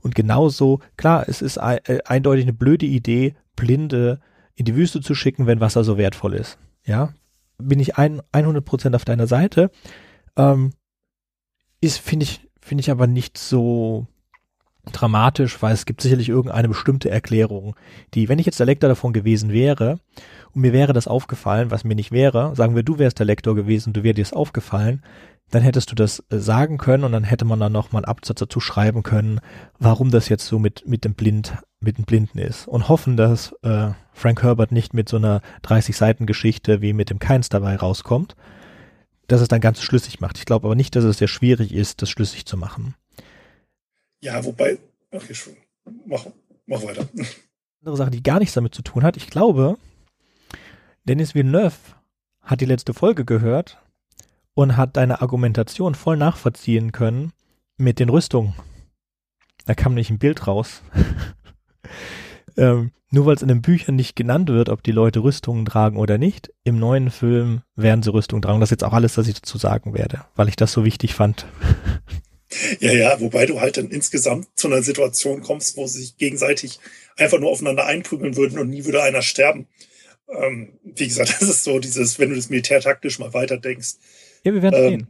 Und 0.00 0.16
genauso, 0.16 0.80
klar, 0.96 1.28
es 1.28 1.40
ist 1.40 1.56
äh, 1.56 2.00
eindeutig 2.04 2.44
eine 2.44 2.52
blöde 2.52 2.84
Idee, 2.84 3.36
Blinde 3.54 4.20
in 4.54 4.64
die 4.64 4.76
Wüste 4.76 5.00
zu 5.00 5.14
schicken, 5.14 5.46
wenn 5.46 5.60
Wasser 5.60 5.84
so 5.84 5.98
wertvoll 5.98 6.34
ist. 6.34 6.58
Ja, 6.84 7.14
bin 7.58 7.80
ich 7.80 7.96
ein, 7.96 8.22
100% 8.32 8.94
auf 8.94 9.04
deiner 9.04 9.26
Seite. 9.26 9.70
Ähm, 10.36 10.72
ist, 11.80 11.98
finde 11.98 12.24
ich, 12.24 12.48
finde 12.60 12.82
ich 12.82 12.90
aber 12.90 13.06
nicht 13.06 13.38
so 13.38 14.06
dramatisch, 14.92 15.62
weil 15.62 15.72
es 15.72 15.86
gibt 15.86 16.00
sicherlich 16.00 16.28
irgendeine 16.28 16.68
bestimmte 16.68 17.10
Erklärung, 17.10 17.74
die, 18.12 18.28
wenn 18.28 18.38
ich 18.38 18.46
jetzt 18.46 18.58
der 18.58 18.66
Lektor 18.66 18.88
davon 18.88 19.12
gewesen 19.12 19.50
wäre 19.50 19.98
und 20.52 20.60
mir 20.60 20.72
wäre 20.72 20.92
das 20.92 21.08
aufgefallen, 21.08 21.70
was 21.70 21.84
mir 21.84 21.94
nicht 21.94 22.12
wäre, 22.12 22.54
sagen 22.54 22.74
wir, 22.74 22.82
du 22.82 22.98
wärst 22.98 23.18
der 23.18 23.26
Lektor 23.26 23.54
gewesen, 23.54 23.92
du 23.92 24.02
wäre 24.02 24.14
dir 24.14 24.24
das 24.24 24.32
aufgefallen, 24.32 25.02
dann 25.50 25.62
hättest 25.62 25.90
du 25.90 25.94
das 25.94 26.22
äh, 26.30 26.38
sagen 26.38 26.78
können 26.78 27.04
und 27.04 27.12
dann 27.12 27.24
hätte 27.24 27.44
man 27.44 27.60
dann 27.60 27.72
noch 27.72 27.92
mal 27.92 28.00
einen 28.00 28.06
Absatz 28.06 28.40
dazu 28.40 28.60
schreiben 28.60 29.02
können, 29.02 29.40
warum 29.78 30.10
das 30.10 30.28
jetzt 30.28 30.46
so 30.46 30.58
mit, 30.58 30.86
mit 30.86 31.04
dem 31.04 31.14
Blind, 31.14 31.54
mit 31.84 31.98
dem 31.98 32.04
Blinden 32.04 32.38
ist 32.38 32.66
und 32.66 32.88
hoffen, 32.88 33.16
dass 33.16 33.52
äh, 33.62 33.90
Frank 34.12 34.42
Herbert 34.42 34.72
nicht 34.72 34.94
mit 34.94 35.08
so 35.08 35.16
einer 35.16 35.42
30-Seiten-Geschichte 35.62 36.80
wie 36.80 36.92
mit 36.92 37.10
dem 37.10 37.18
Keins 37.18 37.48
dabei 37.48 37.76
rauskommt, 37.76 38.36
dass 39.26 39.40
es 39.40 39.48
dann 39.48 39.60
ganz 39.60 39.80
schlüssig 39.80 40.20
macht. 40.20 40.38
Ich 40.38 40.46
glaube 40.46 40.66
aber 40.66 40.74
nicht, 40.74 40.96
dass 40.96 41.04
es 41.04 41.18
sehr 41.18 41.28
schwierig 41.28 41.72
ist, 41.72 42.02
das 42.02 42.10
schlüssig 42.10 42.46
zu 42.46 42.56
machen. 42.56 42.94
Ja, 44.20 44.44
wobei, 44.44 44.78
okay, 45.10 45.34
schon. 45.34 45.54
Mach, 46.06 46.26
mach 46.66 46.82
weiter. 46.82 47.06
Andere 47.80 47.96
Sache, 47.96 48.10
die 48.10 48.22
gar 48.22 48.38
nichts 48.38 48.54
damit 48.54 48.74
zu 48.74 48.82
tun 48.82 49.02
hat. 49.02 49.16
Ich 49.16 49.28
glaube, 49.28 49.76
Dennis 51.04 51.34
Villeneuve 51.34 51.76
hat 52.40 52.60
die 52.60 52.66
letzte 52.66 52.94
Folge 52.94 53.24
gehört 53.24 53.78
und 54.54 54.76
hat 54.76 54.96
deine 54.96 55.20
Argumentation 55.20 55.94
voll 55.94 56.16
nachvollziehen 56.16 56.92
können 56.92 57.32
mit 57.76 57.98
den 57.98 58.08
Rüstungen. 58.08 58.54
Da 59.66 59.74
kam 59.74 59.94
nicht 59.94 60.10
ein 60.10 60.18
Bild 60.18 60.46
raus. 60.46 60.82
ähm, 62.56 62.92
nur 63.10 63.26
weil 63.26 63.36
es 63.36 63.42
in 63.42 63.48
den 63.48 63.62
Büchern 63.62 63.94
nicht 63.94 64.16
genannt 64.16 64.48
wird, 64.48 64.68
ob 64.68 64.82
die 64.82 64.92
Leute 64.92 65.20
Rüstungen 65.20 65.64
tragen 65.64 65.96
oder 65.96 66.18
nicht, 66.18 66.52
im 66.64 66.78
neuen 66.78 67.10
Film 67.10 67.62
werden 67.76 68.02
sie 68.02 68.12
Rüstungen 68.12 68.42
tragen. 68.42 68.60
Das 68.60 68.68
ist 68.68 68.72
jetzt 68.72 68.84
auch 68.84 68.92
alles, 68.92 69.16
was 69.16 69.28
ich 69.28 69.34
dazu 69.34 69.56
sagen 69.56 69.94
werde, 69.94 70.24
weil 70.34 70.48
ich 70.48 70.56
das 70.56 70.72
so 70.72 70.84
wichtig 70.84 71.14
fand. 71.14 71.46
Ja, 72.78 72.92
ja, 72.92 73.20
wobei 73.20 73.46
du 73.46 73.60
halt 73.60 73.78
dann 73.78 73.88
insgesamt 73.88 74.46
zu 74.54 74.68
einer 74.68 74.80
Situation 74.80 75.42
kommst, 75.42 75.76
wo 75.76 75.88
sie 75.88 76.02
sich 76.02 76.18
gegenseitig 76.18 76.78
einfach 77.16 77.40
nur 77.40 77.50
aufeinander 77.50 77.86
einprügeln 77.86 78.36
würden 78.36 78.60
und 78.60 78.70
nie 78.70 78.84
würde 78.84 79.02
einer 79.02 79.22
sterben. 79.22 79.66
Ähm, 80.28 80.78
wie 80.84 81.08
gesagt, 81.08 81.30
das 81.40 81.48
ist 81.48 81.64
so 81.64 81.80
dieses, 81.80 82.20
wenn 82.20 82.30
du 82.30 82.36
das 82.36 82.50
militärtaktisch 82.50 83.18
mal 83.18 83.34
weiterdenkst, 83.34 83.96
ja, 84.44 84.52
wir 84.52 84.62
werden 84.62 84.74
ähm. 84.82 84.88
sehen. 84.88 85.06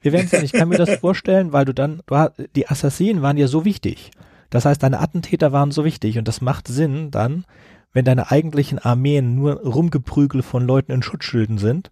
Wir 0.00 0.12
werden 0.12 0.28
sehen. 0.28 0.44
Ich 0.44 0.52
kann 0.52 0.68
mir 0.68 0.78
das 0.78 1.00
vorstellen, 1.00 1.52
weil 1.52 1.64
du 1.64 1.74
dann, 1.74 2.02
du, 2.06 2.16
hast, 2.16 2.34
die 2.54 2.68
Assassinen 2.68 3.22
waren 3.22 3.36
ja 3.36 3.48
so 3.48 3.64
wichtig. 3.64 4.12
Das 4.50 4.64
heißt, 4.64 4.82
deine 4.82 5.00
Attentäter 5.00 5.52
waren 5.52 5.70
so 5.70 5.84
wichtig 5.84 6.18
und 6.18 6.26
das 6.26 6.40
macht 6.40 6.68
Sinn 6.68 7.10
dann, 7.10 7.44
wenn 7.92 8.04
deine 8.04 8.30
eigentlichen 8.30 8.78
Armeen 8.78 9.34
nur 9.34 9.60
rumgeprügelt 9.60 10.44
von 10.44 10.66
Leuten 10.66 10.92
in 10.92 11.02
Schutzschilden 11.02 11.58
sind, 11.58 11.90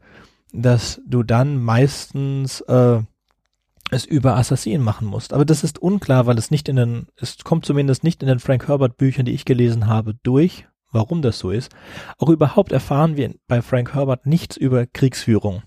dass 0.52 1.00
du 1.06 1.22
dann 1.22 1.62
meistens 1.62 2.60
äh, 2.62 3.00
es 3.90 4.04
über 4.04 4.36
Assassinen 4.36 4.82
machen 4.82 5.06
musst. 5.06 5.32
Aber 5.32 5.44
das 5.44 5.64
ist 5.64 5.78
unklar, 5.78 6.26
weil 6.26 6.38
es 6.38 6.50
nicht 6.50 6.68
in 6.68 6.76
den, 6.76 7.06
es 7.16 7.38
kommt 7.44 7.64
zumindest 7.66 8.04
nicht 8.04 8.22
in 8.22 8.28
den 8.28 8.38
Frank 8.40 8.68
Herbert 8.68 8.96
Büchern, 8.96 9.26
die 9.26 9.32
ich 9.32 9.44
gelesen 9.44 9.86
habe, 9.86 10.14
durch, 10.22 10.66
warum 10.92 11.22
das 11.22 11.38
so 11.38 11.50
ist. 11.50 11.74
Auch 12.18 12.28
überhaupt 12.28 12.72
erfahren 12.72 13.16
wir 13.16 13.34
bei 13.46 13.62
Frank 13.62 13.94
Herbert 13.94 14.26
nichts 14.26 14.56
über 14.56 14.86
Kriegsführung 14.86 15.62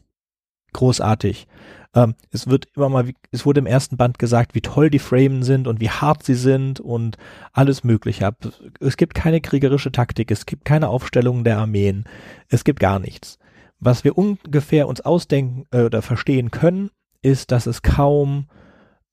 großartig. 0.74 1.48
Ähm, 1.96 2.16
es 2.32 2.48
wird 2.48 2.68
immer 2.76 2.90
mal, 2.90 3.12
es 3.32 3.46
wurde 3.46 3.60
im 3.60 3.66
ersten 3.66 3.98
Band 3.98 4.20
gesagt, 4.20 4.54
wie 4.54 4.62
toll 4.62 4.90
die 4.90 5.00
Framen 5.00 5.44
sind 5.44 5.68
und 5.68 5.80
wie 5.80 5.90
hart 5.90 6.24
sie 6.24 6.36
sind 6.36 6.80
und 6.80 7.18
alles 7.52 7.84
Mögliche. 7.84 8.36
Es 8.80 8.98
gibt 8.98 9.16
keine 9.16 9.42
kriegerische 9.42 9.92
Taktik, 9.92 10.30
es 10.32 10.46
gibt 10.46 10.66
keine 10.66 10.90
Aufstellungen 10.90 11.44
der 11.44 11.58
Armeen, 11.58 12.06
es 12.48 12.64
gibt 12.64 12.80
gar 12.80 13.00
nichts. 13.00 13.40
Was 13.80 14.04
wir 14.04 14.18
ungefähr 14.18 14.88
uns 14.88 15.02
ausdenken 15.02 15.66
äh, 15.72 15.84
oder 15.84 16.02
verstehen 16.02 16.52
können, 16.52 16.92
ist, 17.22 17.52
dass 17.52 17.66
es 17.66 17.82
kaum, 17.82 18.48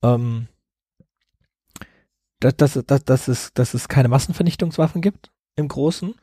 ähm, 0.03 0.47
dass, 2.39 2.55
dass, 2.57 2.73
dass, 2.85 3.03
dass, 3.05 3.27
es, 3.27 3.53
dass 3.53 3.73
es 3.73 3.87
keine 3.87 4.09
Massenvernichtungswaffen 4.09 5.01
gibt 5.01 5.31
im 5.55 5.67
Großen 5.67 6.13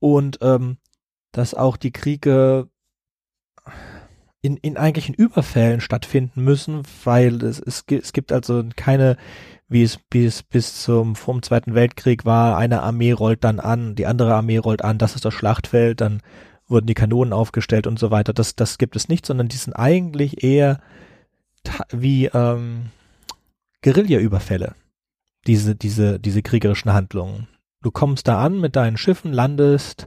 und 0.00 0.38
ähm, 0.42 0.78
dass 1.32 1.54
auch 1.54 1.76
die 1.76 1.92
Kriege 1.92 2.68
in, 4.44 4.58
in 4.58 4.76
eigentlichen 4.76 5.14
Überfällen 5.14 5.80
stattfinden 5.80 6.44
müssen, 6.44 6.82
weil 7.04 7.42
es, 7.42 7.58
es, 7.60 7.82
es 7.88 8.12
gibt 8.12 8.30
also 8.30 8.62
keine, 8.76 9.16
wie 9.68 9.82
es 9.82 9.96
bis, 9.96 10.42
bis 10.42 10.82
zum 10.82 11.16
vom 11.16 11.42
Zweiten 11.42 11.74
Weltkrieg 11.74 12.26
war, 12.26 12.58
eine 12.58 12.82
Armee 12.82 13.12
rollt 13.12 13.42
dann 13.42 13.58
an, 13.58 13.94
die 13.94 14.04
andere 14.04 14.34
Armee 14.34 14.58
rollt 14.58 14.84
an, 14.84 14.98
das 14.98 15.14
ist 15.14 15.24
das 15.24 15.32
Schlachtfeld, 15.32 16.02
dann 16.02 16.20
wurden 16.68 16.86
die 16.86 16.92
Kanonen 16.92 17.32
aufgestellt 17.32 17.86
und 17.86 17.98
so 17.98 18.10
weiter. 18.10 18.34
Das, 18.34 18.54
das 18.54 18.76
gibt 18.76 18.96
es 18.96 19.08
nicht, 19.08 19.24
sondern 19.24 19.48
die 19.48 19.56
sind 19.56 19.72
eigentlich 19.72 20.44
eher 20.44 20.78
wie 21.90 22.26
ähm, 22.26 22.90
Guerilla-Überfälle, 23.80 24.74
diese, 25.46 25.74
diese, 25.74 26.20
diese 26.20 26.42
kriegerischen 26.42 26.92
Handlungen. 26.92 27.48
Du 27.80 27.90
kommst 27.90 28.28
da 28.28 28.44
an 28.44 28.60
mit 28.60 28.76
deinen 28.76 28.98
Schiffen, 28.98 29.32
landest, 29.32 30.06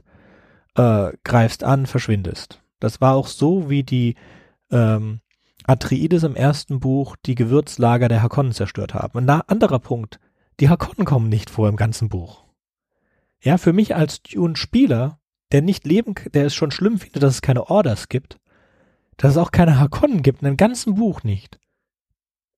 äh, 0.76 1.10
greifst 1.24 1.64
an, 1.64 1.86
verschwindest. 1.86 2.60
Das 2.80 3.00
war 3.00 3.14
auch 3.14 3.26
so, 3.26 3.68
wie 3.68 3.82
die 3.82 4.14
ähm, 4.70 5.20
Atreides 5.64 6.22
im 6.22 6.36
ersten 6.36 6.80
Buch 6.80 7.16
die 7.26 7.34
Gewürzlager 7.34 8.08
der 8.08 8.22
Hakonnen 8.22 8.52
zerstört 8.52 8.94
haben. 8.94 9.18
Ein 9.18 9.42
anderer 9.42 9.78
Punkt, 9.78 10.18
die 10.60 10.68
Hakonnen 10.68 11.04
kommen 11.04 11.28
nicht 11.28 11.50
vor 11.50 11.68
im 11.68 11.76
ganzen 11.76 12.08
Buch. 12.08 12.44
Ja, 13.40 13.58
für 13.58 13.72
mich 13.72 13.94
als 13.94 14.22
Dune-Spieler, 14.22 15.20
der 15.52 15.62
nicht 15.62 15.86
leben, 15.86 16.14
der 16.32 16.46
es 16.46 16.54
schon 16.54 16.70
schlimm 16.70 16.98
findet, 16.98 17.22
dass 17.22 17.34
es 17.34 17.42
keine 17.42 17.70
Orders 17.70 18.08
gibt, 18.08 18.38
dass 19.16 19.32
es 19.32 19.36
auch 19.36 19.50
keine 19.50 19.78
Hakonnen 19.78 20.22
gibt, 20.22 20.42
in 20.42 20.46
dem 20.46 20.56
ganzen 20.56 20.94
Buch 20.94 21.22
nicht. 21.22 21.58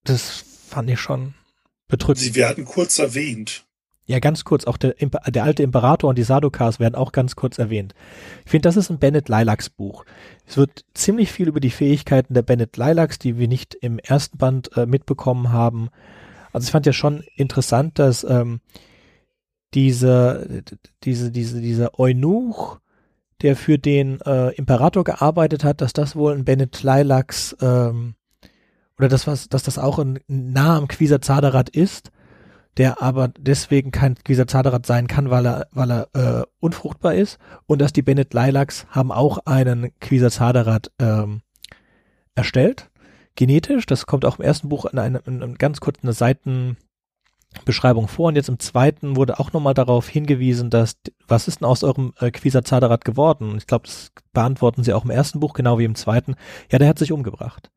Das 0.04 0.44
fand 0.68 0.88
ich 0.88 1.00
schon 1.00 1.34
bedrückend. 1.88 2.18
Sie 2.18 2.34
werden 2.34 2.64
kurz 2.64 2.98
erwähnt. 2.98 3.66
Ja, 4.10 4.18
ganz 4.18 4.44
kurz, 4.44 4.64
auch 4.64 4.76
der, 4.76 4.96
der 4.98 5.44
alte 5.44 5.62
Imperator 5.62 6.10
und 6.10 6.18
die 6.18 6.24
Sadokars 6.24 6.80
werden 6.80 6.96
auch 6.96 7.12
ganz 7.12 7.36
kurz 7.36 7.58
erwähnt. 7.58 7.94
Ich 8.44 8.50
finde, 8.50 8.68
das 8.68 8.76
ist 8.76 8.90
ein 8.90 8.98
Bennett 8.98 9.28
Lilacs 9.28 9.70
Buch. 9.70 10.04
Es 10.46 10.56
wird 10.56 10.84
ziemlich 10.94 11.30
viel 11.30 11.46
über 11.46 11.60
die 11.60 11.70
Fähigkeiten 11.70 12.34
der 12.34 12.42
Bennett 12.42 12.76
Lilacs, 12.76 13.20
die 13.20 13.38
wir 13.38 13.46
nicht 13.46 13.76
im 13.76 14.00
ersten 14.00 14.36
Band 14.36 14.76
äh, 14.76 14.84
mitbekommen 14.84 15.52
haben. 15.52 15.90
Also 16.52 16.64
ich 16.64 16.72
fand 16.72 16.86
ja 16.86 16.92
schon 16.92 17.22
interessant, 17.36 18.00
dass 18.00 18.24
ähm, 18.24 18.58
diese, 19.74 20.64
diese, 21.04 21.30
diese, 21.30 21.60
dieser 21.60 22.00
Eunuch, 22.00 22.80
der 23.42 23.54
für 23.54 23.78
den 23.78 24.20
äh, 24.22 24.48
Imperator 24.56 25.04
gearbeitet 25.04 25.62
hat, 25.62 25.80
dass 25.80 25.92
das 25.92 26.16
wohl 26.16 26.32
ein 26.32 26.44
Bennett 26.44 26.82
Lilacs 26.82 27.56
ähm, 27.60 28.16
oder 28.98 29.06
das 29.06 29.28
was, 29.28 29.48
dass 29.48 29.62
das 29.62 29.78
auch 29.78 30.00
ein, 30.00 30.18
nah 30.26 30.76
am 30.76 30.88
Quisazaderat 30.88 31.68
ist 31.68 32.10
der 32.80 33.02
aber 33.02 33.28
deswegen 33.28 33.90
kein 33.90 34.14
Quisazaderat 34.14 34.86
sein 34.86 35.06
kann, 35.06 35.28
weil 35.28 35.46
er, 35.46 35.66
weil 35.70 35.90
er 35.90 36.08
äh, 36.14 36.46
unfruchtbar 36.60 37.14
ist 37.14 37.38
und 37.66 37.78
dass 37.78 37.92
die 37.92 38.00
Bennett 38.00 38.32
Lilacs 38.32 38.86
haben 38.88 39.12
auch 39.12 39.36
einen 39.44 39.90
Quisazaderat 40.00 40.90
ähm, 40.98 41.42
erstellt, 42.34 42.90
genetisch. 43.36 43.84
Das 43.84 44.06
kommt 44.06 44.24
auch 44.24 44.38
im 44.38 44.46
ersten 44.46 44.70
Buch 44.70 44.86
in 44.86 44.98
einer 44.98 45.20
ganz 45.58 45.80
kurzen 45.80 46.10
Seitenbeschreibung 46.10 48.08
vor 48.08 48.28
und 48.28 48.36
jetzt 48.36 48.48
im 48.48 48.58
zweiten 48.58 49.14
wurde 49.14 49.40
auch 49.40 49.52
nochmal 49.52 49.74
darauf 49.74 50.08
hingewiesen, 50.08 50.70
dass 50.70 50.96
was 51.28 51.48
ist 51.48 51.60
denn 51.60 51.68
aus 51.68 51.84
eurem 51.84 52.14
äh, 52.18 52.30
Quisazaderat 52.30 53.04
geworden? 53.04 53.50
Und 53.50 53.58
ich 53.58 53.66
glaube, 53.66 53.88
das 53.88 54.10
beantworten 54.32 54.84
sie 54.84 54.94
auch 54.94 55.04
im 55.04 55.10
ersten 55.10 55.38
Buch 55.38 55.52
genau 55.52 55.78
wie 55.78 55.84
im 55.84 55.96
zweiten. 55.96 56.34
Ja, 56.72 56.78
der 56.78 56.88
hat 56.88 56.98
sich 56.98 57.12
umgebracht. 57.12 57.70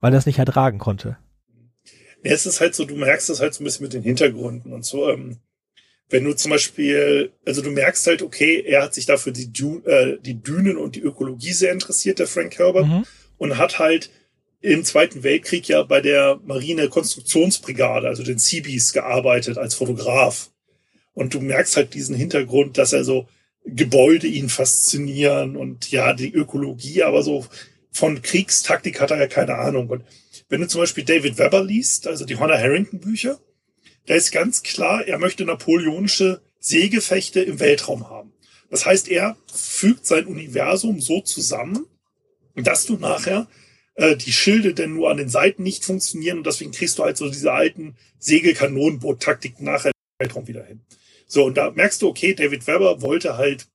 weil 0.00 0.14
er 0.14 0.18
es 0.18 0.26
nicht 0.26 0.38
ertragen 0.38 0.78
konnte. 0.78 1.16
Ja, 2.22 2.32
es 2.32 2.46
ist 2.46 2.60
halt 2.60 2.74
so, 2.74 2.84
du 2.84 2.96
merkst 2.96 3.28
das 3.28 3.40
halt 3.40 3.54
so 3.54 3.62
ein 3.62 3.64
bisschen 3.64 3.84
mit 3.84 3.92
den 3.92 4.02
Hintergründen 4.02 4.72
und 4.72 4.84
so. 4.84 5.10
Ähm, 5.10 5.38
wenn 6.10 6.24
du 6.24 6.34
zum 6.34 6.50
Beispiel, 6.50 7.32
also 7.46 7.62
du 7.62 7.70
merkst 7.70 8.06
halt, 8.06 8.22
okay, 8.22 8.62
er 8.66 8.82
hat 8.82 8.94
sich 8.94 9.06
dafür 9.06 9.32
die, 9.32 9.52
Dün 9.52 9.84
äh, 9.86 10.18
die 10.20 10.42
Dünen 10.42 10.76
und 10.76 10.96
die 10.96 11.00
Ökologie 11.00 11.52
sehr 11.52 11.72
interessiert, 11.72 12.18
der 12.18 12.26
Frank 12.26 12.58
Herbert, 12.58 12.86
mhm. 12.86 13.06
und 13.38 13.58
hat 13.58 13.78
halt 13.78 14.10
im 14.60 14.84
Zweiten 14.84 15.22
Weltkrieg 15.22 15.68
ja 15.68 15.82
bei 15.82 16.00
der 16.00 16.38
Marine 16.44 16.88
Konstruktionsbrigade, 16.88 18.08
also 18.08 18.22
den 18.22 18.38
Seabees, 18.38 18.92
gearbeitet 18.92 19.56
als 19.56 19.74
Fotograf. 19.74 20.50
Und 21.14 21.32
du 21.32 21.40
merkst 21.40 21.76
halt 21.76 21.94
diesen 21.94 22.14
Hintergrund, 22.14 22.76
dass 22.76 22.92
er 22.92 23.04
so 23.04 23.28
Gebäude 23.64 24.26
ihn 24.26 24.48
faszinieren 24.48 25.56
und 25.56 25.90
ja, 25.90 26.12
die 26.12 26.32
Ökologie, 26.32 27.02
aber 27.02 27.22
so 27.22 27.46
von 27.92 28.22
Kriegstaktik 28.22 29.00
hat 29.00 29.10
er 29.10 29.18
ja 29.18 29.26
keine 29.26 29.56
Ahnung. 29.56 29.88
Und 29.88 30.04
wenn 30.50 30.60
du 30.60 30.68
zum 30.68 30.82
Beispiel 30.82 31.04
David 31.04 31.38
Weber 31.38 31.64
liest, 31.64 32.06
also 32.06 32.26
die 32.26 32.36
Hannah 32.36 32.58
Harrington 32.58 33.00
Bücher, 33.00 33.40
da 34.06 34.14
ist 34.14 34.32
ganz 34.32 34.62
klar, 34.62 35.06
er 35.06 35.18
möchte 35.18 35.44
napoleonische 35.44 36.42
Seegefechte 36.58 37.40
im 37.40 37.60
Weltraum 37.60 38.10
haben. 38.10 38.32
Das 38.68 38.84
heißt, 38.84 39.08
er 39.08 39.36
fügt 39.52 40.06
sein 40.06 40.26
Universum 40.26 41.00
so 41.00 41.20
zusammen, 41.20 41.86
dass 42.56 42.84
du 42.84 42.96
nachher 42.96 43.48
äh, 43.94 44.16
die 44.16 44.32
Schilde 44.32 44.74
denn 44.74 44.94
nur 44.94 45.10
an 45.10 45.16
den 45.16 45.28
Seiten 45.28 45.62
nicht 45.62 45.84
funktionieren 45.84 46.38
und 46.38 46.46
deswegen 46.46 46.72
kriegst 46.72 46.98
du 46.98 47.04
halt 47.04 47.16
so 47.16 47.30
diese 47.30 47.52
alten 47.52 47.96
Segelkanonenboot-Taktiken 48.18 49.64
nachher 49.64 49.90
im 49.90 50.24
Weltraum 50.24 50.48
wieder 50.48 50.64
hin. 50.64 50.80
So, 51.26 51.44
und 51.44 51.56
da 51.56 51.70
merkst 51.70 52.02
du, 52.02 52.08
okay, 52.08 52.34
David 52.34 52.66
Weber 52.66 53.02
wollte 53.02 53.36
halt 53.36 53.68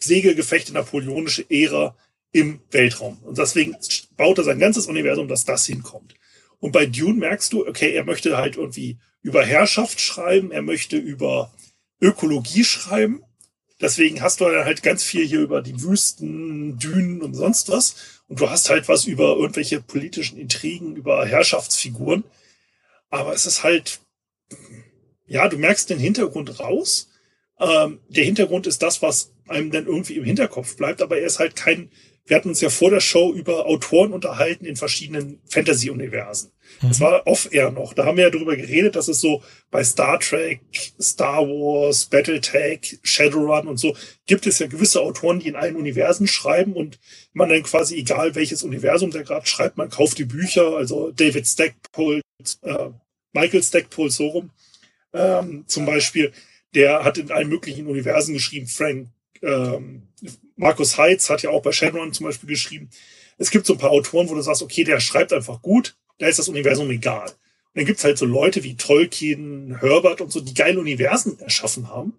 Segelgefechte 0.00 0.72
napoleonische 0.72 1.48
Ära 1.48 1.96
im 2.32 2.60
Weltraum. 2.70 3.18
Und 3.22 3.38
deswegen 3.38 3.76
baut 4.16 4.38
er 4.38 4.44
sein 4.44 4.58
ganzes 4.58 4.86
Universum, 4.86 5.28
dass 5.28 5.44
das 5.44 5.66
hinkommt. 5.66 6.14
Und 6.58 6.72
bei 6.72 6.86
Dune 6.86 7.18
merkst 7.18 7.52
du, 7.52 7.66
okay, 7.66 7.92
er 7.92 8.04
möchte 8.04 8.36
halt 8.36 8.56
irgendwie 8.56 8.98
über 9.22 9.44
Herrschaft 9.44 10.00
schreiben, 10.00 10.52
er 10.52 10.62
möchte 10.62 10.96
über 10.96 11.52
Ökologie 12.00 12.64
schreiben. 12.64 13.22
Deswegen 13.80 14.20
hast 14.20 14.40
du 14.40 14.46
halt 14.46 14.82
ganz 14.82 15.02
viel 15.02 15.26
hier 15.26 15.40
über 15.40 15.62
die 15.62 15.82
Wüsten, 15.82 16.78
Dünen 16.78 17.22
und 17.22 17.34
sonst 17.34 17.70
was. 17.70 18.22
Und 18.28 18.40
du 18.40 18.50
hast 18.50 18.68
halt 18.68 18.88
was 18.88 19.06
über 19.06 19.36
irgendwelche 19.36 19.80
politischen 19.80 20.38
Intrigen, 20.38 20.96
über 20.96 21.24
Herrschaftsfiguren. 21.26 22.24
Aber 23.08 23.32
es 23.32 23.46
ist 23.46 23.64
halt, 23.64 24.00
ja, 25.26 25.48
du 25.48 25.56
merkst 25.56 25.88
den 25.88 25.98
Hintergrund 25.98 26.60
raus. 26.60 27.08
Ähm, 27.58 28.00
der 28.08 28.24
Hintergrund 28.24 28.66
ist 28.66 28.82
das, 28.82 29.02
was 29.02 29.32
einem 29.48 29.70
dann 29.70 29.86
irgendwie 29.86 30.16
im 30.16 30.24
Hinterkopf 30.24 30.76
bleibt, 30.76 31.02
aber 31.02 31.18
er 31.18 31.26
ist 31.26 31.38
halt 31.38 31.56
kein 31.56 31.90
wir 32.30 32.36
hatten 32.36 32.50
uns 32.50 32.60
ja 32.60 32.70
vor 32.70 32.90
der 32.90 33.00
Show 33.00 33.32
über 33.32 33.66
Autoren 33.66 34.12
unterhalten 34.12 34.64
in 34.64 34.76
verschiedenen 34.76 35.40
Fantasy-Universen. 35.46 36.52
Mhm. 36.80 36.88
Das 36.88 37.00
war 37.00 37.26
off-air 37.26 37.72
noch. 37.72 37.92
Da 37.92 38.04
haben 38.04 38.18
wir 38.18 38.22
ja 38.22 38.30
darüber 38.30 38.54
geredet, 38.54 38.94
dass 38.94 39.08
es 39.08 39.20
so 39.20 39.42
bei 39.72 39.82
Star 39.82 40.20
Trek, 40.20 40.60
Star 41.00 41.40
Wars, 41.42 42.04
Battletech, 42.04 43.00
Shadowrun 43.02 43.66
und 43.66 43.78
so 43.78 43.96
gibt 44.26 44.46
es 44.46 44.60
ja 44.60 44.68
gewisse 44.68 45.00
Autoren, 45.00 45.40
die 45.40 45.48
in 45.48 45.56
allen 45.56 45.74
Universen 45.74 46.28
schreiben 46.28 46.74
und 46.74 47.00
man 47.32 47.48
dann 47.48 47.64
quasi, 47.64 47.96
egal 47.96 48.36
welches 48.36 48.62
Universum 48.62 49.10
der 49.10 49.24
gerade 49.24 49.46
schreibt, 49.46 49.76
man 49.76 49.90
kauft 49.90 50.16
die 50.18 50.24
Bücher, 50.24 50.76
also 50.76 51.10
David 51.10 51.48
Stackpole, 51.48 52.20
äh, 52.62 52.90
Michael 53.32 53.64
Stackpole, 53.64 54.10
so 54.10 54.28
rum, 54.28 54.50
ähm, 55.12 55.64
zum 55.66 55.84
Beispiel, 55.84 56.30
der 56.76 57.02
hat 57.02 57.18
in 57.18 57.32
allen 57.32 57.48
möglichen 57.48 57.88
Universen 57.88 58.34
geschrieben, 58.34 58.68
Frank 58.68 59.08
ähm, 59.42 60.08
Markus 60.56 60.98
Heitz 60.98 61.30
hat 61.30 61.42
ja 61.42 61.50
auch 61.50 61.62
bei 61.62 61.72
Shadowrun 61.72 62.12
zum 62.12 62.26
Beispiel 62.26 62.48
geschrieben, 62.48 62.90
es 63.38 63.50
gibt 63.50 63.66
so 63.66 63.72
ein 63.72 63.78
paar 63.78 63.90
Autoren, 63.90 64.28
wo 64.28 64.34
du 64.34 64.42
sagst, 64.42 64.62
okay, 64.62 64.84
der 64.84 65.00
schreibt 65.00 65.32
einfach 65.32 65.62
gut, 65.62 65.96
da 66.18 66.26
ist 66.26 66.38
das 66.38 66.48
Universum 66.48 66.90
egal. 66.90 67.28
Und 67.28 67.76
dann 67.76 67.86
gibt's 67.86 68.04
halt 68.04 68.18
so 68.18 68.26
Leute 68.26 68.62
wie 68.64 68.76
Tolkien, 68.76 69.78
Herbert 69.80 70.20
und 70.20 70.30
so, 70.30 70.40
die 70.40 70.54
geile 70.54 70.78
Universen 70.78 71.38
erschaffen 71.40 71.88
haben. 71.88 72.14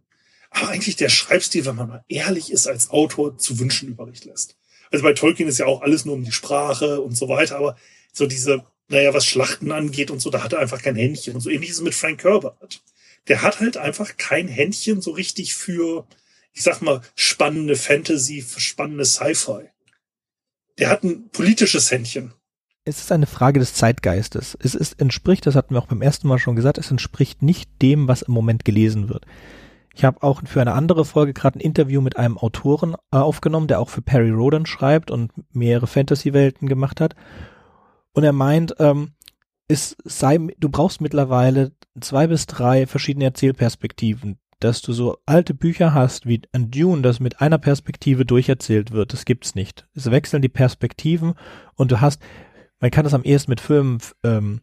Aber 0.49 0.69
eigentlich 0.69 0.95
der 0.95 1.09
Schreibstil, 1.09 1.65
wenn 1.65 1.75
man 1.75 1.87
mal 1.87 2.05
ehrlich 2.09 2.51
ist, 2.51 2.67
als 2.67 2.89
Autor 2.89 3.37
zu 3.37 3.59
wünschen 3.59 3.89
übrig 3.89 4.25
lässt. 4.25 4.57
Also 4.91 5.03
bei 5.03 5.13
Tolkien 5.13 5.47
ist 5.47 5.59
ja 5.59 5.67
auch 5.67 5.81
alles 5.81 6.05
nur 6.05 6.15
um 6.15 6.23
die 6.23 6.31
Sprache 6.31 7.01
und 7.01 7.15
so 7.15 7.29
weiter, 7.29 7.57
aber 7.57 7.77
so 8.11 8.25
diese, 8.25 8.65
naja, 8.89 9.13
was 9.13 9.25
Schlachten 9.25 9.71
angeht 9.71 10.11
und 10.11 10.19
so, 10.19 10.29
da 10.29 10.43
hat 10.43 10.53
er 10.53 10.59
einfach 10.59 10.81
kein 10.81 10.95
Händchen. 10.95 11.35
Und 11.35 11.41
so 11.41 11.49
ähnlich 11.49 11.69
ist 11.69 11.77
es 11.77 11.83
mit 11.83 11.95
Frank 11.95 12.23
Herbert. 12.23 12.81
Der 13.27 13.41
hat 13.41 13.59
halt 13.59 13.77
einfach 13.77 14.17
kein 14.17 14.47
Händchen 14.47 15.01
so 15.01 15.11
richtig 15.11 15.53
für, 15.53 16.07
ich 16.53 16.63
sag 16.63 16.81
mal, 16.81 17.01
spannende 17.15 17.75
Fantasy, 17.75 18.43
spannende 18.57 19.05
Sci-Fi. 19.05 19.69
Der 20.77 20.89
hat 20.89 21.03
ein 21.03 21.29
politisches 21.29 21.91
Händchen. 21.91 22.33
Es 22.83 22.99
ist 22.99 23.11
eine 23.11 23.27
Frage 23.27 23.59
des 23.59 23.75
Zeitgeistes. 23.75 24.57
Es 24.59 24.73
ist, 24.73 24.99
entspricht, 24.99 25.45
das 25.45 25.55
hatten 25.55 25.75
wir 25.75 25.79
auch 25.79 25.87
beim 25.87 26.01
ersten 26.01 26.27
Mal 26.27 26.39
schon 26.39 26.55
gesagt, 26.55 26.77
es 26.79 26.89
entspricht 26.89 27.43
nicht 27.43 27.69
dem, 27.81 28.07
was 28.07 28.23
im 28.23 28.33
Moment 28.33 28.65
gelesen 28.65 29.07
wird. 29.07 29.25
Ich 29.93 30.03
habe 30.03 30.23
auch 30.23 30.41
für 30.45 30.61
eine 30.61 30.73
andere 30.73 31.05
Folge 31.05 31.33
gerade 31.33 31.59
ein 31.59 31.61
Interview 31.61 32.01
mit 32.01 32.17
einem 32.17 32.37
Autoren 32.37 32.95
äh, 33.11 33.17
aufgenommen, 33.17 33.67
der 33.67 33.79
auch 33.79 33.89
für 33.89 34.01
Perry 34.01 34.31
Rodan 34.31 34.65
schreibt 34.65 35.11
und 35.11 35.31
mehrere 35.53 35.85
Fantasy-Welten 35.85 36.67
gemacht 36.67 37.01
hat. 37.01 37.15
Und 38.13 38.23
er 38.23 38.33
meint, 38.33 38.75
ähm, 38.79 39.11
es 39.67 39.95
sei, 40.03 40.39
du 40.57 40.69
brauchst 40.69 41.01
mittlerweile 41.01 41.73
zwei 41.99 42.27
bis 42.27 42.47
drei 42.47 42.87
verschiedene 42.87 43.25
Erzählperspektiven 43.25 44.39
dass 44.63 44.81
du 44.81 44.93
so 44.93 45.17
alte 45.25 45.53
Bücher 45.53 45.93
hast 45.93 46.25
wie 46.25 46.41
ein 46.51 46.71
Dune, 46.71 47.01
das 47.01 47.19
mit 47.19 47.41
einer 47.41 47.57
Perspektive 47.57 48.25
durcherzählt 48.25 48.91
wird. 48.91 49.13
Das 49.13 49.25
gibt's 49.25 49.55
nicht. 49.55 49.87
Es 49.93 50.09
wechseln 50.09 50.41
die 50.41 50.49
Perspektiven 50.49 51.33
und 51.75 51.91
du 51.91 52.01
hast, 52.01 52.21
man 52.79 52.91
kann 52.91 53.03
das 53.03 53.13
am 53.13 53.23
ehesten 53.23 53.51
mit 53.51 53.59
Filmen, 53.59 53.99
ähm, 54.23 54.61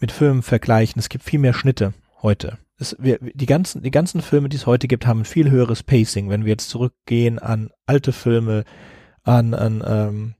mit 0.00 0.12
Filmen 0.12 0.42
vergleichen. 0.42 0.98
Es 0.98 1.08
gibt 1.08 1.24
viel 1.24 1.38
mehr 1.38 1.54
Schnitte 1.54 1.94
heute. 2.22 2.58
Es, 2.78 2.96
wir, 2.98 3.18
die 3.20 3.46
ganzen, 3.46 3.82
die 3.82 3.90
ganzen 3.90 4.22
Filme, 4.22 4.48
die 4.48 4.56
es 4.56 4.66
heute 4.66 4.88
gibt, 4.88 5.06
haben 5.06 5.20
ein 5.20 5.24
viel 5.26 5.50
höheres 5.50 5.82
Pacing. 5.82 6.28
Wenn 6.28 6.44
wir 6.44 6.50
jetzt 6.50 6.70
zurückgehen 6.70 7.38
an 7.38 7.70
alte 7.86 8.12
Filme, 8.12 8.64
an, 9.22 9.54
an 9.54 9.84
ähm, 9.86 10.34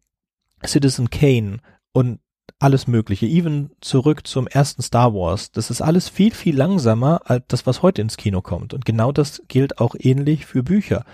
Citizen 0.66 1.10
Kane 1.10 1.58
und 1.92 2.20
alles 2.58 2.86
Mögliche, 2.86 3.26
even 3.26 3.70
zurück 3.80 4.26
zum 4.26 4.46
ersten 4.46 4.82
Star 4.82 5.14
Wars. 5.14 5.50
Das 5.52 5.70
ist 5.70 5.80
alles 5.80 6.08
viel, 6.08 6.32
viel 6.32 6.56
langsamer 6.56 7.22
als 7.24 7.44
das, 7.48 7.66
was 7.66 7.82
heute 7.82 8.02
ins 8.02 8.16
Kino 8.16 8.42
kommt. 8.42 8.74
Und 8.74 8.84
genau 8.84 9.12
das 9.12 9.42
gilt 9.48 9.78
auch 9.78 9.94
ähnlich 9.98 10.46
für 10.46 10.62
Bücher. 10.62 11.04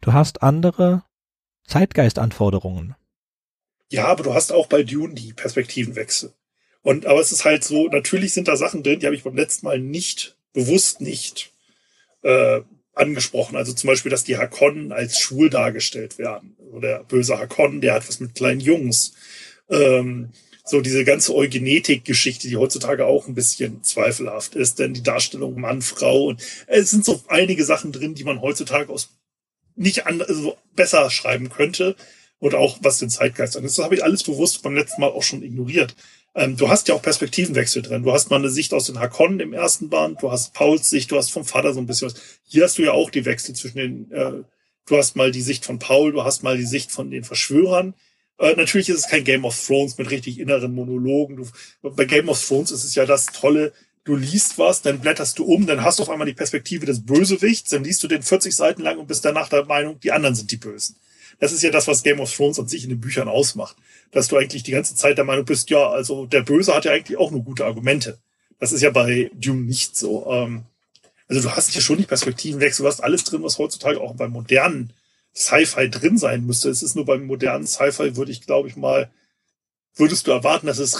Du 0.00 0.12
hast 0.12 0.42
andere 0.42 1.04
Zeitgeistanforderungen. 1.66 2.94
Ja, 3.90 4.06
aber 4.06 4.22
du 4.22 4.34
hast 4.34 4.52
auch 4.52 4.66
bei 4.66 4.82
Dune 4.82 5.14
die 5.14 5.32
Perspektivenwechsel. 5.32 6.32
Und, 6.82 7.06
aber 7.06 7.20
es 7.20 7.32
ist 7.32 7.44
halt 7.44 7.64
so, 7.64 7.88
natürlich 7.88 8.32
sind 8.32 8.48
da 8.48 8.56
Sachen 8.56 8.82
drin, 8.82 9.00
die 9.00 9.06
habe 9.06 9.16
ich 9.16 9.24
beim 9.24 9.36
letzten 9.36 9.66
Mal 9.66 9.78
nicht, 9.78 10.36
bewusst 10.52 11.00
nicht, 11.00 11.52
äh, 12.22 12.60
angesprochen. 12.94 13.56
Also 13.56 13.72
zum 13.72 13.88
Beispiel, 13.88 14.10
dass 14.10 14.24
die 14.24 14.36
Hakonnen 14.36 14.92
als 14.92 15.18
schwul 15.18 15.50
dargestellt 15.50 16.18
werden. 16.18 16.56
Oder 16.72 16.88
der 16.88 17.04
böse 17.04 17.38
Hakon, 17.38 17.80
der 17.80 17.94
hat 17.94 18.08
was 18.08 18.20
mit 18.20 18.34
kleinen 18.34 18.60
Jungs. 18.60 19.14
Ähm, 19.68 20.30
so 20.64 20.80
diese 20.80 21.04
ganze 21.04 21.34
Eugenetik-Geschichte, 21.34 22.48
die 22.48 22.56
heutzutage 22.56 23.06
auch 23.06 23.26
ein 23.26 23.34
bisschen 23.34 23.82
zweifelhaft 23.82 24.54
ist, 24.54 24.78
denn 24.78 24.94
die 24.94 25.02
Darstellung 25.02 25.60
Mann, 25.60 25.82
Frau 25.82 26.26
und 26.26 26.42
es 26.66 26.90
sind 26.90 27.04
so 27.04 27.22
einige 27.28 27.64
Sachen 27.64 27.92
drin, 27.92 28.14
die 28.14 28.24
man 28.24 28.40
heutzutage 28.40 28.92
aus 28.92 29.10
nicht 29.76 30.06
an, 30.06 30.20
also 30.22 30.56
besser 30.74 31.10
schreiben 31.10 31.48
könnte 31.48 31.96
und 32.38 32.54
auch 32.54 32.78
was 32.82 32.98
den 32.98 33.10
Zeitgeist 33.10 33.56
angeht. 33.56 33.70
Das 33.70 33.84
habe 33.84 33.94
ich 33.94 34.04
alles 34.04 34.22
bewusst 34.22 34.62
beim 34.62 34.74
letzten 34.74 35.00
Mal 35.00 35.10
auch 35.10 35.22
schon 35.22 35.42
ignoriert. 35.42 35.94
Ähm, 36.34 36.56
du 36.56 36.68
hast 36.68 36.88
ja 36.88 36.94
auch 36.94 37.02
Perspektivenwechsel 37.02 37.82
drin. 37.82 38.02
Du 38.02 38.12
hast 38.12 38.30
mal 38.30 38.36
eine 38.36 38.50
Sicht 38.50 38.72
aus 38.72 38.86
den 38.86 39.00
Hakonnen 39.00 39.40
im 39.40 39.52
ersten 39.52 39.88
Band, 39.88 40.22
du 40.22 40.30
hast 40.30 40.54
Pauls 40.54 40.90
Sicht, 40.90 41.10
du 41.10 41.16
hast 41.16 41.32
vom 41.32 41.44
Vater 41.44 41.72
so 41.72 41.80
ein 41.80 41.86
bisschen 41.86 42.08
was. 42.08 42.20
Hier 42.44 42.64
hast 42.64 42.78
du 42.78 42.82
ja 42.82 42.92
auch 42.92 43.10
die 43.10 43.24
Wechsel 43.24 43.54
zwischen 43.54 43.78
den, 43.78 44.12
äh, 44.12 44.42
du 44.86 44.96
hast 44.96 45.16
mal 45.16 45.30
die 45.30 45.42
Sicht 45.42 45.64
von 45.64 45.78
Paul, 45.78 46.12
du 46.12 46.24
hast 46.24 46.42
mal 46.42 46.56
die 46.56 46.66
Sicht 46.66 46.92
von 46.92 47.10
den 47.10 47.24
Verschwörern 47.24 47.94
äh, 48.40 48.54
natürlich 48.56 48.88
ist 48.88 48.98
es 48.98 49.08
kein 49.08 49.24
Game 49.24 49.44
of 49.44 49.66
Thrones 49.66 49.98
mit 49.98 50.10
richtig 50.10 50.38
inneren 50.38 50.74
Monologen. 50.74 51.36
Du, 51.36 51.46
bei 51.90 52.06
Game 52.06 52.28
of 52.28 52.44
Thrones 52.44 52.70
ist 52.70 52.84
es 52.84 52.94
ja 52.94 53.04
das 53.04 53.26
Tolle, 53.26 53.72
du 54.04 54.16
liest 54.16 54.58
was, 54.58 54.82
dann 54.82 55.00
blätterst 55.00 55.38
du 55.38 55.44
um, 55.44 55.66
dann 55.66 55.84
hast 55.84 55.98
du 55.98 56.04
auf 56.04 56.10
einmal 56.10 56.26
die 56.26 56.34
Perspektive 56.34 56.86
des 56.86 57.04
Bösewichts, 57.04 57.70
dann 57.70 57.84
liest 57.84 58.02
du 58.02 58.08
den 58.08 58.22
40 58.22 58.56
Seiten 58.56 58.82
lang 58.82 58.98
und 58.98 59.08
bist 59.08 59.24
danach 59.24 59.48
der 59.48 59.66
Meinung, 59.66 60.00
die 60.00 60.10
anderen 60.10 60.34
sind 60.34 60.50
die 60.50 60.56
Bösen. 60.56 60.96
Das 61.38 61.52
ist 61.52 61.62
ja 61.62 61.70
das, 61.70 61.86
was 61.86 62.02
Game 62.02 62.20
of 62.20 62.34
Thrones 62.34 62.58
an 62.58 62.68
sich 62.68 62.82
in 62.84 62.90
den 62.90 63.00
Büchern 63.00 63.28
ausmacht. 63.28 63.76
Dass 64.10 64.28
du 64.28 64.36
eigentlich 64.36 64.62
die 64.62 64.72
ganze 64.72 64.94
Zeit 64.94 65.18
der 65.18 65.24
Meinung 65.24 65.44
bist, 65.44 65.70
ja, 65.70 65.88
also 65.88 66.26
der 66.26 66.42
Böse 66.42 66.74
hat 66.74 66.84
ja 66.84 66.92
eigentlich 66.92 67.18
auch 67.18 67.30
nur 67.30 67.44
gute 67.44 67.64
Argumente. 67.64 68.18
Das 68.58 68.72
ist 68.72 68.82
ja 68.82 68.90
bei 68.90 69.30
Dune 69.34 69.62
nicht 69.62 69.96
so. 69.96 70.26
Ähm, 70.30 70.64
also 71.28 71.42
du 71.42 71.54
hast 71.54 71.70
hier 71.70 71.80
schon 71.80 71.98
die 71.98 72.04
Perspektivenwechsel, 72.04 72.82
du 72.82 72.88
hast 72.88 73.00
alles 73.00 73.24
drin, 73.24 73.42
was 73.42 73.58
heutzutage 73.58 74.00
auch 74.00 74.14
beim 74.14 74.32
modernen 74.32 74.92
Sci-Fi 75.34 75.88
drin 75.90 76.18
sein 76.18 76.46
müsste. 76.46 76.70
Es 76.70 76.82
ist 76.82 76.96
nur 76.96 77.04
beim 77.04 77.26
modernen 77.26 77.66
Sci-Fi, 77.66 78.16
würde 78.16 78.32
ich, 78.32 78.42
glaube 78.42 78.68
ich, 78.68 78.76
mal, 78.76 79.10
würdest 79.94 80.26
du 80.26 80.30
erwarten, 80.30 80.66
dass 80.66 80.78
es 80.78 80.98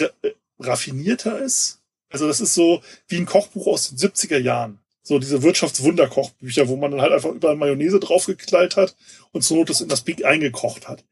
raffinierter 0.58 1.38
ist? 1.40 1.80
Also 2.10 2.26
das 2.26 2.40
ist 2.40 2.54
so 2.54 2.82
wie 3.08 3.16
ein 3.16 3.26
Kochbuch 3.26 3.66
aus 3.66 3.88
den 3.88 3.98
70er 3.98 4.38
Jahren. 4.38 4.80
So 5.02 5.18
diese 5.18 5.42
Wirtschaftswunderkochbücher, 5.42 6.68
wo 6.68 6.76
man 6.76 6.90
dann 6.90 7.00
halt 7.00 7.12
einfach 7.12 7.30
überall 7.30 7.56
Mayonnaise 7.56 8.00
draufgeknallt 8.00 8.76
hat 8.76 8.96
und 9.32 9.42
zur 9.42 9.56
Not 9.56 9.70
das 9.70 9.80
in 9.80 9.88
das 9.88 10.02
Big 10.02 10.24
eingekocht 10.24 10.88
hat. 10.88 11.04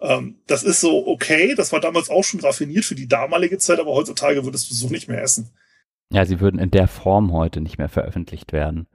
Ähm, 0.00 0.36
das 0.46 0.62
ist 0.62 0.80
so 0.80 1.06
okay, 1.06 1.54
das 1.54 1.72
war 1.72 1.80
damals 1.80 2.08
auch 2.08 2.24
schon 2.24 2.40
raffiniert 2.40 2.84
für 2.84 2.94
die 2.94 3.08
damalige 3.08 3.58
Zeit, 3.58 3.80
aber 3.80 3.92
heutzutage 3.92 4.44
würdest 4.44 4.70
du 4.70 4.74
so 4.74 4.88
nicht 4.88 5.08
mehr 5.08 5.22
essen. 5.22 5.50
Ja, 6.10 6.24
sie 6.24 6.40
würden 6.40 6.60
in 6.60 6.70
der 6.70 6.88
Form 6.88 7.32
heute 7.32 7.60
nicht 7.60 7.78
mehr 7.78 7.88
veröffentlicht 7.88 8.52
werden. 8.52 8.86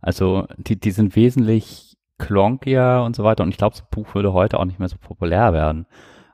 Also 0.00 0.46
die, 0.56 0.78
die 0.78 0.90
sind 0.90 1.16
wesentlich 1.16 1.87
klonkier 2.18 3.02
und 3.04 3.16
so 3.16 3.24
weiter 3.24 3.42
und 3.42 3.50
ich 3.50 3.58
glaube, 3.58 3.76
ein 3.76 3.86
Buch 3.90 4.14
würde 4.14 4.32
heute 4.32 4.58
auch 4.58 4.64
nicht 4.64 4.78
mehr 4.78 4.88
so 4.88 4.96
populär 4.98 5.52
werden. 5.52 5.86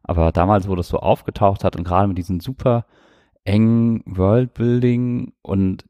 Aber 0.02 0.32
damals, 0.32 0.68
wo 0.68 0.74
das 0.74 0.88
so 0.88 0.98
aufgetaucht 0.98 1.64
hat 1.64 1.76
und 1.76 1.84
gerade 1.84 2.08
mit 2.08 2.18
diesem 2.18 2.40
super 2.40 2.84
engen 3.44 4.02
Worldbuilding 4.06 5.32
und 5.42 5.84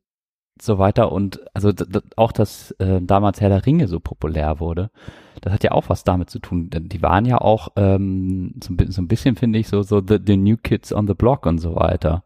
so 0.61 0.79
weiter 0.79 1.11
und 1.11 1.41
also 1.53 1.73
auch, 2.17 2.33
dass 2.33 2.71
äh, 2.73 3.01
damals 3.03 3.41
Herr 3.41 3.49
der 3.49 3.67
Ringe 3.67 3.89
so 3.89 3.99
populär 3.99 4.61
wurde, 4.61 4.91
das 5.41 5.53
hat 5.53 5.65
ja 5.65 5.73
auch 5.73 5.89
was 5.89 6.05
damit 6.05 6.31
zu 6.31 6.39
tun. 6.39 6.71
Denn 6.71 6.89
die 6.89 7.03
waren 7.03 7.25
ja 7.25 7.39
auch 7.39 7.69
ähm, 7.77 8.55
so, 8.63 8.75
so 8.89 9.03
ein 9.03 9.09
bisschen, 9.09 9.37
finde 9.37 9.59
ich, 9.59 9.69
so, 9.69 9.83
so 9.83 10.01
the, 10.01 10.19
the 10.25 10.37
New 10.37 10.57
Kids 10.57 10.93
on 10.93 11.09
the 11.09 11.15
Block 11.15 11.47
und 11.47 11.59
so 11.59 11.75
weiter. 11.75 12.23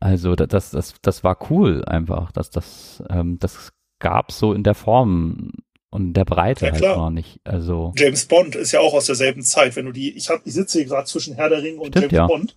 Also 0.00 0.34
das, 0.36 0.70
das, 0.70 0.94
das 1.02 1.24
war 1.24 1.38
cool 1.50 1.84
einfach. 1.86 2.30
dass 2.32 2.50
das, 2.50 3.02
ähm, 3.08 3.38
das 3.38 3.72
gab's 4.00 4.38
so 4.38 4.52
in 4.52 4.62
der 4.62 4.74
Form 4.74 5.52
und 5.90 6.14
der 6.14 6.24
Breite 6.24 6.66
ja, 6.66 6.72
halt 6.72 6.82
noch 6.82 7.10
nicht. 7.10 7.40
Also 7.44 7.92
James 7.96 8.24
Bond 8.26 8.54
ist 8.54 8.72
ja 8.72 8.80
auch 8.80 8.94
aus 8.94 9.06
derselben 9.06 9.42
Zeit. 9.42 9.74
Wenn 9.76 9.86
du 9.86 9.92
die, 9.92 10.16
ich 10.16 10.28
hab, 10.30 10.46
ich 10.46 10.54
sitze 10.54 10.78
hier 10.78 10.86
gerade 10.86 11.06
zwischen 11.06 11.34
Herr 11.34 11.48
der 11.48 11.62
Ringe 11.62 11.80
und 11.80 11.88
Stimmt, 11.88 12.12
James 12.12 12.16
ja. 12.16 12.26
Bond. 12.26 12.56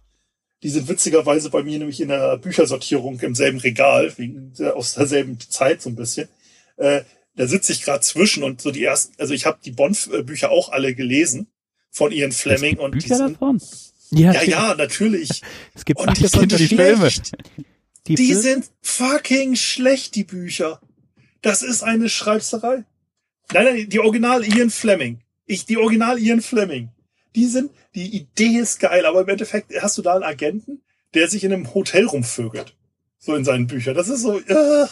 Die 0.61 0.69
sind 0.69 0.88
witzigerweise 0.88 1.49
bei 1.49 1.61
mir 1.61 1.77
nämlich 1.77 1.99
in 1.99 2.07
der 2.07 2.38
Büchersortierung 2.38 3.19
im 3.19 3.36
selben 3.36 3.57
Regal, 3.59 4.13
wegen 4.17 4.53
aus 4.73 4.93
derselben 4.93 5.38
Zeit 5.39 5.81
so 5.81 5.89
ein 5.89 5.95
bisschen. 5.95 6.29
Äh, 6.77 7.01
da 7.36 7.47
sitze 7.47 7.73
ich 7.73 7.81
gerade 7.84 8.01
zwischen 8.01 8.43
und 8.43 8.61
so 8.61 8.71
die 8.71 8.84
ersten, 8.84 9.13
also 9.19 9.34
ich 9.34 9.45
habe 9.45 9.57
die 9.65 9.71
Bond-Bücher 9.71 10.51
auch 10.51 10.69
alle 10.71 10.93
gelesen 10.95 11.47
von 11.89 12.11
Ian 12.11 12.31
Fleming 12.31 12.77
und 12.77 12.91
Bücher 12.91 13.07
die 13.07 13.13
sind, 13.15 13.34
davon? 13.34 13.61
ja, 14.11 14.31
ja, 14.34 14.43
ja, 14.43 14.75
natürlich. 14.75 15.41
Es 15.73 15.84
gibt 15.84 15.99
Und 15.99 16.17
die 16.17 16.21
das 16.23 16.31
sind 16.31 16.57
die 16.57 16.67
Filme. 16.67 17.09
schlecht. 17.11 17.31
Die, 18.07 18.15
Die 18.15 18.34
sind 18.34 18.69
fucking 18.81 19.55
schlecht, 19.55 20.15
die 20.15 20.23
Bücher. 20.23 20.79
Das 21.41 21.61
ist 21.61 21.84
eine 21.84 22.09
Schreibserei. 22.09 22.86
Nein, 23.51 23.65
nein, 23.65 23.89
die 23.89 23.99
Original 23.99 24.45
Ian 24.45 24.69
Fleming. 24.69 25.19
Ich, 25.45 25.65
die 25.65 25.77
Original 25.77 26.19
Ian 26.19 26.41
Fleming. 26.41 26.89
Die 27.35 27.45
sind, 27.45 27.71
die 27.95 28.15
Idee 28.15 28.59
ist 28.59 28.79
geil, 28.79 29.05
aber 29.05 29.21
im 29.21 29.29
Endeffekt 29.29 29.73
hast 29.81 29.97
du 29.97 30.01
da 30.01 30.13
einen 30.13 30.23
Agenten, 30.23 30.81
der 31.13 31.27
sich 31.27 31.43
in 31.43 31.53
einem 31.53 31.73
Hotel 31.73 32.05
rumvögelt. 32.05 32.75
So 33.19 33.35
in 33.35 33.45
seinen 33.45 33.67
Büchern. 33.67 33.95
Das 33.95 34.09
ist 34.09 34.21
so, 34.21 34.39
äh, 34.39 34.87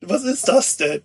was 0.00 0.24
ist 0.24 0.48
das 0.48 0.76
denn? 0.76 1.02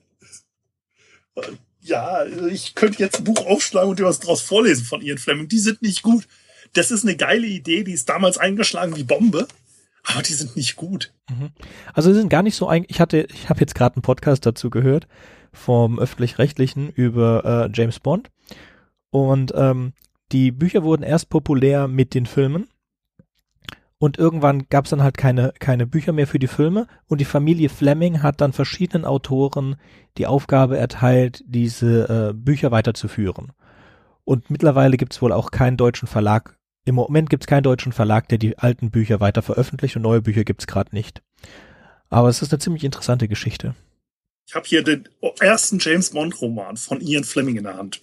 Ja, 1.81 2.25
ich 2.25 2.75
könnte 2.75 2.99
jetzt 2.99 3.19
ein 3.19 3.23
Buch 3.23 3.45
aufschlagen 3.45 3.89
und 3.89 3.99
dir 3.99 4.05
was 4.05 4.19
draus 4.19 4.41
vorlesen 4.41 4.85
von 4.85 5.01
Ian 5.01 5.17
Fleming. 5.17 5.47
Die 5.47 5.59
sind 5.59 5.81
nicht 5.81 6.01
gut. 6.01 6.27
Das 6.73 6.91
ist 6.91 7.03
eine 7.03 7.15
geile 7.15 7.47
Idee, 7.47 7.83
die 7.83 7.93
ist 7.93 8.09
damals 8.09 8.37
eingeschlagen 8.37 8.95
wie 8.95 9.03
Bombe, 9.03 9.47
aber 10.03 10.21
die 10.21 10.33
sind 10.33 10.55
nicht 10.55 10.75
gut. 10.75 11.13
Mhm. 11.29 11.51
Also 11.93 12.11
sie 12.11 12.19
sind 12.19 12.29
gar 12.29 12.43
nicht 12.43 12.55
so 12.55 12.67
ein, 12.67 12.85
ich 12.87 12.99
hatte, 12.99 13.27
ich 13.33 13.49
habe 13.49 13.61
jetzt 13.61 13.75
gerade 13.75 13.95
einen 13.95 14.01
Podcast 14.01 14.45
dazu 14.45 14.69
gehört 14.69 15.07
vom 15.55 15.99
öffentlich-rechtlichen 15.99 16.89
über 16.89 17.43
äh, 17.65 17.69
James 17.73 17.99
Bond 17.99 18.29
und 19.09 19.53
ähm, 19.55 19.93
die 20.31 20.51
Bücher 20.51 20.83
wurden 20.83 21.03
erst 21.03 21.29
populär 21.29 21.87
mit 21.87 22.13
den 22.13 22.25
Filmen 22.25 22.67
und 23.97 24.17
irgendwann 24.17 24.67
gab 24.69 24.85
es 24.85 24.91
dann 24.91 25.03
halt 25.03 25.17
keine 25.17 25.53
keine 25.57 25.87
Bücher 25.87 26.11
mehr 26.11 26.27
für 26.27 26.39
die 26.39 26.47
Filme 26.47 26.87
und 27.07 27.21
die 27.21 27.25
Familie 27.25 27.69
Fleming 27.69 28.21
hat 28.21 28.41
dann 28.41 28.53
verschiedenen 28.53 29.05
Autoren 29.05 29.77
die 30.17 30.27
Aufgabe 30.27 30.77
erteilt, 30.77 31.43
diese 31.47 32.29
äh, 32.29 32.33
Bücher 32.33 32.71
weiterzuführen. 32.71 33.51
Und 34.25 34.49
mittlerweile 34.49 34.97
gibt 34.97 35.13
es 35.13 35.21
wohl 35.21 35.31
auch 35.31 35.51
keinen 35.51 35.77
deutschen 35.77 36.07
Verlag. 36.07 36.57
Im 36.83 36.95
Moment 36.95 37.29
gibt 37.29 37.43
es 37.43 37.47
keinen 37.47 37.63
deutschen 37.63 37.93
Verlag, 37.93 38.27
der 38.27 38.37
die 38.37 38.57
alten 38.57 38.91
Bücher 38.91 39.19
weiter 39.19 39.41
veröffentlicht 39.41 39.95
und 39.95 40.01
neue 40.01 40.21
Bücher 40.21 40.43
gibt 40.43 40.61
es 40.61 40.67
gerade 40.67 40.93
nicht. 40.93 41.23
Aber 42.09 42.29
es 42.29 42.41
ist 42.41 42.51
eine 42.51 42.59
ziemlich 42.59 42.83
interessante 42.83 43.27
Geschichte. 43.27 43.75
Ich 44.47 44.53
habe 44.53 44.67
hier 44.67 44.83
den 44.83 45.09
ersten 45.39 45.79
James 45.79 46.11
Bond 46.11 46.39
Roman 46.39 46.77
von 46.77 47.01
Ian 47.01 47.23
Fleming 47.23 47.57
in 47.57 47.63
der 47.63 47.77
Hand. 47.77 48.01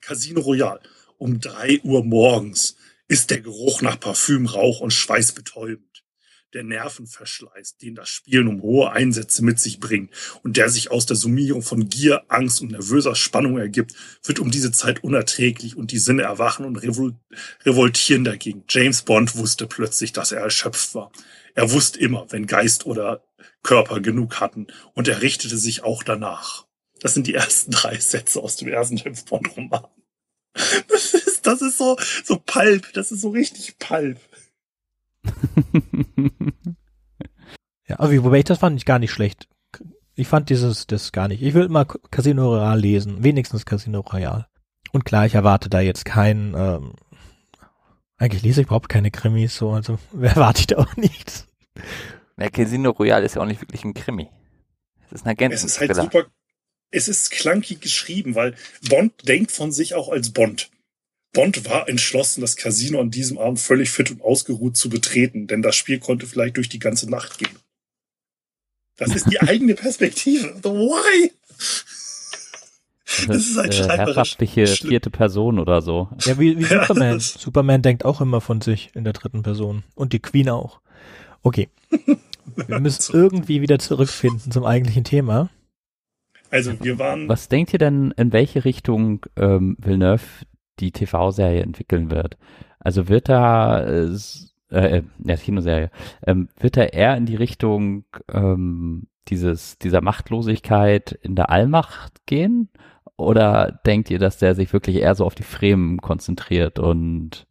Casino 0.00 0.40
Royale. 0.40 0.80
Um 1.18 1.40
drei 1.40 1.80
Uhr 1.82 2.04
morgens 2.04 2.76
ist 3.06 3.30
der 3.30 3.40
Geruch 3.40 3.82
nach 3.82 4.00
Parfüm, 4.00 4.46
Rauch 4.46 4.80
und 4.80 4.92
Schweiß 4.92 5.32
betäubend. 5.32 6.02
Der 6.54 6.64
Nervenverschleiß, 6.64 7.76
den 7.78 7.96
das 7.96 8.08
Spielen 8.08 8.48
um 8.48 8.62
hohe 8.62 8.92
Einsätze 8.92 9.44
mit 9.44 9.58
sich 9.58 9.78
bringt 9.78 10.10
und 10.42 10.56
der 10.56 10.70
sich 10.70 10.90
aus 10.90 11.04
der 11.04 11.16
Summierung 11.16 11.62
von 11.62 11.88
Gier, 11.88 12.22
Angst 12.28 12.62
und 12.62 12.70
nervöser 12.70 13.14
Spannung 13.14 13.58
ergibt, 13.58 13.92
wird 14.22 14.38
um 14.38 14.50
diese 14.50 14.72
Zeit 14.72 15.04
unerträglich 15.04 15.76
und 15.76 15.90
die 15.90 15.98
Sinne 15.98 16.22
erwachen 16.22 16.64
und 16.64 16.76
revol 16.76 17.16
revoltieren 17.64 18.24
dagegen. 18.24 18.64
James 18.68 19.02
Bond 19.02 19.36
wusste 19.36 19.66
plötzlich, 19.66 20.12
dass 20.12 20.32
er 20.32 20.40
erschöpft 20.40 20.94
war. 20.94 21.10
Er 21.54 21.72
wusste 21.72 21.98
immer, 21.98 22.26
wenn 22.30 22.46
Geist 22.46 22.86
oder 22.86 23.24
Körper 23.62 24.00
genug 24.00 24.40
hatten 24.40 24.66
und 24.94 25.08
er 25.08 25.22
richtete 25.22 25.58
sich 25.58 25.82
auch 25.82 26.02
danach. 26.02 26.66
Das 27.00 27.14
sind 27.14 27.26
die 27.26 27.34
ersten 27.34 27.70
drei 27.70 27.98
Sätze 27.98 28.42
aus 28.42 28.56
dem 28.56 28.68
ersten 28.68 28.96
James 28.96 29.24
Bond 29.24 29.56
Roman. 29.56 29.86
Das 30.88 31.14
ist, 31.14 31.46
das 31.48 31.62
ist 31.62 31.78
so, 31.78 31.96
so 32.22 32.38
Pulp. 32.38 32.92
Das 32.92 33.10
ist 33.10 33.22
so 33.22 33.30
richtig 33.30 33.76
Pulp. 33.78 34.20
Ja, 37.88 37.98
aber 37.98 38.24
wobei 38.24 38.38
ich 38.38 38.44
das 38.44 38.58
fand 38.58 38.78
ich 38.78 38.84
gar 38.84 38.98
nicht 38.98 39.12
schlecht. 39.12 39.48
Ich 40.14 40.28
fand 40.28 40.48
dieses 40.48 40.86
das 40.86 41.12
gar 41.12 41.28
nicht. 41.28 41.42
Ich 41.42 41.54
will 41.54 41.68
mal 41.68 41.84
Casino 41.84 42.48
Royale 42.48 42.80
lesen, 42.80 43.22
wenigstens 43.22 43.66
Casino 43.66 44.00
Royale. 44.00 44.46
Und 44.92 45.04
klar, 45.04 45.26
ich 45.26 45.34
erwarte 45.34 45.68
da 45.68 45.80
jetzt 45.80 46.04
keinen. 46.04 46.54
Ähm, 46.56 46.92
eigentlich 48.16 48.42
lese 48.42 48.60
ich 48.60 48.68
überhaupt 48.68 48.88
keine 48.88 49.10
Krimis, 49.10 49.56
so 49.56 49.72
also 49.72 49.98
erwarte 50.20 50.60
ich 50.60 50.66
da 50.68 50.78
auch 50.78 50.96
nichts. 50.96 51.48
Der 52.36 52.50
Casino 52.50 52.90
Royale 52.90 53.24
ist 53.26 53.36
ja 53.36 53.42
auch 53.42 53.46
nicht 53.46 53.60
wirklich 53.60 53.84
ein 53.84 53.94
Krimi. 53.94 54.28
Es 55.06 55.12
ist 55.12 55.26
ein 55.26 55.36
Es 55.52 55.64
ist 55.64 55.80
halt 55.80 55.94
super. 55.94 56.26
Es 56.90 57.08
ist 57.08 57.30
clunky 57.30 57.76
geschrieben, 57.76 58.34
weil 58.34 58.54
Bond 58.88 59.12
denkt 59.26 59.50
von 59.52 59.72
sich 59.72 59.94
auch 59.94 60.08
als 60.08 60.30
Bond. 60.30 60.70
Bond 61.32 61.64
war 61.68 61.88
entschlossen, 61.88 62.40
das 62.40 62.54
Casino 62.56 63.00
an 63.00 63.10
diesem 63.10 63.38
Abend 63.38 63.58
völlig 63.58 63.90
fit 63.90 64.10
und 64.12 64.22
ausgeruht 64.22 64.76
zu 64.76 64.88
betreten, 64.88 65.48
denn 65.48 65.62
das 65.62 65.74
Spiel 65.74 65.98
konnte 65.98 66.26
vielleicht 66.26 66.56
durch 66.56 66.68
die 66.68 66.78
ganze 66.78 67.10
Nacht 67.10 67.38
gehen. 67.38 67.56
Das 68.96 69.14
ist 69.14 69.28
die 69.30 69.40
eigene 69.40 69.74
Perspektive. 69.74 70.54
Why? 70.62 71.32
Das 73.26 73.36
ist 73.36 73.58
ein 73.58 73.70
äh, 73.70 73.72
schreiberisch 73.72 74.16
herrschaftliche 74.16 74.66
schlimm. 74.66 74.90
vierte 74.90 75.10
Person 75.10 75.58
oder 75.58 75.82
so. 75.82 76.08
Ja, 76.20 76.38
wie, 76.38 76.58
wie 76.58 76.64
Superman. 76.64 77.14
das- 77.14 77.32
Superman 77.34 77.82
denkt 77.82 78.04
auch 78.04 78.20
immer 78.20 78.40
von 78.40 78.60
sich 78.60 78.90
in 78.94 79.04
der 79.04 79.12
dritten 79.12 79.42
Person. 79.42 79.82
Und 79.94 80.12
die 80.12 80.20
Queen 80.20 80.48
auch. 80.48 80.80
Okay. 81.44 81.68
Wir 82.66 82.80
müssen 82.80 83.14
irgendwie 83.14 83.60
wieder 83.60 83.78
zurückfinden 83.78 84.50
zum 84.50 84.64
eigentlichen 84.64 85.04
Thema. 85.04 85.50
Also 86.50 86.72
wir 86.80 87.00
waren 87.00 87.28
Was 87.28 87.48
denkt 87.48 87.72
ihr 87.72 87.80
denn, 87.80 88.12
in 88.16 88.32
welche 88.32 88.64
Richtung 88.64 89.26
ähm, 89.34 89.76
Villeneuve 89.80 90.44
die 90.78 90.92
TV-Serie 90.92 91.62
entwickeln 91.62 92.10
wird? 92.10 92.36
Also 92.78 93.08
wird 93.08 93.28
da, 93.28 93.80
äh, 93.82 94.16
äh, 94.70 94.98
äh, 94.98 95.02
ja, 95.24 95.36
Kinoserie, 95.36 95.90
ähm, 96.24 96.48
wird 96.60 96.76
er 96.76 96.92
eher 96.92 97.16
in 97.16 97.26
die 97.26 97.34
Richtung 97.34 98.04
ähm, 98.32 99.08
dieses, 99.28 99.78
dieser 99.78 100.00
Machtlosigkeit 100.00 101.12
in 101.22 101.34
der 101.34 101.50
Allmacht 101.50 102.24
gehen? 102.26 102.68
Oder 103.16 103.80
denkt 103.84 104.10
ihr, 104.10 104.20
dass 104.20 104.38
der 104.38 104.54
sich 104.54 104.72
wirklich 104.72 104.96
eher 104.96 105.14
so 105.16 105.24
auf 105.24 105.34
die 105.34 105.42
Fremen 105.42 106.00
konzentriert 106.00 106.78
und 106.78 107.48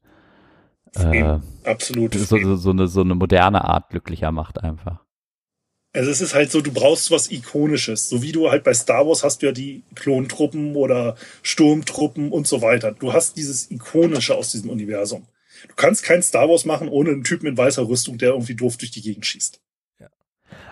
äh, 0.95 1.39
absolut. 1.63 2.13
so, 2.13 2.37
so, 2.37 2.55
so, 2.55 2.69
eine, 2.69 2.87
so 2.87 3.01
eine 3.01 3.15
moderne 3.15 3.63
Art 3.63 3.89
glücklicher 3.89 4.31
macht 4.31 4.63
einfach? 4.63 5.03
Also 5.95 6.09
es 6.09 6.21
ist 6.21 6.33
halt 6.33 6.51
so, 6.51 6.61
du 6.61 6.71
brauchst 6.71 7.11
was 7.11 7.29
Ikonisches. 7.29 8.09
So 8.09 8.23
wie 8.23 8.31
du 8.31 8.49
halt 8.49 8.63
bei 8.63 8.73
Star 8.73 9.07
Wars 9.07 9.23
hast 9.23 9.41
du 9.41 9.45
ja 9.45 9.51
die 9.51 9.83
Klontruppen 9.93 10.75
oder 10.75 11.15
Sturmtruppen 11.43 12.31
und 12.31 12.47
so 12.47 12.61
weiter. 12.63 12.91
Du 12.93 13.13
hast 13.13 13.37
dieses 13.37 13.69
Ikonische 13.69 14.35
aus 14.35 14.51
diesem 14.51 14.71
Universum. 14.71 15.27
Du 15.67 15.75
kannst 15.75 16.03
kein 16.03 16.23
Star 16.23 16.49
Wars 16.49 16.65
machen 16.65 16.89
ohne 16.89 17.11
einen 17.11 17.23
Typen 17.23 17.45
in 17.45 17.57
weißer 17.57 17.87
Rüstung, 17.87 18.17
der 18.17 18.29
irgendwie 18.29 18.55
doof 18.55 18.77
durch 18.77 18.91
die 18.91 19.01
Gegend 19.01 19.25
schießt. 19.25 19.61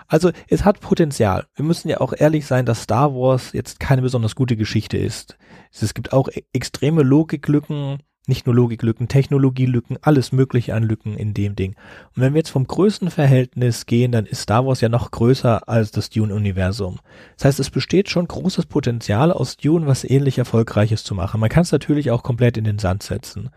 Also 0.08 0.30
es 0.48 0.64
hat 0.64 0.80
Potenzial. 0.80 1.46
Wir 1.54 1.64
müssen 1.64 1.88
ja 1.88 2.00
auch 2.00 2.12
ehrlich 2.12 2.46
sein, 2.46 2.66
dass 2.66 2.82
Star 2.82 3.14
Wars 3.14 3.52
jetzt 3.52 3.80
keine 3.80 4.02
besonders 4.02 4.34
gute 4.34 4.56
Geschichte 4.56 4.98
ist. 4.98 5.38
Es 5.70 5.94
gibt 5.94 6.12
auch 6.12 6.28
e- 6.28 6.44
extreme 6.52 7.02
Logiklücken, 7.02 8.02
nicht 8.26 8.46
nur 8.46 8.54
Logiklücken, 8.54 9.08
Technologielücken, 9.08 9.98
alles 10.00 10.30
mögliche 10.32 10.74
an 10.74 10.84
Lücken 10.84 11.16
in 11.16 11.34
dem 11.34 11.56
Ding. 11.56 11.74
Und 12.14 12.22
wenn 12.22 12.34
wir 12.34 12.38
jetzt 12.38 12.50
vom 12.50 12.66
Größenverhältnis 12.66 13.86
gehen, 13.86 14.12
dann 14.12 14.26
ist 14.26 14.42
Star 14.42 14.64
Wars 14.64 14.80
ja 14.80 14.88
noch 14.88 15.10
größer 15.10 15.68
als 15.68 15.90
das 15.90 16.10
Dune-Universum. 16.10 17.00
Das 17.36 17.46
heißt, 17.46 17.60
es 17.60 17.70
besteht 17.70 18.10
schon 18.10 18.28
großes 18.28 18.66
Potenzial 18.66 19.32
aus 19.32 19.56
Dune, 19.56 19.86
was 19.86 20.04
ähnlich 20.04 20.38
Erfolgreiches 20.38 21.02
zu 21.02 21.14
machen. 21.14 21.40
Man 21.40 21.50
kann 21.50 21.62
es 21.62 21.72
natürlich 21.72 22.10
auch 22.10 22.22
komplett 22.22 22.56
in 22.56 22.64
den 22.64 22.78
Sand 22.78 23.02
setzen. 23.02 23.50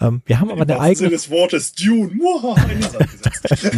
Ähm, 0.00 0.22
wir 0.24 0.40
haben 0.40 0.50
aber 0.50 0.62
Im 0.62 0.70
eine 0.70 0.78
wahrsten 0.78 0.86
eigene 0.86 0.96
Sinne 0.96 1.10
des 1.10 1.30
Wortes 1.30 1.72
Dune. 1.74 2.10
Muah, 2.14 2.56
in 2.62 2.80
den 2.80 2.90
Sand 2.90 3.10
gesetzt. 3.10 3.76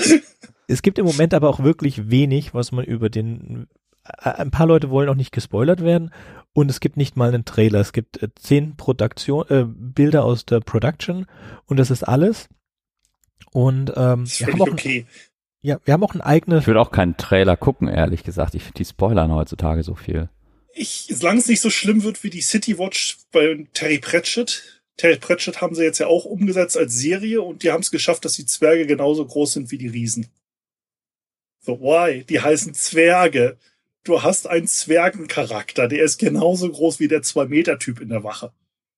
es 0.68 0.82
gibt 0.82 0.98
im 0.98 1.06
Moment 1.06 1.34
aber 1.34 1.48
auch 1.48 1.60
wirklich 1.60 2.10
wenig, 2.10 2.54
was 2.54 2.72
man 2.72 2.84
über 2.84 3.08
den 3.08 3.66
ein 4.18 4.50
paar 4.50 4.66
Leute 4.66 4.90
wollen 4.90 5.08
auch 5.08 5.14
nicht 5.14 5.32
gespoilert 5.32 5.82
werden 5.82 6.12
und 6.52 6.70
es 6.70 6.80
gibt 6.80 6.96
nicht 6.96 7.16
mal 7.16 7.28
einen 7.28 7.44
Trailer. 7.44 7.80
Es 7.80 7.92
gibt 7.92 8.22
äh, 8.22 8.28
zehn 8.34 8.76
Produktion, 8.76 9.46
äh, 9.48 9.64
Bilder 9.66 10.24
aus 10.24 10.44
der 10.44 10.60
Production 10.60 11.26
und 11.66 11.78
das 11.78 11.90
ist 11.90 12.02
alles. 12.02 12.48
Und 13.52 13.92
ähm, 13.96 14.24
Das 14.24 14.32
ist 14.32 14.40
wir 14.40 14.52
haben 14.52 14.62
auch, 14.62 14.68
okay. 14.68 15.06
ja, 15.62 15.78
wir 15.84 15.94
haben 15.94 16.04
auch 16.04 16.14
ein 16.14 16.20
eigenes 16.20 16.62
Ich 16.62 16.66
würde 16.66 16.80
auch 16.80 16.90
keinen 16.90 17.16
Trailer 17.16 17.56
gucken, 17.56 17.88
ehrlich 17.88 18.22
gesagt. 18.22 18.54
Ich 18.54 18.62
finde 18.62 18.78
die 18.78 18.84
spoilern 18.84 19.32
heutzutage 19.32 19.82
so 19.82 19.94
viel. 19.94 20.28
Ich, 20.72 21.08
solange 21.10 21.40
es 21.40 21.48
nicht 21.48 21.60
so 21.60 21.70
schlimm 21.70 22.02
wird 22.04 22.22
wie 22.22 22.30
die 22.30 22.42
City 22.42 22.78
Watch 22.78 23.18
bei 23.32 23.66
Terry 23.72 23.98
Pratchett. 23.98 24.82
Terry 24.96 25.16
Pratchett 25.16 25.60
haben 25.60 25.74
sie 25.74 25.82
jetzt 25.82 25.98
ja 25.98 26.06
auch 26.06 26.24
umgesetzt 26.24 26.76
als 26.76 26.94
Serie 26.94 27.42
und 27.42 27.62
die 27.62 27.72
haben 27.72 27.80
es 27.80 27.90
geschafft, 27.90 28.24
dass 28.24 28.34
die 28.34 28.46
Zwerge 28.46 28.86
genauso 28.86 29.26
groß 29.26 29.54
sind 29.54 29.70
wie 29.70 29.78
die 29.78 29.88
Riesen. 29.88 30.28
So, 31.58 31.80
why? 31.80 32.24
Die 32.24 32.40
heißen 32.40 32.74
Zwerge. 32.74 33.58
Du 34.04 34.22
hast 34.22 34.46
einen 34.48 34.66
Zwergencharakter, 34.66 35.86
der 35.88 36.02
ist 36.04 36.18
genauso 36.18 36.70
groß 36.70 37.00
wie 37.00 37.08
der 37.08 37.22
2-Meter-Typ 37.22 38.00
in 38.00 38.08
der 38.08 38.24
Wache. 38.24 38.52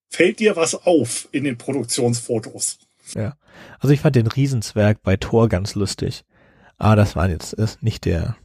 Fällt 0.09 0.38
dir 0.38 0.55
was 0.57 0.74
auf 0.74 1.28
in 1.32 1.44
den 1.44 1.59
Produktionsfotos? 1.59 2.78
Also 3.80 3.92
ich 3.92 4.00
fand 4.00 4.14
den 4.14 4.28
Riesenzwerg 4.28 5.03
bei 5.03 5.16
Thor 5.16 5.48
ganz 5.48 5.74
lustig. 5.74 6.24
Aber 6.76 6.96
das 6.96 7.16
war 7.16 7.28
jetzt 7.28 7.53
ist 7.53 7.82
nicht 7.82 8.05
der. 8.05 8.36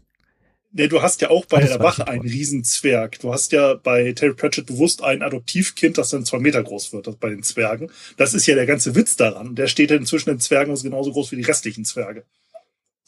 Ne, 0.72 0.88
du 0.88 1.02
hast 1.02 1.22
ja 1.22 1.30
auch 1.30 1.46
bei 1.46 1.58
Ah, 1.58 1.68
der 1.68 1.80
Wache 1.80 2.08
einen. 2.08 2.22
Riesenzwerg. 2.22 3.20
Du 3.20 3.32
hast 3.32 3.52
ja 3.52 3.76
bei 3.76 4.12
Terry 4.14 4.34
Pratchett 4.34 4.66
bewusst 4.66 5.04
ein 5.04 5.22
Adoptivkind, 5.22 5.98
das 5.98 6.10
dann 6.10 6.26
zwei 6.26 6.40
Meter 6.40 6.62
groß 6.64 6.92
wird, 6.92 7.08
das 7.08 7.16
bei 7.16 7.30
den 7.30 7.44
Zwergen. 7.44 7.90
Das 8.18 8.34
ist 8.34 8.46
ja 8.48 8.56
der 8.56 8.66
ganze 8.66 8.96
Witz 8.96 9.16
daran. 9.16 9.56
Der 9.56 9.68
steht 9.68 9.92
ja 9.92 10.02
zwischen 10.04 10.30
den 10.30 10.40
Zwergen 10.40 10.70
und 10.72 10.76
ist 10.78 10.84
genauso 10.84 11.12
groß 11.12 11.32
wie 11.32 11.38
die 11.38 11.44
restlichen 11.44 11.86
Zwerge. 11.86 12.26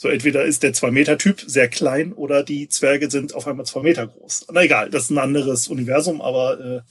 So, 0.02 0.08
entweder 0.08 0.46
ist 0.46 0.64
der 0.64 0.72
zwei 0.72 0.92
Meter 0.92 1.18
Typ 1.18 1.42
sehr 1.42 1.68
klein 1.68 2.14
oder 2.14 2.42
die 2.42 2.70
Zwerge 2.70 3.12
sind 3.12 3.36
auf 3.36 3.46
einmal 3.48 3.66
zwei 3.66 3.82
Meter 3.82 4.08
groß. 4.08 4.48
Na 4.54 4.64
egal, 4.64 4.90
das 4.90 5.04
ist 5.04 5.10
ein 5.10 5.18
anderes 5.18 5.68
Universum, 5.68 6.22
aber 6.22 6.58
äh, 6.58 6.82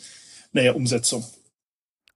naja, 0.52 0.72
Umsetzung. 0.74 1.24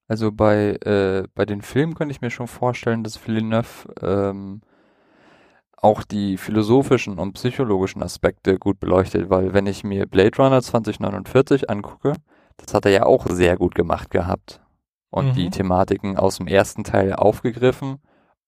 Also 0.07 0.30
bei, 0.32 0.74
äh, 0.84 1.26
bei 1.34 1.47
den 1.47 1.62
Filmen 1.62 1.95
könnte 1.95 2.12
ich 2.12 2.20
mir 2.20 2.28
schon 2.30 2.47
vorstellen, 2.47 3.03
dass 3.05 3.26
Villeneuve 3.26 3.88
ähm, 4.03 4.61
auch 5.78 6.05
die 6.05 6.36
philosophischen 6.36 7.18
und 7.18 7.32
psychologischen 7.32 8.03
Aspekte 8.03 8.59
gut 8.59 8.78
beleuchtet, 8.78 9.30
weil 9.30 9.55
wenn 9.55 9.66
ich 9.66 9.84
mir 9.84 10.07
Blade 10.07 10.36
Runner 10.36 10.61
2049 10.61 11.70
angucke, 11.70 12.12
das 12.59 12.74
hat 12.74 12.84
er 12.84 12.93
ja 12.93 13.07
auch 13.07 13.26
sehr 13.30 13.57
gut 13.57 13.74
gemacht 13.74 14.11
gehabt. 14.11 14.61
Und 15.09 15.28
Mhm. 15.28 15.34
die 15.34 15.49
Thematiken 15.51 16.18
aus 16.18 16.36
dem 16.36 16.49
ersten 16.49 16.84
Teil 16.84 17.14
aufgegriffen 17.14 17.97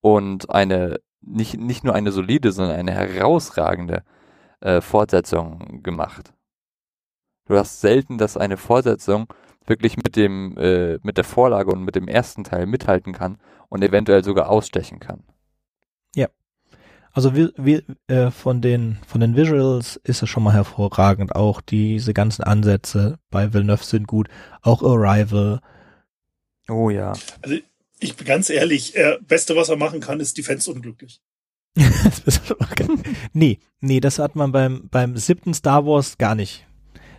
und 0.02 0.50
eine, 0.50 1.00
nicht, 1.26 1.58
nicht 1.58 1.84
nur 1.84 1.94
eine 1.94 2.12
solide, 2.12 2.52
sondern 2.52 2.76
eine 2.76 2.92
herausragende 2.92 4.02
äh, 4.60 4.80
Fortsetzung 4.80 5.82
gemacht. 5.82 6.32
Du 7.46 7.56
hast 7.56 7.80
selten, 7.80 8.18
dass 8.18 8.36
eine 8.36 8.56
Fortsetzung 8.56 9.26
wirklich 9.66 9.96
mit 9.96 10.16
dem, 10.16 10.56
äh, 10.56 10.98
mit 11.02 11.16
der 11.16 11.24
Vorlage 11.24 11.70
und 11.70 11.82
mit 11.84 11.94
dem 11.94 12.08
ersten 12.08 12.44
Teil 12.44 12.66
mithalten 12.66 13.12
kann 13.12 13.38
und 13.68 13.82
eventuell 13.82 14.24
sogar 14.24 14.48
ausstechen 14.48 15.00
kann. 15.00 15.24
Also 17.14 17.36
wir, 17.36 17.52
wir, 17.56 17.84
äh, 18.08 18.32
von 18.32 18.60
den 18.60 18.98
von 19.06 19.20
den 19.20 19.36
Visuals 19.36 20.00
ist 20.02 20.24
es 20.24 20.28
schon 20.28 20.42
mal 20.42 20.52
hervorragend. 20.52 21.36
Auch 21.36 21.60
diese 21.60 22.12
ganzen 22.12 22.42
Ansätze 22.42 23.20
bei 23.30 23.54
Villeneuve 23.54 23.84
sind 23.84 24.08
gut. 24.08 24.28
Auch 24.62 24.82
Arrival. 24.82 25.60
Oh 26.68 26.90
ja. 26.90 27.12
Also 27.42 27.56
ich 28.04 28.16
bin 28.16 28.26
ganz 28.26 28.50
ehrlich, 28.50 28.96
äh, 28.96 29.18
Beste, 29.26 29.56
was 29.56 29.68
er 29.68 29.76
machen 29.76 30.00
kann, 30.00 30.20
ist 30.20 30.36
die 30.36 30.42
Fans 30.42 30.68
unglücklich. 30.68 31.20
nee, 33.32 33.58
nee, 33.80 34.00
das 34.00 34.18
hat 34.18 34.36
man 34.36 34.52
beim 34.52 34.88
beim 34.90 35.16
siebten 35.16 35.54
Star 35.54 35.84
Wars 35.86 36.18
gar 36.18 36.34
nicht. 36.34 36.66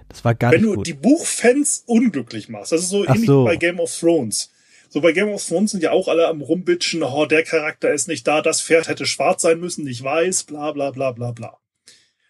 Das 0.07 0.23
war 0.23 0.35
gar 0.35 0.51
Wenn 0.51 0.61
nicht 0.61 0.71
du 0.71 0.75
gut. 0.75 0.87
die 0.87 0.93
Buchfans 0.93 1.83
unglücklich 1.85 2.47
machst, 2.47 2.71
das 2.71 2.81
ist 2.81 2.89
so 2.89 3.03
Ach 3.05 3.15
ähnlich 3.15 3.27
so. 3.27 3.41
wie 3.43 3.47
bei 3.49 3.55
Game 3.57 3.79
of 3.79 3.93
Thrones. 3.93 4.51
So 4.87 5.01
bei 5.01 5.11
Game 5.11 5.27
of 5.29 5.45
Thrones 5.45 5.71
sind 5.71 5.83
ja 5.83 5.91
auch 5.91 6.07
alle 6.07 6.27
am 6.27 6.41
rumbitschen, 6.41 7.03
oh, 7.03 7.25
der 7.25 7.43
Charakter 7.43 7.91
ist 7.93 8.07
nicht 8.07 8.25
da, 8.27 8.41
das 8.41 8.61
Pferd 8.61 8.87
hätte 8.87 9.05
schwarz 9.05 9.41
sein 9.41 9.59
müssen, 9.59 9.83
nicht 9.83 10.03
weiß, 10.03 10.43
bla 10.43 10.71
bla 10.71 10.91
bla 10.91 11.11
bla 11.11 11.31
bla. 11.31 11.57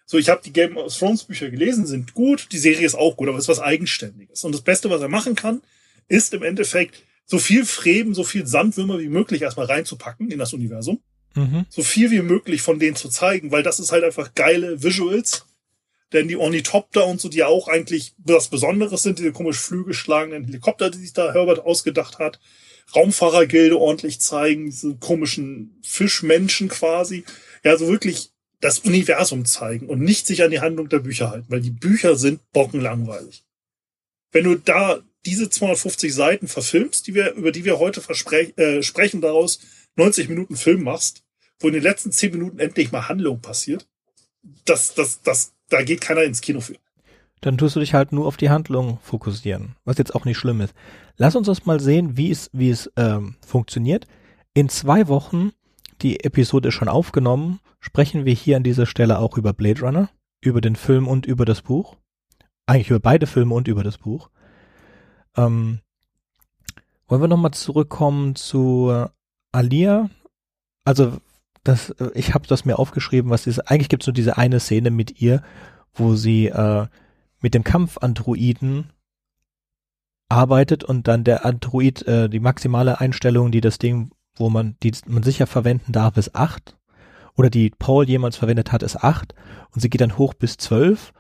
So, 0.08 0.18
ich 0.18 0.30
habe 0.30 0.42
die 0.44 0.54
Game 0.54 0.78
of 0.78 0.96
Thrones 0.98 1.26
Bücher 1.26 1.50
gelesen, 1.50 1.86
sind 1.86 2.14
gut, 2.14 2.48
die 2.52 2.58
Serie 2.58 2.86
ist 2.86 2.96
auch 2.96 3.18
gut, 3.18 3.28
aber 3.28 3.38
es 3.38 3.46
ist 3.46 3.50
was 3.50 3.60
Eigenständiges. 3.60 4.44
Und 4.44 4.52
das 4.54 4.62
Beste, 4.62 4.90
was 4.90 5.02
er 5.02 5.10
machen 5.10 5.36
kann, 5.36 5.62
ist 6.08 6.34
im 6.34 6.44
Endeffekt 6.44 7.04
so 7.26 7.40
viel 7.40 7.66
Fremen, 7.66 8.14
so 8.14 8.24
viel 8.24 8.46
Sandwürmer 8.46 9.00
wie 9.00 9.10
möglich 9.10 9.42
erstmal 9.42 9.66
reinzupacken 9.66 10.32
in 10.32 10.40
das 10.40 10.54
Universum 10.54 11.02
mhm. 11.36 11.66
so 11.70 11.84
viel 11.84 12.12
wie 12.12 12.22
möglich 12.22 12.62
von 12.62 12.80
denen 12.80 12.96
zu 12.96 13.10
zeigen, 13.10 13.52
weil 13.52 13.64
das 13.64 13.80
ist 13.80 13.92
halt 13.92 14.04
einfach 14.04 14.34
geile 14.34 14.82
Visuals. 14.82 15.46
Denn 16.14 16.28
die 16.28 16.38
Ornithopter 16.38 17.08
und 17.08 17.20
so, 17.20 17.30
die 17.30 17.38
ja 17.38 17.48
auch 17.48 17.68
eigentlich 17.68 18.14
was 18.18 18.48
Besonderes 18.48 19.04
sind, 19.04 19.20
diese 19.20 19.32
komisch 19.32 19.58
flügelschlagenden 19.60 20.46
Helikopter, 20.46 20.90
die 20.90 21.00
sich 21.00 21.14
da 21.14 21.34
Herbert 21.34 21.60
ausgedacht 21.60 22.20
hat, 22.20 22.40
Raumfahrergilde 22.96 23.78
ordentlich 23.78 24.22
zeigen, 24.22 24.68
diese 24.68 24.96
komischen 24.96 25.80
Fischmenschen 25.84 26.70
quasi. 26.70 27.26
Ja, 27.64 27.76
so 27.78 27.88
wirklich 27.88 28.30
das 28.62 28.80
Universum 28.80 29.46
zeigen 29.46 29.90
und 29.90 30.00
nicht 30.00 30.28
sich 30.28 30.44
an 30.44 30.52
die 30.52 30.62
Handlung 30.62 30.90
der 30.90 31.00
Bücher 31.00 31.32
halten, 31.32 31.48
weil 31.50 31.62
die 31.62 31.72
Bücher 31.72 32.16
sind 32.16 32.40
bockenlangweilig. 32.54 33.44
Wenn 34.32 34.46
du 34.46 34.56
da 34.56 35.02
diese 35.26 35.50
250 35.50 36.14
Seiten 36.14 36.48
verfilmst, 36.48 37.08
die 37.08 37.16
wir, 37.16 37.34
über 37.34 37.52
die 37.52 37.66
wir 37.66 37.80
heute 37.80 38.02
äh, 38.58 38.84
sprechen, 38.84 39.22
daraus 39.22 39.60
90 39.96 40.30
Minuten 40.30 40.56
Film 40.56 40.84
machst, 40.84 41.24
wo 41.60 41.68
in 41.68 41.74
den 41.74 41.84
letzten 41.84 42.12
10 42.12 42.32
Minuten 42.32 42.60
endlich 42.60 42.92
mal 42.92 43.08
Handlung 43.08 43.42
passiert, 43.42 43.88
das, 44.66 44.94
das, 44.94 45.22
das, 45.22 45.54
da 45.70 45.84
geht 45.84 46.02
keiner 46.02 46.24
ins 46.24 46.42
Kino 46.42 46.60
für. 46.60 46.76
Dann 47.42 47.58
tust 47.58 47.76
du 47.76 47.80
dich 47.80 47.94
halt 47.94 48.12
nur 48.12 48.26
auf 48.26 48.38
die 48.38 48.50
Handlung 48.50 49.00
fokussieren, 49.02 49.76
was 49.84 49.98
jetzt 49.98 50.16
auch 50.16 50.26
nicht 50.26 50.38
schlimm 50.38 50.62
ist. 50.62 50.74
Lass 51.18 51.36
uns 51.36 51.48
das 51.48 51.66
mal 51.66 51.80
sehen, 51.80 52.18
wie 52.18 52.32
es, 52.32 52.50
wie 52.54 52.70
es 52.70 52.92
ähm, 52.96 53.36
funktioniert. 53.46 54.08
In 54.54 54.70
zwei 54.70 55.08
Wochen, 55.08 55.52
die 56.02 56.24
Episode 56.24 56.70
ist 56.70 56.76
schon 56.76 56.88
aufgenommen, 56.88 57.60
sprechen 57.80 58.26
wir 58.26 58.34
hier 58.34 58.58
an 58.58 58.64
dieser 58.64 58.86
Stelle 58.86 59.20
auch 59.20 59.38
über 59.38 59.54
Blade 59.54 59.82
Runner, 59.82 60.10
über 60.42 60.62
den 60.62 60.76
Film 60.76 61.08
und 61.08 61.26
über 61.26 61.46
das 61.46 61.62
Buch. 61.62 61.98
Eigentlich 62.66 62.90
über 62.90 63.00
beide 63.00 63.28
Filme 63.28 63.54
und 63.54 63.68
über 63.68 63.84
das 63.84 63.98
Buch. 63.98 64.30
Ähm, 65.38 65.80
wollen 67.08 67.22
wir 67.22 67.28
nochmal 67.28 67.52
zurückkommen 67.52 68.36
zu 68.36 68.90
äh, 68.92 69.08
Alia? 69.52 70.10
Also, 70.84 71.18
das, 71.64 71.92
äh, 71.92 72.12
ich 72.16 72.34
habe 72.34 72.48
das 72.48 72.66
mir 72.66 72.80
aufgeschrieben, 72.80 73.30
was 73.30 73.48
ist. 73.48 73.60
Eigentlich 73.60 73.90
gibt 73.90 74.04
es 74.04 74.08
nur 74.08 74.14
diese 74.14 74.38
eine 74.38 74.60
Szene 74.60 74.92
mit 74.92 75.22
ihr, 75.22 75.42
wo 75.94 76.16
sie 76.16 76.48
äh, 76.48 76.88
mit 77.42 77.54
dem 77.54 77.64
Kampfandroiden 77.64 78.92
arbeitet 80.30 80.84
und 80.84 81.08
dann 81.08 81.24
der 81.24 81.46
Android, 81.46 82.08
äh, 82.08 82.30
die 82.30 82.40
maximale 82.40 83.00
Einstellung, 83.00 83.52
die 83.52 83.62
das 83.62 83.78
Ding, 83.78 84.12
wo 84.36 84.50
man, 84.50 84.76
die 84.82 84.94
man 85.06 85.24
sicher 85.24 85.48
verwenden 85.48 85.92
darf, 85.92 86.18
ist 86.18 86.36
acht 86.36 86.78
Oder 87.36 87.50
die 87.50 87.70
Paul 87.70 88.08
jemals 88.08 88.36
verwendet 88.36 88.72
hat, 88.72 88.84
ist 88.84 89.04
acht 89.04 89.36
Und 89.72 89.82
sie 89.82 89.90
geht 89.90 90.02
dann 90.02 90.18
hoch 90.18 90.34
bis 90.34 90.58
zwölf 90.58 91.14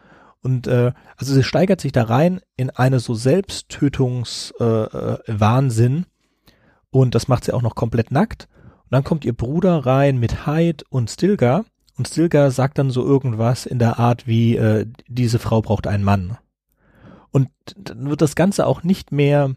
Und 0.45 0.67
äh, 0.67 0.93
also 1.17 1.33
sie 1.33 1.43
steigert 1.43 1.81
sich 1.81 1.91
da 1.91 2.03
rein 2.03 2.39
in 2.55 2.69
eine 2.69 2.99
so 2.99 3.15
Selbsttötungs-Wahnsinn. 3.15 5.17
Äh, 5.25 5.39
Wahnsinn. 5.39 6.05
und 6.91 7.15
das 7.15 7.27
macht 7.27 7.45
sie 7.45 7.51
auch 7.51 7.63
noch 7.63 7.73
komplett 7.73 8.11
nackt. 8.11 8.47
Und 8.83 8.91
dann 8.91 9.03
kommt 9.03 9.25
ihr 9.25 9.33
Bruder 9.33 9.87
rein 9.87 10.19
mit 10.19 10.45
Hyde 10.45 10.85
und 10.89 11.09
Stilgar. 11.09 11.65
Und 11.97 12.07
Stilgar 12.07 12.51
sagt 12.51 12.77
dann 12.77 12.91
so 12.91 13.03
irgendwas 13.03 13.65
in 13.65 13.79
der 13.79 13.97
Art 13.97 14.27
wie, 14.27 14.55
äh, 14.55 14.85
diese 15.07 15.39
Frau 15.39 15.63
braucht 15.63 15.87
einen 15.87 16.03
Mann. 16.03 16.37
Und 17.31 17.49
dann 17.75 18.07
wird 18.07 18.21
das 18.21 18.35
Ganze 18.35 18.67
auch 18.67 18.83
nicht 18.83 19.11
mehr, 19.11 19.55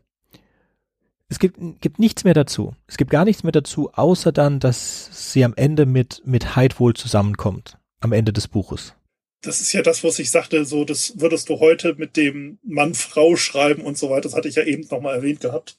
es 1.28 1.38
gibt, 1.38 1.58
gibt 1.82 1.98
nichts 1.98 2.24
mehr 2.24 2.32
dazu. 2.32 2.74
Es 2.86 2.96
gibt 2.96 3.10
gar 3.10 3.26
nichts 3.26 3.42
mehr 3.42 3.52
dazu, 3.52 3.90
außer 3.92 4.32
dann, 4.32 4.58
dass 4.58 5.32
sie 5.32 5.44
am 5.44 5.52
Ende 5.54 5.84
mit, 5.84 6.22
mit 6.24 6.56
Hyde 6.56 6.78
wohl 6.78 6.94
zusammenkommt. 6.94 7.76
Am 8.00 8.12
Ende 8.12 8.32
des 8.32 8.48
Buches. 8.48 8.94
Das 9.40 9.60
ist 9.60 9.72
ja 9.72 9.82
das, 9.82 10.02
was 10.02 10.18
ich 10.18 10.30
sagte, 10.30 10.64
so, 10.64 10.84
das 10.84 11.20
würdest 11.20 11.48
du 11.48 11.60
heute 11.60 11.94
mit 11.94 12.16
dem 12.16 12.58
Mann-Frau 12.62 13.36
schreiben 13.36 13.82
und 13.82 13.96
so 13.96 14.10
weiter. 14.10 14.22
Das 14.22 14.34
hatte 14.34 14.48
ich 14.48 14.56
ja 14.56 14.64
eben 14.64 14.86
nochmal 14.90 15.16
erwähnt 15.16 15.40
gehabt. 15.40 15.78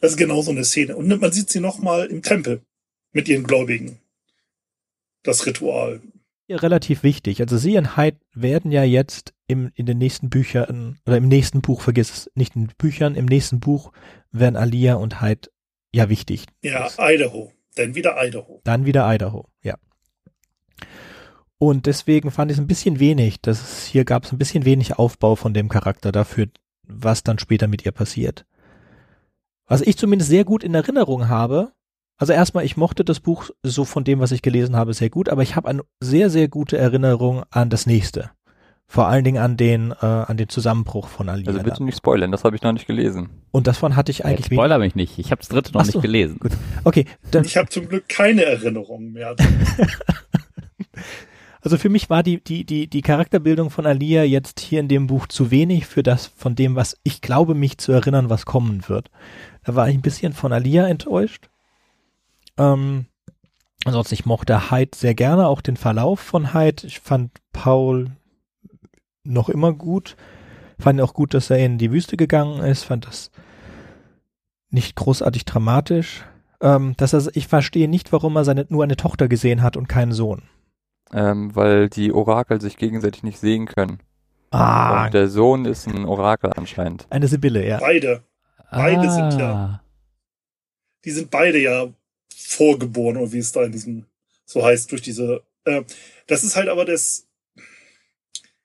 Das 0.00 0.12
ist 0.12 0.16
genau 0.18 0.42
so 0.42 0.50
eine 0.50 0.64
Szene. 0.64 0.96
Und 0.96 1.08
man 1.08 1.32
sieht 1.32 1.50
sie 1.50 1.60
nochmal 1.60 2.06
im 2.06 2.22
Tempel 2.22 2.62
mit 3.12 3.28
ihren 3.28 3.44
Gläubigen. 3.44 3.98
Das 5.22 5.46
Ritual. 5.46 6.00
Ja, 6.46 6.56
relativ 6.56 7.02
wichtig. 7.02 7.40
Also 7.40 7.58
sie 7.58 7.76
und 7.76 7.96
Hyde 7.96 8.18
werden 8.32 8.70
ja 8.70 8.84
jetzt 8.84 9.34
im, 9.46 9.70
in 9.74 9.86
den 9.86 9.98
nächsten 9.98 10.30
Büchern, 10.30 10.98
oder 11.06 11.16
im 11.16 11.28
nächsten 11.28 11.60
Buch, 11.60 11.82
vergiss 11.82 12.10
es, 12.10 12.30
nicht 12.34 12.56
in 12.56 12.66
den 12.66 12.74
Büchern, 12.78 13.14
im 13.14 13.26
nächsten 13.26 13.60
Buch 13.60 13.92
werden 14.30 14.56
Alia 14.56 14.94
und 14.94 15.20
Hyde 15.20 15.50
ja 15.92 16.08
wichtig. 16.08 16.44
Ja, 16.62 16.90
Idaho. 16.98 17.52
Dann 17.74 17.94
wieder 17.94 18.16
Idaho. 18.18 18.60
Dann 18.64 18.86
wieder 18.86 19.12
Idaho, 19.12 19.48
ja. 19.62 19.76
Und 21.58 21.86
deswegen 21.86 22.30
fand 22.30 22.50
ich 22.50 22.56
es 22.56 22.62
ein 22.62 22.68
bisschen 22.68 23.00
wenig, 23.00 23.40
dass 23.40 23.60
es 23.60 23.84
hier 23.86 24.04
gab 24.04 24.24
es 24.24 24.32
ein 24.32 24.38
bisschen 24.38 24.64
wenig 24.64 24.98
Aufbau 24.98 25.34
von 25.34 25.54
dem 25.54 25.68
Charakter 25.68 26.12
dafür, 26.12 26.46
was 26.86 27.24
dann 27.24 27.38
später 27.38 27.66
mit 27.66 27.84
ihr 27.84 27.92
passiert. 27.92 28.46
Was 29.66 29.80
ich 29.82 29.98
zumindest 29.98 30.30
sehr 30.30 30.44
gut 30.44 30.62
in 30.62 30.74
Erinnerung 30.74 31.28
habe, 31.28 31.72
also 32.16 32.32
erstmal, 32.32 32.64
ich 32.64 32.76
mochte 32.76 33.04
das 33.04 33.20
Buch 33.20 33.50
so 33.62 33.84
von 33.84 34.04
dem, 34.04 34.20
was 34.20 34.32
ich 34.32 34.42
gelesen 34.42 34.76
habe, 34.76 34.94
sehr 34.94 35.10
gut, 35.10 35.28
aber 35.28 35.42
ich 35.42 35.56
habe 35.56 35.68
eine 35.68 35.82
sehr, 36.00 36.30
sehr 36.30 36.48
gute 36.48 36.78
Erinnerung 36.78 37.42
an 37.50 37.70
das 37.70 37.86
nächste. 37.86 38.30
Vor 38.90 39.06
allen 39.06 39.22
Dingen 39.24 39.42
an 39.42 39.56
den, 39.58 39.90
äh, 40.00 40.06
an 40.06 40.36
den 40.38 40.48
Zusammenbruch 40.48 41.08
von 41.08 41.28
Alia. 41.28 41.48
Also 41.48 41.62
bitte 41.62 41.84
nicht 41.84 41.98
spoilern, 41.98 42.32
das 42.32 42.44
habe 42.44 42.56
ich 42.56 42.62
noch 42.62 42.72
nicht 42.72 42.86
gelesen. 42.86 43.28
Und 43.50 43.66
davon 43.66 43.96
hatte 43.96 44.10
ich 44.10 44.24
eigentlich 44.24 44.50
wenig- 44.50 44.58
spoiler 44.58 44.78
mich 44.78 44.94
nicht. 44.94 45.18
Ich 45.18 45.30
habe 45.30 45.40
das 45.40 45.48
dritte 45.48 45.72
noch 45.72 45.84
so, 45.84 45.98
nicht 45.98 46.02
gelesen. 46.02 46.38
gut. 46.38 46.52
Okay, 46.84 47.04
dann, 47.30 47.44
Ich 47.44 47.56
habe 47.58 47.68
zum 47.68 47.86
Glück 47.88 48.08
keine 48.08 48.44
Erinnerungen 48.44 49.12
mehr. 49.12 49.36
also 51.60 51.76
für 51.76 51.88
mich 51.88 52.08
war 52.08 52.22
die, 52.22 52.42
die, 52.42 52.64
die, 52.64 52.88
die 52.88 53.02
Charakterbildung 53.02 53.70
von 53.70 53.86
Alia 53.86 54.22
jetzt 54.22 54.60
hier 54.60 54.80
in 54.80 54.88
dem 54.88 55.06
Buch 55.08 55.26
zu 55.26 55.50
wenig 55.50 55.86
für 55.86 56.02
das, 56.02 56.26
von 56.26 56.54
dem, 56.54 56.76
was 56.76 56.96
ich 57.02 57.20
glaube, 57.20 57.54
mich 57.54 57.78
zu 57.78 57.92
erinnern, 57.92 58.30
was 58.30 58.46
kommen 58.46 58.88
wird. 58.88 59.10
Da 59.64 59.74
war 59.74 59.88
ich 59.88 59.94
ein 59.94 60.02
bisschen 60.02 60.32
von 60.32 60.52
Alia 60.52 60.86
enttäuscht. 60.86 61.48
Ähm, 62.56 63.06
ansonsten, 63.84 64.14
ich 64.14 64.26
mochte 64.26 64.70
Hyde 64.70 64.96
sehr 64.96 65.14
gerne, 65.14 65.48
auch 65.48 65.60
den 65.60 65.76
Verlauf 65.76 66.20
von 66.20 66.54
Hyde. 66.54 66.86
Ich 66.86 67.00
fand 67.00 67.32
Paul 67.52 68.12
noch 69.24 69.48
immer 69.48 69.72
gut. 69.72 70.16
Fand 70.78 71.00
auch 71.00 71.12
gut, 71.12 71.34
dass 71.34 71.50
er 71.50 71.58
in 71.58 71.78
die 71.78 71.90
Wüste 71.90 72.16
gegangen 72.16 72.60
ist. 72.62 72.84
Fand 72.84 73.06
das 73.06 73.32
nicht 74.70 74.94
großartig 74.94 75.44
dramatisch. 75.44 76.24
Ähm, 76.60 76.94
dass 76.96 77.12
er, 77.12 77.24
ich 77.34 77.46
verstehe 77.46 77.88
nicht, 77.88 78.12
warum 78.12 78.36
er 78.36 78.44
seine, 78.44 78.66
nur 78.68 78.84
eine 78.84 78.96
Tochter 78.96 79.28
gesehen 79.28 79.62
hat 79.62 79.76
und 79.76 79.88
keinen 79.88 80.12
Sohn. 80.12 80.42
Ähm, 81.12 81.54
weil 81.56 81.88
die 81.88 82.12
Orakel 82.12 82.60
sich 82.60 82.76
gegenseitig 82.76 83.22
nicht 83.22 83.38
sehen 83.38 83.66
können. 83.66 84.00
Ah, 84.50 85.06
Und 85.06 85.14
der 85.14 85.28
Sohn 85.28 85.64
ist 85.64 85.86
ein 85.86 86.04
Orakel 86.04 86.52
anscheinend. 86.56 87.06
eine 87.10 87.28
Sibylle, 87.28 87.66
ja. 87.66 87.78
Beide. 87.78 88.22
Beide 88.70 89.10
sind 89.10 89.38
ja- 89.38 89.52
Ah. 89.54 89.82
Die 91.04 91.10
sind 91.10 91.30
beide 91.30 91.58
ja 91.58 91.86
vorgeboren, 92.34 93.16
oder 93.16 93.32
wie 93.32 93.38
es 93.38 93.52
da 93.52 93.62
in 93.62 93.72
diesem 93.72 94.04
so 94.44 94.64
heißt, 94.64 94.90
durch 94.92 95.02
diese. 95.02 95.42
Äh, 95.64 95.82
das 96.26 96.42
ist 96.44 96.56
halt 96.56 96.68
aber 96.68 96.84
das. 96.84 97.26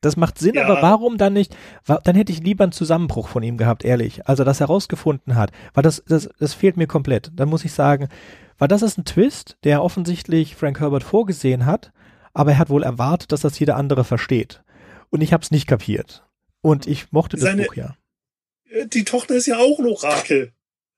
Das 0.01 0.17
macht 0.17 0.37
Sinn, 0.37 0.55
Ja. 0.55 0.65
aber 0.65 0.81
warum 0.81 1.17
dann 1.17 1.31
nicht? 1.31 1.55
Dann 1.85 2.15
hätte 2.15 2.33
ich 2.33 2.41
lieber 2.43 2.63
einen 2.65 2.73
Zusammenbruch 2.73 3.29
von 3.29 3.41
ihm 3.43 3.57
gehabt, 3.57 3.85
ehrlich. 3.85 4.27
Also, 4.27 4.43
dass 4.43 4.59
er 4.59 4.67
rausgefunden 4.67 5.35
hat. 5.35 5.51
Weil 5.73 5.83
das, 5.83 6.03
das, 6.05 6.29
das 6.39 6.53
fehlt 6.53 6.75
mir 6.75 6.87
komplett. 6.87 7.31
Dann 7.35 7.47
muss 7.47 7.63
ich 7.63 7.71
sagen, 7.71 8.09
weil 8.57 8.67
das 8.67 8.81
ist 8.81 8.97
ein 8.97 9.05
Twist, 9.05 9.57
der 9.63 9.81
offensichtlich 9.81 10.55
Frank 10.57 10.81
Herbert 10.81 11.03
vorgesehen 11.03 11.65
hat, 11.65 11.93
aber 12.33 12.51
er 12.51 12.57
hat 12.59 12.69
wohl 12.69 12.83
erwartet, 12.83 13.31
dass 13.31 13.41
das 13.41 13.57
jeder 13.59 13.75
andere 13.75 14.03
versteht. 14.03 14.61
Und 15.09 15.21
ich 15.21 15.33
habe 15.33 15.43
es 15.43 15.51
nicht 15.51 15.67
kapiert. 15.67 16.23
Und 16.61 16.87
ich 16.87 17.11
mochte 17.11 17.37
das 17.37 17.43
Seine- 17.45 17.63
Buch 17.63 17.75
ja. 17.75 17.95
äh, 18.69 18.87
Die 18.87 19.03
Tochter 19.03 19.35
ist 19.35 19.47
ja 19.47 19.57
auch 19.57 19.79
ein 19.79 19.85
Orakel. 19.85 20.51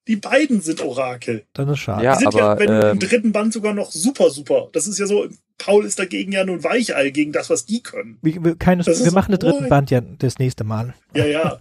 Die 0.07 0.15
beiden 0.17 0.61
sind 0.61 0.81
Orakel. 0.81 1.45
Dann 1.53 1.67
ist 1.69 1.79
schade. 1.79 2.03
Ja, 2.03 2.13
Die 2.13 2.19
sind 2.19 2.27
aber, 2.27 2.37
ja 2.37 2.59
wenn, 2.59 2.69
im 2.69 2.81
ähm, 2.91 2.99
dritten 2.99 3.31
Band 3.31 3.53
sogar 3.53 3.73
noch 3.73 3.91
super, 3.91 4.29
super. 4.29 4.69
Das 4.71 4.85
ist 4.85 4.99
ja 4.99 5.07
so, 5.07 5.27
Paul 5.57 5.83
ist 5.83 5.97
dagegen 5.97 6.31
ja 6.31 6.45
nur 6.45 6.57
ein 6.57 6.63
Weichei 6.63 7.09
gegen 7.09 7.31
das, 7.31 7.49
was 7.49 7.65
die 7.65 7.81
können. 7.81 8.19
Wir, 8.21 8.55
keine, 8.55 8.83
Das 8.83 9.03
wir 9.03 9.11
machen 9.11 9.31
den 9.31 9.39
dritten 9.39 9.65
oh. 9.65 9.69
Band 9.69 9.89
ja 9.89 10.01
das 10.01 10.37
nächste 10.37 10.63
Mal. 10.63 10.93
Ja, 11.15 11.25
ja. 11.25 11.59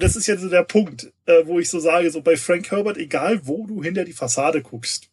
Das 0.00 0.16
ist 0.16 0.26
ja 0.26 0.38
so 0.38 0.48
der 0.48 0.62
Punkt, 0.62 1.12
äh, 1.26 1.44
wo 1.44 1.58
ich 1.58 1.68
so 1.68 1.78
sage, 1.78 2.10
so 2.10 2.22
bei 2.22 2.38
Frank 2.38 2.70
Herbert, 2.70 2.96
egal 2.96 3.46
wo 3.46 3.66
du 3.66 3.82
hinter 3.82 4.06
die 4.06 4.14
Fassade 4.14 4.62
guckst. 4.62 5.07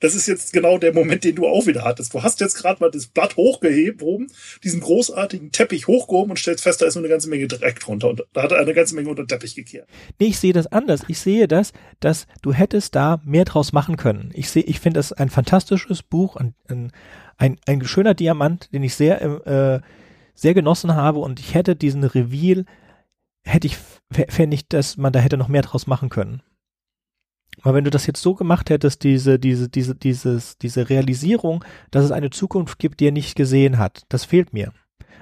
Das 0.00 0.14
ist 0.14 0.26
jetzt 0.26 0.52
genau 0.52 0.76
der 0.76 0.92
Moment, 0.92 1.24
den 1.24 1.36
du 1.36 1.46
auch 1.46 1.66
wieder 1.66 1.82
hattest. 1.82 2.12
Du 2.12 2.22
hast 2.22 2.40
jetzt 2.40 2.56
gerade 2.56 2.80
mal 2.80 2.90
das 2.90 3.06
Blatt 3.06 3.36
hochgehoben, 3.36 4.26
diesen 4.62 4.80
großartigen 4.80 5.52
Teppich 5.52 5.86
hochgehoben 5.86 6.30
und 6.30 6.36
stellst 6.38 6.64
fest, 6.64 6.82
da 6.82 6.86
ist 6.86 6.96
nur 6.96 7.04
eine 7.04 7.10
ganze 7.10 7.30
Menge 7.30 7.46
Dreck 7.46 7.80
drunter. 7.80 8.10
Und 8.10 8.26
da 8.34 8.42
hat 8.42 8.52
er 8.52 8.58
eine 8.58 8.74
ganze 8.74 8.94
Menge 8.94 9.08
unter 9.08 9.22
den 9.22 9.28
Teppich 9.28 9.54
gekehrt. 9.54 9.88
Nee, 10.18 10.26
ich 10.26 10.38
sehe 10.38 10.52
das 10.52 10.66
anders. 10.66 11.00
Ich 11.08 11.18
sehe 11.18 11.48
das, 11.48 11.72
dass 12.00 12.26
du 12.42 12.52
hättest 12.52 12.94
da 12.94 13.22
mehr 13.24 13.46
draus 13.46 13.72
machen 13.72 13.96
können. 13.96 14.30
Ich 14.34 14.50
sehe, 14.50 14.64
ich 14.64 14.80
finde 14.80 14.98
das 14.98 15.12
ein 15.14 15.30
fantastisches 15.30 16.02
Buch, 16.02 16.36
ein, 16.36 16.54
ein, 17.38 17.58
ein, 17.66 17.84
schöner 17.86 18.12
Diamant, 18.12 18.68
den 18.74 18.82
ich 18.82 18.94
sehr, 18.94 19.22
äh, 19.22 19.80
sehr 20.34 20.52
genossen 20.52 20.94
habe 20.94 21.20
und 21.20 21.40
ich 21.40 21.54
hätte 21.54 21.74
diesen 21.74 22.04
Reveal, 22.04 22.66
hätte 23.44 23.66
ich, 23.66 23.78
fände 24.28 24.54
ich, 24.54 24.68
dass 24.68 24.98
man 24.98 25.14
da 25.14 25.20
hätte 25.20 25.38
noch 25.38 25.48
mehr 25.48 25.62
draus 25.62 25.86
machen 25.86 26.10
können. 26.10 26.42
Aber 27.62 27.74
wenn 27.74 27.84
du 27.84 27.90
das 27.90 28.06
jetzt 28.06 28.22
so 28.22 28.34
gemacht 28.34 28.70
hättest, 28.70 29.02
diese, 29.02 29.38
diese, 29.38 29.68
diese, 29.68 29.94
dieses, 29.94 30.58
diese 30.58 30.88
Realisierung, 30.88 31.64
dass 31.90 32.04
es 32.04 32.12
eine 32.12 32.30
Zukunft 32.30 32.78
gibt, 32.78 33.00
die 33.00 33.08
er 33.08 33.12
nicht 33.12 33.34
gesehen 33.34 33.78
hat, 33.78 34.02
das 34.08 34.24
fehlt 34.24 34.52
mir. 34.52 34.72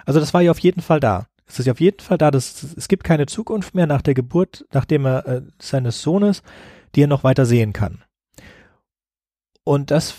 Also 0.05 0.20
das 0.20 0.35
war 0.35 0.43
ja 0.43 0.51
auf 0.51 0.59
jeden 0.59 0.82
Fall 0.82 1.01
da. 1.01 1.26
Es 1.47 1.59
ist 1.59 1.66
ja 1.66 1.72
auf 1.72 1.80
jeden 1.80 2.01
Fall 2.01 2.18
da, 2.18 2.30
dass 2.30 2.62
es 2.76 2.89
gibt 2.89 3.05
keine 3.05 3.26
Zukunft 3.26 3.74
mehr 3.74 3.87
nach 3.87 4.03
der 4.03 4.14
Geburt, 4.14 4.66
nachdem 4.72 5.07
er 5.07 5.26
äh, 5.26 5.43
seines 5.61 6.03
Sohnes, 6.03 6.43
die 6.95 7.03
er 7.03 7.07
noch 7.07 7.24
weiter 7.24 7.47
sehen 7.47 7.72
kann. 7.72 8.03
Und 9.62 9.91
das 9.91 10.14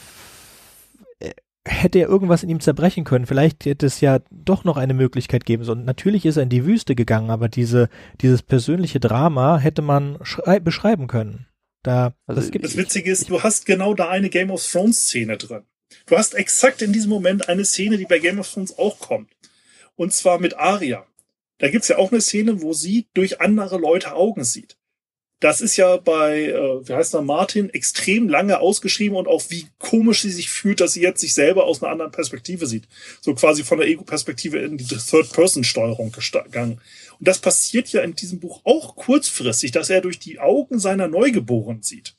äh, 1.20 1.32
hätte 1.68 2.00
er 2.00 2.08
irgendwas 2.08 2.44
in 2.44 2.50
ihm 2.50 2.60
zerbrechen 2.60 3.04
können. 3.04 3.26
Vielleicht 3.26 3.66
hätte 3.66 3.86
es 3.86 4.02
ja 4.02 4.20
doch 4.32 4.64
noch 4.64 4.78
eine 4.78 4.94
Möglichkeit 4.94 5.46
geben 5.46 5.64
sollen. 5.64 5.84
Natürlich 5.84 6.26
ist 6.26 6.38
er 6.38 6.44
in 6.44 6.50
die 6.50 6.66
Wüste 6.66 6.96
gegangen, 6.96 7.32
aber 7.32 7.50
diese, 7.50 7.90
dieses 8.22 8.42
persönliche 8.44 9.00
Drama 9.00 9.58
hätte 9.58 9.82
man 9.82 10.18
schrei- 10.22 10.60
beschreiben 10.60 11.08
können. 11.08 11.48
Da, 11.86 12.16
Also 12.26 12.42
das 12.42 12.52
Das 12.62 12.78
Witzige 12.78 13.12
ist, 13.12 13.30
du 13.30 13.44
hast 13.44 13.68
genau 13.68 13.94
da 13.94 14.10
eine 14.10 14.30
Game 14.30 14.50
of 14.50 14.66
Thrones 14.66 15.02
Szene 15.02 15.38
drin. 15.38 15.62
Du 16.08 16.18
hast 16.18 16.34
exakt 16.34 16.82
in 16.82 16.92
diesem 16.92 17.12
Moment 17.12 17.48
eine 17.48 17.64
Szene, 17.64 17.98
die 17.98 18.06
bei 18.06 18.18
Game 18.18 18.40
of 18.40 18.52
Thrones 18.52 18.78
auch 18.80 19.00
kommt. 19.00 19.32
Und 19.96 20.12
zwar 20.12 20.40
mit 20.40 20.56
Arya. 20.56 21.06
Da 21.60 21.70
gibt's 21.70 21.88
ja 21.88 21.98
auch 21.98 22.12
eine 22.12 22.22
Szene, 22.22 22.62
wo 22.64 22.74
sie 22.74 23.08
durch 23.14 23.40
andere 23.40 23.78
Leute 23.78 24.14
Augen 24.14 24.44
sieht. 24.44 24.78
Das 25.40 25.62
ist 25.62 25.76
ja 25.76 25.98
bei, 25.98 26.46
äh, 26.46 26.88
wie 26.88 26.94
heißt 26.94 27.14
er, 27.14 27.22
Martin, 27.22 27.70
extrem 27.70 28.30
lange 28.30 28.60
ausgeschrieben 28.60 29.18
und 29.18 29.28
auch 29.28 29.44
wie 29.50 29.68
komisch 29.78 30.22
sie 30.22 30.32
sich 30.32 30.50
fühlt, 30.50 30.82
dass 30.82 30.94
sie 30.94 31.02
jetzt 31.02 31.22
sich 31.22 31.34
selber 31.34 31.66
aus 31.66 31.84
einer 31.84 31.92
anderen 31.92 32.12
Perspektive 32.12 32.66
sieht. 32.66 32.88
So 33.22 33.36
quasi 33.36 33.64
von 33.64 33.78
der 33.78 33.88
Ego-Perspektive 33.88 34.58
in 34.60 34.78
die 34.78 34.86
Third-Person-Steuerung 34.88 36.12
gegangen. 36.12 36.82
Und 37.20 37.28
das 37.28 37.40
passiert 37.40 37.90
ja 37.90 38.02
in 38.02 38.16
diesem 38.16 38.40
Buch 38.40 38.62
auch 38.64 38.96
kurzfristig, 38.96 39.72
dass 39.72 39.90
er 39.90 40.02
durch 40.02 40.20
die 40.20 40.40
Augen 40.40 40.80
seiner 40.80 41.08
Neugeborenen 41.08 41.84
sieht. 41.84 42.16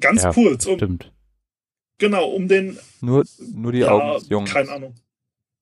Ganz 0.00 0.22
Ja, 0.22 0.32
kurz. 0.32 0.66
Um, 0.66 0.76
Stimmt. 0.76 1.12
genau, 1.98 2.28
um 2.30 2.48
den 2.48 2.78
Nur, 3.00 3.24
nur 3.38 3.72
die 3.72 3.78
ja, 3.78 3.88
Augen 3.90 4.20
des 4.20 4.28
Jungen. 4.28 4.46
Keine 4.46 4.70
Ahnung. 4.70 4.94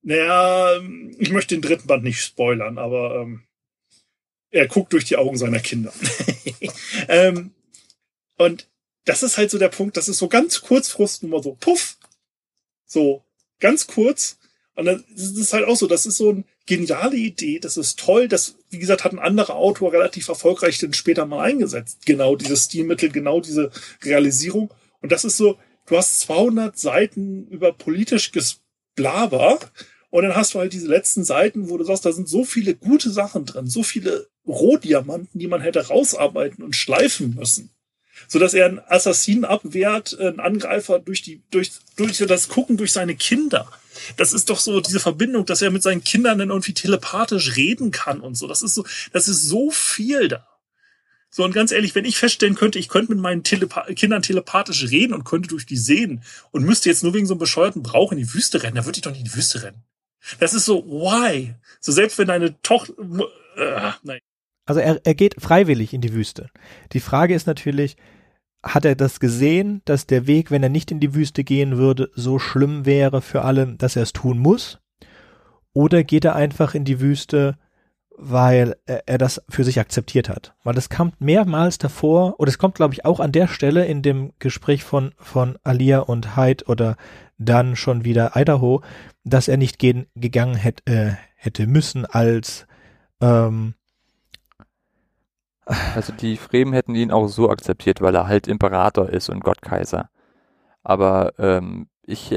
Naja, 0.03 0.81
ich 1.19 1.31
möchte 1.31 1.55
den 1.55 1.63
dritten 1.63 1.87
Band 1.87 2.05
nicht 2.05 2.21
spoilern, 2.21 2.79
aber 2.79 3.23
ähm, 3.23 3.45
er 4.51 4.69
guckt 4.69 4.93
durch 4.93 5.05
die 5.05 5.17
Augen 5.17 5.37
seiner 5.37 5.61
Kinder. 5.61 5.93
ähm, 7.09 7.55
und 8.37 8.69
das 9.05 9.23
ist 9.23 9.39
halt 9.39 9.51
so 9.51 9.59
der 9.59 9.69
Punkt, 9.69 9.97
das 9.97 10.09
ist 10.09 10.19
so 10.19 10.29
ganz 10.29 10.61
kurzfristig 10.61 11.29
nur 11.29 11.39
mal 11.39 11.43
so, 11.43 11.55
puff, 11.55 11.97
so 12.85 13.25
ganz 13.61 13.87
kurz. 13.87 14.39
Und 14.77 14.87
dann 14.87 15.05
ist 15.15 15.53
halt 15.53 15.67
auch 15.67 15.77
so, 15.77 15.87
das 15.87 16.05
ist 16.05 16.17
so 16.17 16.31
eine 16.31 16.45
geniale 16.67 17.17
Idee, 17.17 17.61
das 17.61 17.77
ist 17.77 17.99
toll, 17.99 18.27
das, 18.27 18.57
wie 18.71 18.79
gesagt, 18.79 19.05
hat 19.05 19.13
ein 19.13 19.21
anderer 19.21 19.55
Autor 19.55 19.93
relativ 19.93 20.29
erfolgreich 20.29 20.79
dann 20.79 20.93
später 20.93 21.27
mal 21.27 21.45
eingesetzt. 21.45 22.07
Genau 22.07 22.35
dieses 22.35 22.65
Stilmittel, 22.65 23.11
genau 23.11 23.41
diese 23.41 23.71
Realisierung. 24.03 24.73
Und 25.01 25.13
das 25.13 25.25
ist 25.25 25.37
so, 25.37 25.59
du 25.87 25.97
hast 25.97 26.21
200 26.21 26.77
Seiten 26.77 27.47
über 27.49 27.73
politisch 27.73 28.33
Gesplaber 28.33 29.61
und 30.11 30.23
dann 30.23 30.37
hast 30.37 30.55
du 30.55 30.61
halt 30.61 30.73
diese 30.73 30.87
letzten 30.87 31.25
Seiten, 31.25 31.69
wo 31.69 31.77
du 31.77 31.85
sagst, 31.85 32.07
da 32.07 32.13
sind 32.13 32.29
so 32.29 32.45
viele 32.45 32.75
gute 32.75 33.11
Sachen 33.11 33.47
drin, 33.47 33.67
so 33.67 33.83
viele 33.83 34.29
Rohdiamanten, 34.47 35.41
die 35.41 35.49
man 35.49 35.61
hätte 35.61 35.89
rausarbeiten 35.89 36.63
und 36.63 36.77
schleifen 36.77 37.35
müssen. 37.35 37.74
So 38.29 38.39
dass 38.39 38.55
er 38.55 38.67
einen 38.67 38.81
Assassinen 38.89 39.45
abwehrt, 39.45 40.19
einen 40.19 40.41
Angreifer 40.41 40.99
durch 40.99 41.23
die, 41.23 41.43
durch, 41.51 41.73
durch 41.97 42.19
das 42.19 42.49
Gucken 42.49 42.77
durch 42.77 42.93
seine 42.93 43.15
Kinder. 43.15 43.69
Das 44.17 44.33
ist 44.33 44.51
doch 44.51 44.59
so 44.59 44.81
diese 44.81 45.01
Verbindung, 45.01 45.47
dass 45.47 45.63
er 45.63 45.71
mit 45.71 45.83
seinen 45.83 46.05
Kindern 46.05 46.39
dann 46.39 46.51
irgendwie 46.51 46.75
telepathisch 46.75 47.57
reden 47.57 47.91
kann 47.91 48.21
und 48.21 48.37
so. 48.37 48.47
Das 48.47 48.63
ist 48.63 48.75
so, 48.75 48.85
das 49.13 49.29
ist 49.29 49.43
so 49.43 49.71
viel 49.71 50.29
da. 50.29 50.47
So, 51.31 51.43
und 51.43 51.53
ganz 51.53 51.73
ehrlich, 51.73 51.97
wenn 51.97 52.05
ich 52.05 52.17
feststellen 52.17 52.55
könnte, 52.55 52.79
ich 52.79 52.89
könnte 52.89 53.13
mit 53.13 53.21
meinen 53.21 53.43
Telepa 53.43 53.87
Kindern 53.95 54.23
telepathisch 54.23 54.89
reden 54.91 55.15
und 55.15 55.25
könnte 55.25 55.49
durch 55.49 55.67
die 55.67 55.77
sehen 55.77 56.23
und 56.53 56.65
müsste 56.65 56.89
jetzt 56.89 57.03
nur 57.03 57.13
wegen 57.13 57.27
so 57.27 57.35
einem 57.35 57.41
bescheuerten 57.41 57.83
Brauch 57.83 58.13
in 58.13 58.19
die 58.19 58.35
Wüste 58.35 58.63
rennen, 58.63 58.77
dann 58.77 58.85
würde 58.85 58.99
ich 58.99 59.03
doch 59.03 59.11
nicht 59.11 59.21
in 59.21 59.27
die 59.27 59.35
Wüste 59.35 59.65
rennen. 59.65 59.83
Das 60.39 60.55
ist 60.55 60.65
so, 60.65 60.87
why? 60.87 61.57
So, 61.81 61.91
selbst 61.91 62.19
wenn 62.19 62.29
deine 62.29 62.61
Tochter, 62.63 62.95
äh, 63.57 63.91
nein. 64.05 64.21
Also 64.65 64.81
er, 64.81 65.01
er 65.05 65.15
geht 65.15 65.35
freiwillig 65.43 65.93
in 65.93 66.03
die 66.03 66.15
Wüste. 66.15 66.51
Die 66.93 67.01
Frage 67.01 67.35
ist 67.35 67.49
natürlich, 67.49 67.97
hat 68.65 68.85
er 68.85 68.97
das 68.97 69.21
gesehen, 69.21 69.83
dass 69.85 70.07
der 70.07 70.27
Weg, 70.27 70.51
wenn 70.51 70.63
er 70.63 70.69
nicht 70.69 70.91
in 70.91 71.01
die 71.01 71.15
Wüste 71.15 71.45
gehen 71.45 71.77
würde, 71.77 72.11
so 72.15 72.39
schlimm 72.39 72.87
wäre 72.87 73.21
für 73.21 73.43
alle, 73.43 73.75
dass 73.77 73.97
er 73.97 74.03
es 74.03 74.13
tun 74.13 74.39
muss? 74.39 74.81
Oder 75.73 76.03
geht 76.03 76.25
er 76.25 76.35
einfach 76.35 76.75
in 76.75 76.85
die 76.85 77.01
Wüste, 77.01 77.59
weil 78.17 78.77
er, 78.87 79.07
er 79.07 79.19
das 79.19 79.43
für 79.49 79.65
sich 79.65 79.79
akzeptiert 79.81 80.29
hat? 80.29 80.55
Weil 80.65 80.79
es 80.79 80.89
kommt 80.89 81.21
mehrmals 81.21 81.79
davor, 81.79 82.41
oder 82.41 82.49
es 82.49 82.59
kommt, 82.59 82.77
glaube 82.77 82.95
ich, 82.95 83.05
auch 83.05 83.21
an 83.21 83.33
der 83.33 83.49
Stelle 83.49 83.85
in 83.85 84.03
dem 84.03 84.33
Gespräch 84.39 84.83
von, 84.83 85.13
von 85.19 85.59
Alia 85.63 86.01
und 86.01 86.37
Hyde 86.37 86.65
oder 86.67 86.97
dann 87.37 87.77
schon 87.77 88.05
wieder 88.05 88.33
Idaho, 88.35 88.83
dass 89.25 89.49
er 89.49 89.57
nicht 89.57 89.79
gehen, 89.79 90.07
gegangen 90.15 90.55
hätte, 90.55 90.91
äh, 90.91 91.13
hätte 91.37 91.67
müssen 91.67 92.07
als 92.07 92.67
ähm, 93.21 93.75
Also 95.67 96.13
die 96.13 96.37
Fremen 96.37 96.73
hätten 96.75 96.95
ihn 96.95 97.11
auch 97.11 97.27
so 97.29 97.51
akzeptiert, 97.51 98.01
weil 98.01 98.15
er 98.15 98.27
halt 98.29 98.49
Imperator 98.49 99.09
ist 99.09 99.29
und 99.31 99.43
Gottkaiser. 99.43 100.11
Aber 100.83 101.33
ähm, 101.39 101.89
ich, 102.07 102.37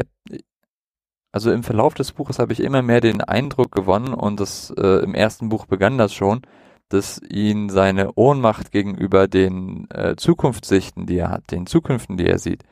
Also 1.31 1.51
im 1.51 1.63
Verlauf 1.63 1.93
des 1.93 2.13
Buches 2.13 2.39
habe 2.39 2.53
ich 2.53 2.61
immer 2.61 2.81
mehr 2.81 3.01
den 3.01 3.21
Eindruck 3.21 3.71
gewonnen 3.71 4.13
und 4.13 4.39
das 4.39 4.73
äh, 4.77 5.03
im 5.03 5.13
ersten 5.13 5.49
Buch 5.49 5.65
begann 5.65 5.97
das 5.97 6.13
schon, 6.13 6.41
dass 6.89 7.21
ihn 7.21 7.69
seine 7.69 8.13
Ohnmacht 8.15 8.71
gegenüber 8.71 9.27
den 9.27 9.89
äh, 9.91 10.15
Zukunftssichten, 10.15 11.05
die 11.05 11.17
er 11.17 11.29
hat, 11.29 11.51
den 11.51 11.67
Zukünften, 11.67 12.17
die 12.17 12.27
er 12.27 12.39
sieht, 12.39 12.63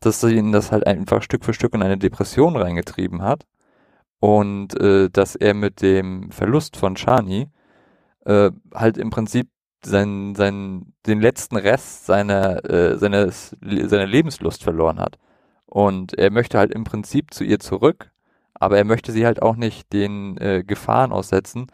dass 0.00 0.22
ihn 0.24 0.52
das 0.52 0.72
halt 0.72 0.86
einfach 0.86 1.22
Stück 1.22 1.44
für 1.44 1.54
Stück 1.54 1.74
in 1.74 1.82
eine 1.82 1.98
Depression 1.98 2.56
reingetrieben 2.56 3.22
hat 3.22 3.44
und 4.20 4.80
äh, 4.80 5.10
dass 5.10 5.36
er 5.36 5.54
mit 5.54 5.82
dem 5.82 6.30
Verlust 6.30 6.76
von 6.76 6.96
Shani 6.96 7.48
äh, 8.24 8.50
halt 8.74 8.98
im 8.98 9.10
Prinzip 9.10 9.48
sein, 9.86 10.34
sein, 10.34 10.92
den 11.06 11.20
letzten 11.20 11.56
Rest 11.56 12.06
seiner, 12.06 12.68
äh, 12.68 12.98
seines, 12.98 13.56
seiner 13.60 14.06
Lebenslust 14.06 14.62
verloren 14.62 14.98
hat. 14.98 15.18
Und 15.66 16.18
er 16.18 16.30
möchte 16.30 16.58
halt 16.58 16.72
im 16.72 16.84
Prinzip 16.84 17.32
zu 17.32 17.44
ihr 17.44 17.58
zurück, 17.58 18.10
aber 18.54 18.78
er 18.78 18.84
möchte 18.84 19.12
sie 19.12 19.26
halt 19.26 19.42
auch 19.42 19.56
nicht 19.56 19.92
den 19.92 20.38
äh, 20.38 20.64
Gefahren 20.66 21.12
aussetzen, 21.12 21.66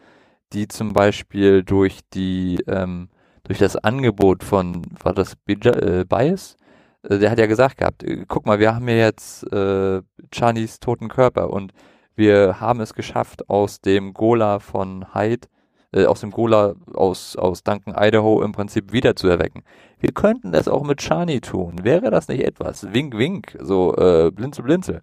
die 0.53 0.69
zum 0.69 0.93
Beispiel 0.93 1.63
durch 1.63 2.01
die, 2.13 2.63
ähm, 2.67 3.09
durch 3.45 3.59
das 3.59 3.77
Angebot 3.77 4.45
von, 4.45 4.83
war 5.03 5.15
das 5.15 5.37
äh, 5.47 6.05
Bias? 6.05 6.57
Äh, 7.03 7.19
der 7.19 7.31
hat 7.31 7.39
ja 7.39 7.47
gesagt 7.47 7.79
gehabt, 7.79 8.03
äh, 8.03 8.25
guck 8.29 8.47
mal, 8.47 8.59
wir 8.59 8.75
haben 8.75 8.89
ja 8.89 8.97
jetzt 8.97 9.45
äh, 9.53 10.03
Chanis 10.33 10.81
toten 10.81 11.09
Körper 11.09 11.51
und 11.51 11.73
wir 12.15 12.61
haben 12.61 12.81
es 12.81 12.95
geschafft, 12.95 13.49
aus 13.49 13.81
dem 13.81 14.13
Gola 14.13 14.59
von 14.59 15.15
Hyde 15.15 15.49
äh, 15.93 16.07
aus 16.07 16.21
dem 16.21 16.31
Gola 16.31 16.75
aus, 16.95 17.37
aus 17.37 17.63
Duncan, 17.63 17.95
Idaho 17.97 18.43
im 18.43 18.53
Prinzip 18.53 18.93
wiederzuerwecken. 18.93 19.63
Wir 19.99 20.13
könnten 20.13 20.53
das 20.53 20.69
auch 20.69 20.83
mit 20.83 21.03
Shani 21.03 21.41
tun. 21.41 21.85
Wäre 21.85 22.11
das 22.11 22.29
nicht 22.29 22.45
etwas? 22.45 22.93
Wink, 22.93 23.17
wink, 23.17 23.57
so 23.61 23.97
äh, 23.97 24.31
blinzel, 24.31 24.65
blinzel. 24.65 25.03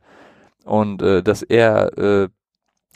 Und 0.66 1.02
äh, 1.02 1.24
dass 1.24 1.42
er, 1.42 1.98
äh, 1.98 2.30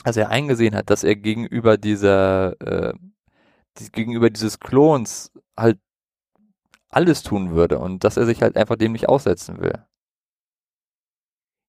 dass 0.04 0.16
er 0.16 0.30
eingesehen 0.30 0.74
hat, 0.74 0.90
dass 0.90 1.04
er 1.04 1.16
gegenüber 1.16 1.76
dieser, 1.76 2.60
äh, 2.60 2.94
die, 3.78 3.90
gegenüber 3.90 4.30
dieses 4.30 4.60
Klons 4.60 5.32
halt 5.56 5.78
alles 6.90 7.22
tun 7.22 7.54
würde 7.54 7.78
und 7.78 8.04
dass 8.04 8.16
er 8.16 8.26
sich 8.26 8.42
halt 8.42 8.56
einfach 8.56 8.76
dem 8.76 8.92
nicht 8.92 9.08
aussetzen 9.08 9.60
will. 9.60 9.84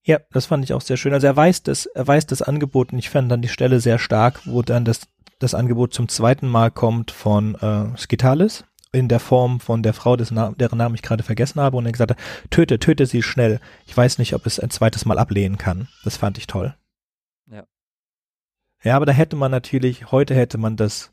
Ja, 0.04 0.20
das 0.32 0.46
fand 0.46 0.64
ich 0.64 0.74
auch 0.74 0.82
sehr 0.82 0.98
schön. 0.98 1.14
Also 1.14 1.26
er 1.26 1.36
weiß 1.36 1.64
das, 1.64 1.88
er 1.88 2.08
weiß 2.08 2.28
das 2.28 2.44
Angebot 2.44 2.94
und 2.94 3.00
ich 3.00 3.10
fand 3.10 3.32
dann 3.32 3.42
die 3.42 3.48
Stelle 3.48 3.80
sehr 3.80 3.98
stark, 3.98 4.42
wo 4.46 4.62
dann 4.62 4.86
das 4.86 5.08
das 5.40 5.54
Angebot 5.54 5.94
zum 5.94 6.08
zweiten 6.08 6.48
Mal 6.48 6.72
kommt 6.72 7.12
von 7.12 7.56
äh, 7.56 7.98
Skitalis 7.98 8.66
in 8.96 9.10
der 9.10 9.20
Form 9.20 9.60
von 9.60 9.84
der 9.84 9.94
Frau, 9.94 10.16
Na 10.32 10.52
deren 10.52 10.78
Namen 10.78 10.96
ich 10.96 11.02
gerade 11.02 11.24
vergessen 11.24 11.60
habe, 11.60 11.78
und 11.78 11.86
er 11.86 11.92
gesagt 11.92 12.12
hat, 12.12 12.20
töte, 12.50 12.80
töte 12.80 13.06
sie 13.06 13.22
schnell. 13.22 13.60
Ich 13.86 13.96
weiß 13.96 14.18
nicht, 14.18 14.34
ob 14.34 14.46
es 14.46 14.60
ein 14.60 14.70
zweites 14.70 15.06
Mal 15.06 15.20
ablehnen 15.20 15.58
kann. 15.58 15.90
Das 16.04 16.18
fand 16.18 16.38
ich 16.38 16.48
toll. 16.48 16.76
Ja. 17.52 17.66
Ja, 18.84 18.96
aber 18.96 19.06
da 19.06 19.12
hätte 19.12 19.36
man 19.36 19.52
natürlich, 19.52 20.12
heute 20.12 20.34
hätte 20.34 20.58
man 20.58 20.78
das, 20.78 21.12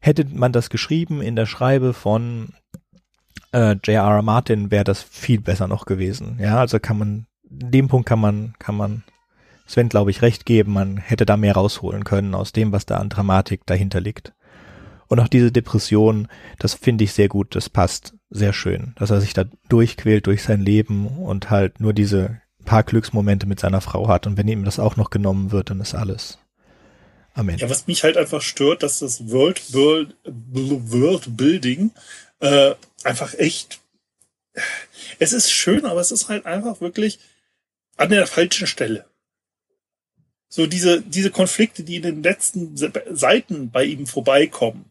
hätte 0.00 0.26
man 0.26 0.52
das 0.52 0.68
geschrieben 0.68 1.22
in 1.22 1.34
der 1.34 1.46
Schreibe 1.46 1.94
von 1.94 2.52
äh, 3.52 3.72
J.R.R. 3.72 4.22
Martin, 4.22 4.70
wäre 4.70 4.84
das 4.84 5.02
viel 5.02 5.40
besser 5.40 5.68
noch 5.68 5.86
gewesen. 5.86 6.38
Ja, 6.40 6.58
also 6.58 6.78
kann 6.78 6.98
man, 6.98 7.26
in 7.48 7.70
dem 7.70 7.88
Punkt 7.88 8.06
kann 8.06 8.20
man, 8.20 8.54
kann 8.58 8.76
man 8.76 9.02
Sven, 9.72 9.88
glaube 9.88 10.10
ich, 10.10 10.20
recht 10.20 10.44
geben, 10.44 10.74
man 10.74 10.98
hätte 10.98 11.24
da 11.24 11.38
mehr 11.38 11.54
rausholen 11.54 12.04
können 12.04 12.34
aus 12.34 12.52
dem, 12.52 12.72
was 12.72 12.84
da 12.84 12.98
an 12.98 13.08
Dramatik 13.08 13.64
dahinter 13.64 14.02
liegt. 14.02 14.34
Und 15.08 15.18
auch 15.18 15.28
diese 15.28 15.50
Depression, 15.50 16.28
das 16.58 16.74
finde 16.74 17.04
ich 17.04 17.14
sehr 17.14 17.28
gut, 17.28 17.54
das 17.54 17.70
passt 17.70 18.12
sehr 18.28 18.52
schön, 18.52 18.92
dass 18.98 19.08
er 19.08 19.22
sich 19.22 19.32
da 19.32 19.44
durchquält 19.70 20.26
durch 20.26 20.42
sein 20.42 20.60
Leben 20.60 21.06
und 21.06 21.48
halt 21.48 21.80
nur 21.80 21.94
diese 21.94 22.42
paar 22.66 22.82
Glücksmomente 22.82 23.46
mit 23.46 23.60
seiner 23.60 23.80
Frau 23.80 24.08
hat. 24.08 24.26
Und 24.26 24.36
wenn 24.36 24.46
ihm 24.46 24.66
das 24.66 24.78
auch 24.78 24.96
noch 24.96 25.08
genommen 25.08 25.52
wird, 25.52 25.70
dann 25.70 25.80
ist 25.80 25.94
alles 25.94 26.36
am 27.32 27.48
Ende. 27.48 27.62
Ja, 27.62 27.70
was 27.70 27.86
mich 27.86 28.04
halt 28.04 28.18
einfach 28.18 28.42
stört, 28.42 28.82
dass 28.82 28.98
das 28.98 29.30
World, 29.30 29.72
World, 29.72 30.14
World 30.26 31.34
Building 31.34 31.92
äh, 32.40 32.74
einfach 33.04 33.32
echt. 33.38 33.80
Es 35.18 35.32
ist 35.32 35.50
schön, 35.50 35.86
aber 35.86 36.02
es 36.02 36.12
ist 36.12 36.28
halt 36.28 36.44
einfach 36.44 36.82
wirklich 36.82 37.20
an 37.96 38.10
der 38.10 38.26
falschen 38.26 38.66
Stelle. 38.66 39.06
So 40.54 40.66
diese, 40.66 41.00
diese 41.00 41.30
Konflikte, 41.30 41.82
die 41.82 41.96
in 41.96 42.02
den 42.02 42.22
letzten 42.22 42.76
Seiten 42.76 43.70
bei 43.70 43.84
ihm 43.84 44.06
vorbeikommen, 44.06 44.84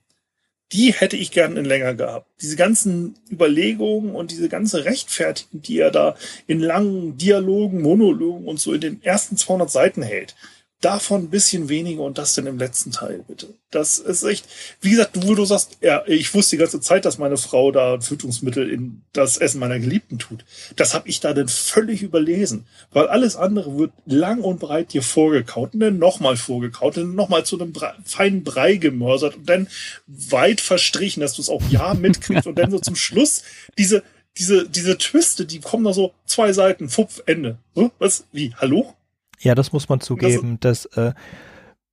die 0.71 0.91
hätte 0.91 1.17
ich 1.17 1.29
gern 1.29 1.55
in 1.55 1.65
länger 1.65 1.93
gehabt. 1.93 2.25
Diese 2.41 2.55
ganzen 2.55 3.13
Überlegungen 3.31 4.15
und 4.15 4.31
diese 4.31 4.49
ganze 4.49 4.85
Rechtfertigung, 4.85 5.61
die 5.61 5.77
er 5.77 5.91
da 5.91 6.15
in 6.47 6.61
langen 6.61 7.15
Dialogen, 7.15 7.83
Monologen 7.83 8.47
und 8.47 8.59
so 8.59 8.73
in 8.73 8.81
den 8.81 9.03
ersten 9.03 9.37
200 9.37 9.69
Seiten 9.69 10.01
hält, 10.01 10.35
davon 10.81 11.23
ein 11.23 11.29
bisschen 11.29 11.69
weniger 11.69 12.01
und 12.01 12.17
das 12.17 12.33
dann 12.33 12.47
im 12.47 12.57
letzten 12.57 12.91
Teil, 12.91 13.23
bitte. 13.27 13.53
Das 13.69 13.99
ist 13.99 14.23
echt, 14.23 14.45
wie 14.81 14.89
gesagt, 14.89 15.25
wo 15.25 15.35
du 15.35 15.45
sagst, 15.45 15.77
ja, 15.79 16.03
ich 16.07 16.33
wusste 16.33 16.55
die 16.55 16.59
ganze 16.59 16.81
Zeit, 16.81 17.05
dass 17.05 17.19
meine 17.19 17.37
Frau 17.37 17.71
da 17.71 18.01
Fütterungsmittel 18.01 18.69
in 18.69 19.03
das 19.13 19.37
Essen 19.37 19.59
meiner 19.59 19.79
Geliebten 19.79 20.17
tut. 20.17 20.43
Das 20.75 20.93
habe 20.93 21.07
ich 21.07 21.19
da 21.19 21.33
dann 21.33 21.47
völlig 21.47 22.01
überlesen, 22.01 22.65
weil 22.91 23.07
alles 23.07 23.35
andere 23.35 23.77
wird 23.77 23.91
lang 24.05 24.41
und 24.41 24.59
breit 24.59 24.91
dir 24.91 25.03
vorgekaut 25.03 25.75
und 25.75 25.79
dann 25.79 25.99
nochmal 25.99 26.35
vorgekaut 26.35 26.97
und 26.97 27.03
dann 27.03 27.15
nochmal 27.15 27.45
zu 27.45 27.59
einem 27.59 27.71
Brei, 27.71 27.93
feinen 28.03 28.43
Brei 28.43 28.75
gemörsert 28.75 29.37
und 29.37 29.47
dann 29.47 29.67
weit 30.07 30.61
verstrichen, 30.61 31.21
dass 31.21 31.35
du 31.35 31.43
es 31.43 31.49
auch 31.49 31.63
ja 31.69 31.93
mitkriegst 31.93 32.47
und 32.47 32.57
dann 32.57 32.71
so 32.71 32.79
zum 32.79 32.95
Schluss 32.95 33.43
diese, 33.77 34.03
diese, 34.37 34.67
diese 34.67 34.97
Twiste, 34.97 35.45
die 35.45 35.59
kommen 35.59 35.83
da 35.83 35.93
so 35.93 36.13
zwei 36.25 36.51
Seiten, 36.53 36.89
Fupf, 36.89 37.21
Ende. 37.25 37.57
Was? 37.99 38.25
Wie? 38.31 38.53
Hallo? 38.57 38.95
Ja, 39.41 39.55
das 39.55 39.73
muss 39.73 39.89
man 39.89 40.01
zugeben, 40.01 40.59
das, 40.59 40.83
dass 40.93 41.09
äh, 41.09 41.13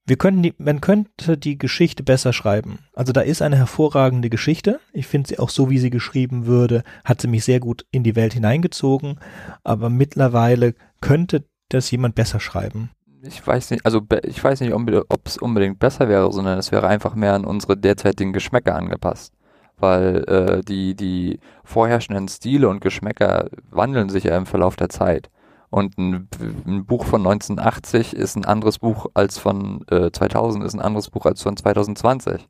wir 0.09 0.17
können 0.17 0.43
die, 0.43 0.55
man 0.59 0.81
könnte 0.81 1.37
die 1.37 1.59
Geschichte 1.59 2.03
besser 2.03 2.33
schreiben. 2.33 2.79
Also 2.95 3.13
da 3.13 3.21
ist 3.21 3.43
eine 3.43 3.57
hervorragende 3.57 4.31
Geschichte. 4.31 4.81
Ich 4.93 5.07
finde 5.07 5.29
sie 5.29 5.39
auch 5.39 5.51
so, 5.51 5.69
wie 5.69 5.79
sie 5.79 5.91
geschrieben 5.91 6.47
würde, 6.47 6.83
hat 7.05 7.21
sie 7.21 7.29
mich 7.29 7.45
sehr 7.45 7.61
gut 7.61 7.85
in 7.91 8.05
die 8.05 8.17
Welt 8.17 8.33
hineingezogen. 8.33 9.21
Aber 9.65 9.91
mittlerweile 9.91 10.75
könnte 11.01 11.45
das 11.69 11.91
jemand 11.91 12.15
besser 12.15 12.41
schreiben. 12.41 12.91
Ich 13.23 13.47
weiß 13.47 13.71
nicht, 13.71 13.85
also 13.85 14.01
ich 14.23 14.43
weiß 14.43 14.61
nicht, 14.61 14.73
ob 14.73 15.27
es 15.27 15.37
unbedingt 15.37 15.79
besser 15.79 16.09
wäre, 16.09 16.33
sondern 16.33 16.59
es 16.59 16.73
wäre 16.73 16.87
einfach 16.87 17.15
mehr 17.15 17.35
an 17.35 17.45
unsere 17.45 17.77
derzeitigen 17.77 18.33
Geschmäcker 18.33 18.77
angepasst. 18.77 19.35
Weil 19.77 20.25
äh, 20.25 20.65
die, 20.65 20.95
die 20.95 21.39
vorherrschenden 21.65 22.29
Stile 22.29 22.69
und 22.69 22.81
Geschmäcker 22.81 23.51
wandeln 23.71 24.09
sich 24.09 24.25
ja 24.25 24.37
im 24.37 24.47
Verlauf 24.47 24.77
der 24.77 24.89
Zeit. 24.89 25.29
Und 25.71 25.99
ein, 25.99 26.29
ein, 26.67 26.87
Buch 26.87 27.05
von 27.05 27.21
1980 27.21 28.15
ist 28.15 28.37
ein 28.37 28.45
anderes 28.45 28.79
Buch 28.79 29.07
als 29.15 29.39
von 29.39 29.85
äh, 29.91 30.11
2000, 30.11 30.65
ist 30.65 30.75
ein 30.75 30.81
anderes 30.81 31.11
Buch 31.11 31.27
als 31.27 31.43
von 31.43 31.57
2020. 31.57 32.49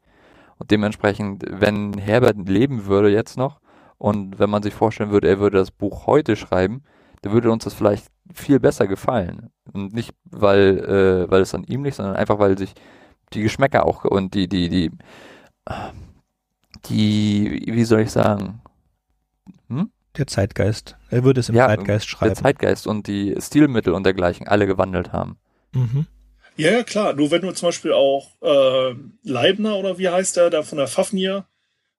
Und 0.58 0.70
dementsprechend, 0.70 1.44
wenn 1.48 1.98
Herbert 1.98 2.48
leben 2.48 2.86
würde 2.86 3.10
jetzt 3.10 3.36
noch 3.36 3.60
und 3.96 4.38
wenn 4.38 4.50
man 4.50 4.62
sich 4.62 4.74
vorstellen 4.74 5.10
würde, 5.10 5.28
er 5.28 5.40
würde 5.40 5.58
das 5.58 5.70
Buch 5.72 6.06
heute 6.06 6.36
schreiben, 6.36 6.82
dann 7.22 7.32
würde 7.32 7.50
uns 7.50 7.64
das 7.64 7.74
vielleicht 7.74 8.06
viel 8.32 8.60
besser 8.60 8.86
gefallen. 8.86 9.50
Und 9.72 9.92
nicht, 9.92 10.14
weil, 10.24 10.78
äh, 10.78 11.30
weil 11.30 11.42
es 11.42 11.54
an 11.54 11.64
ihm 11.64 11.84
liegt, 11.84 11.96
sondern 11.96 12.16
einfach, 12.16 12.38
weil 12.38 12.56
sich 12.56 12.74
die 13.32 13.42
Geschmäcker 13.42 13.84
auch 13.84 14.04
und 14.04 14.34
die, 14.34 14.48
die, 14.48 14.68
die, 14.68 14.90
die, 16.86 17.62
wie 17.66 17.84
soll 17.84 18.00
ich 18.00 18.10
sagen, 18.10 18.60
hm? 19.68 19.90
Der 20.18 20.26
Zeitgeist. 20.26 20.96
Er 21.10 21.22
würde 21.22 21.40
es 21.40 21.48
im 21.48 21.54
ja, 21.54 21.68
Zeitgeist 21.68 22.08
schreiben. 22.08 22.34
Der 22.34 22.42
Zeitgeist 22.42 22.86
und 22.86 23.06
die 23.06 23.36
Stilmittel 23.40 23.92
und 23.92 24.04
dergleichen 24.04 24.48
alle 24.48 24.66
gewandelt 24.66 25.12
haben. 25.12 25.38
Mhm. 25.72 26.06
Ja, 26.56 26.72
ja, 26.72 26.82
klar. 26.82 27.14
Nur 27.14 27.30
wenn 27.30 27.42
du 27.42 27.52
zum 27.52 27.68
Beispiel 27.68 27.92
auch 27.92 28.32
äh, 28.42 28.94
Leibner 29.22 29.76
oder 29.76 29.96
wie 29.98 30.08
heißt 30.08 30.36
der, 30.36 30.50
da 30.50 30.64
von 30.64 30.78
der 30.78 30.88
Fafnir, 30.88 31.46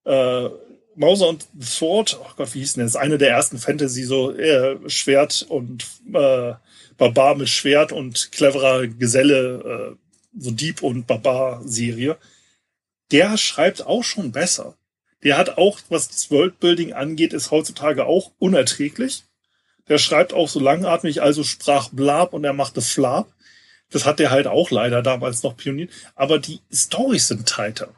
äh, 0.04 0.50
Mauser 0.96 1.30
und 1.30 1.48
Sword, 1.62 2.20
oh 2.22 2.32
Gott, 2.36 2.54
wie 2.54 2.60
hieß 2.60 2.74
denn 2.74 2.84
das? 2.84 2.98
Eine 2.98 3.18
der 3.18 3.30
ersten 3.30 3.58
Fantasy, 3.58 4.04
so 4.04 4.34
äh, 4.34 4.78
Schwert 4.90 5.46
und 5.48 5.86
äh, 6.14 6.54
Barbar 6.98 7.36
mit 7.36 7.48
Schwert 7.48 7.94
und 7.94 8.34
cleverer 8.34 8.88
Geselle, 8.88 9.96
äh, 9.96 9.96
so 10.38 10.52
Dieb 10.52 10.84
und 10.84 11.08
Barbar-Serie. 11.08 12.18
Der 13.14 13.38
schreibt 13.38 13.86
auch 13.86 14.04
schon 14.04 14.34
besser. 14.34 14.76
Der 15.24 15.38
hat 15.38 15.58
auch, 15.58 15.80
was 15.90 16.08
das 16.08 16.32
Worldbuilding 16.32 16.94
angeht, 16.94 17.34
ist 17.34 17.52
heutzutage 17.52 18.06
auch 18.06 18.32
unerträglich. 18.40 19.24
Der 19.88 19.98
schreibt 19.98 20.34
auch 20.34 20.48
so 20.48 20.60
langatmig, 20.60 21.22
also 21.22 21.44
sprach 21.44 21.90
Blab 21.90 22.34
und 22.34 22.44
er 22.44 22.54
machte 22.54 22.82
Flab. 22.82 23.34
Das 23.90 24.06
hat 24.06 24.20
der 24.20 24.30
halt 24.30 24.48
auch 24.48 24.72
leider 24.72 25.02
damals 25.02 25.44
noch 25.44 25.58
pioniert. 25.58 25.92
Aber 26.16 26.40
die 26.40 26.62
Stories 26.72 27.28
sind 27.28 27.48
tighter. 27.48 27.94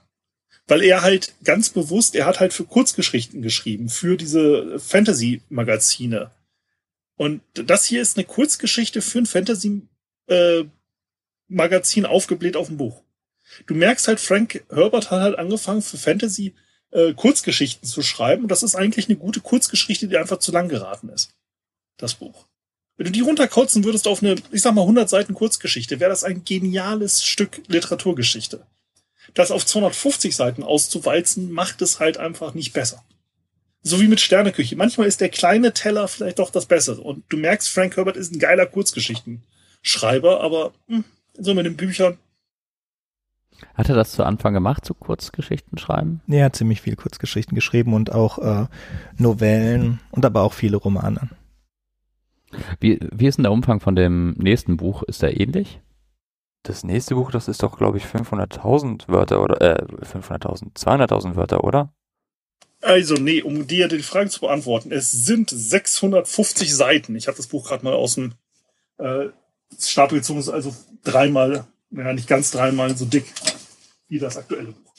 Weil 0.67 0.83
er 0.83 1.01
halt 1.01 1.33
ganz 1.43 1.69
bewusst, 1.69 2.15
er 2.15 2.25
hat 2.25 2.39
halt 2.39 2.53
für 2.53 2.63
Kurzgeschichten 2.63 3.41
geschrieben, 3.41 3.89
für 3.89 4.15
diese 4.15 4.79
Fantasy-Magazine. 4.79 6.31
Und 7.17 7.41
das 7.53 7.85
hier 7.85 8.01
ist 8.01 8.17
eine 8.17 8.25
Kurzgeschichte 8.25 9.01
für 9.01 9.19
ein 9.19 9.25
Fantasy-Magazin 9.25 12.05
äh, 12.05 12.07
aufgebläht 12.07 12.55
auf 12.55 12.67
dem 12.67 12.77
Buch. 12.77 13.03
Du 13.67 13.75
merkst 13.75 14.07
halt, 14.07 14.21
Frank 14.21 14.63
Herbert 14.69 15.11
hat 15.11 15.21
halt 15.21 15.37
angefangen 15.37 15.81
für 15.81 15.97
Fantasy 15.97 16.55
äh, 16.91 17.13
Kurzgeschichten 17.13 17.87
zu 17.87 18.01
schreiben. 18.01 18.43
Und 18.43 18.49
das 18.49 18.63
ist 18.63 18.75
eigentlich 18.75 19.09
eine 19.09 19.17
gute 19.17 19.41
Kurzgeschichte, 19.41 20.07
die 20.07 20.17
einfach 20.17 20.39
zu 20.39 20.51
lang 20.51 20.69
geraten 20.69 21.09
ist. 21.09 21.33
Das 21.97 22.15
Buch. 22.15 22.45
Wenn 22.97 23.05
du 23.05 23.11
die 23.11 23.21
runterkotzen 23.21 23.83
würdest 23.83 24.07
auf 24.07 24.21
eine, 24.21 24.35
ich 24.51 24.61
sag 24.61 24.75
mal, 24.75 24.81
100 24.81 25.09
Seiten 25.09 25.33
Kurzgeschichte, 25.33 25.99
wäre 25.99 26.09
das 26.09 26.23
ein 26.23 26.43
geniales 26.45 27.23
Stück 27.23 27.61
Literaturgeschichte. 27.67 28.65
Das 29.33 29.51
auf 29.51 29.65
250 29.65 30.35
Seiten 30.35 30.63
auszuwalzen, 30.63 31.51
macht 31.51 31.81
es 31.81 31.99
halt 31.99 32.17
einfach 32.17 32.53
nicht 32.53 32.73
besser. 32.73 33.03
So 33.83 33.99
wie 33.99 34.07
mit 34.07 34.19
Sterneküche. 34.19 34.75
Manchmal 34.75 35.07
ist 35.07 35.21
der 35.21 35.29
kleine 35.29 35.73
Teller 35.73 36.07
vielleicht 36.07 36.39
doch 36.39 36.51
das 36.51 36.67
Bessere. 36.67 37.01
Und 37.01 37.23
du 37.29 37.37
merkst, 37.37 37.69
Frank 37.69 37.97
Herbert 37.97 38.17
ist 38.17 38.31
ein 38.31 38.39
geiler 38.39 38.67
Kurzgeschichtenschreiber, 38.67 40.41
aber 40.41 40.73
hm, 40.87 41.03
so 41.37 41.53
mit 41.53 41.65
den 41.65 41.77
Büchern. 41.77 42.17
Hat 43.73 43.89
er 43.89 43.95
das 43.95 44.11
zu 44.11 44.23
Anfang 44.23 44.53
gemacht, 44.53 44.85
so 44.85 44.93
Kurzgeschichten 44.93 45.77
schreiben? 45.77 46.21
Nee, 46.27 46.39
er 46.39 46.45
hat 46.45 46.55
ziemlich 46.55 46.81
viel 46.81 46.95
Kurzgeschichten 46.95 47.55
geschrieben 47.55 47.93
und 47.93 48.11
auch 48.11 48.37
äh, 48.39 48.67
Novellen 49.17 49.99
und 50.11 50.25
aber 50.25 50.41
auch 50.41 50.53
viele 50.53 50.77
Romane. 50.77 51.29
Wie, 52.79 52.99
wie 53.11 53.27
ist 53.27 53.37
denn 53.37 53.43
der 53.43 53.51
Umfang 53.51 53.79
von 53.79 53.95
dem 53.95 54.31
nächsten 54.37 54.77
Buch? 54.77 55.03
Ist 55.03 55.23
er 55.23 55.39
ähnlich? 55.39 55.79
Das 56.63 56.83
nächste 56.83 57.15
Buch, 57.15 57.31
das 57.31 57.47
ist 57.47 57.63
doch, 57.63 57.77
glaube 57.77 57.97
ich, 57.97 58.05
500.000 58.05 59.07
Wörter 59.07 59.41
oder, 59.41 59.61
äh, 59.61 59.83
500.000, 60.05 60.75
200.000 60.75 61.35
Wörter, 61.35 61.63
oder? 61.63 61.93
Also, 62.81 63.15
nee, 63.15 63.41
um 63.41 63.67
dir 63.67 63.87
die 63.87 63.99
Frage 63.99 64.29
zu 64.29 64.41
beantworten, 64.41 64.91
es 64.91 65.11
sind 65.11 65.49
650 65.49 66.75
Seiten. 66.75 67.15
Ich 67.15 67.27
habe 67.27 67.37
das 67.37 67.47
Buch 67.47 67.67
gerade 67.67 67.83
mal 67.83 67.93
aus 67.93 68.15
dem 68.15 68.33
äh, 68.97 69.27
Stapel 69.79 70.19
gezogen, 70.19 70.43
also 70.51 70.75
dreimal, 71.03 71.65
ja, 71.91 72.13
nicht 72.13 72.27
ganz 72.27 72.51
dreimal 72.51 72.95
so 72.95 73.05
dick 73.05 73.25
wie 74.07 74.19
das 74.19 74.37
aktuelle 74.37 74.71
Buch. 74.71 74.93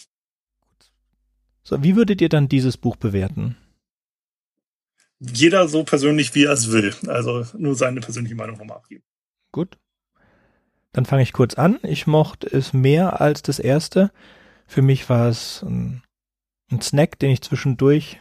So, 1.62 1.82
wie 1.82 1.96
würdet 1.96 2.20
ihr 2.20 2.28
dann 2.28 2.48
dieses 2.48 2.76
Buch 2.76 2.96
bewerten? 2.96 3.56
Jeder 5.20 5.68
so 5.68 5.84
persönlich, 5.84 6.34
wie 6.34 6.44
er 6.44 6.52
es 6.52 6.72
will. 6.72 6.94
Also 7.06 7.46
nur 7.56 7.76
seine 7.76 8.00
persönliche 8.00 8.34
Meinung 8.34 8.58
nochmal 8.58 8.78
abgeben. 8.78 9.04
Gut. 9.52 9.78
Dann 10.92 11.06
fange 11.06 11.22
ich 11.22 11.32
kurz 11.32 11.54
an. 11.54 11.78
Ich 11.82 12.06
mochte 12.06 12.46
es 12.48 12.72
mehr 12.72 13.20
als 13.20 13.42
das 13.42 13.58
erste. 13.58 14.10
Für 14.66 14.82
mich 14.82 15.08
war 15.08 15.28
es 15.28 15.62
ein, 15.62 16.02
ein 16.70 16.80
Snack, 16.80 17.18
den 17.18 17.30
ich 17.30 17.42
zwischendurch 17.42 18.18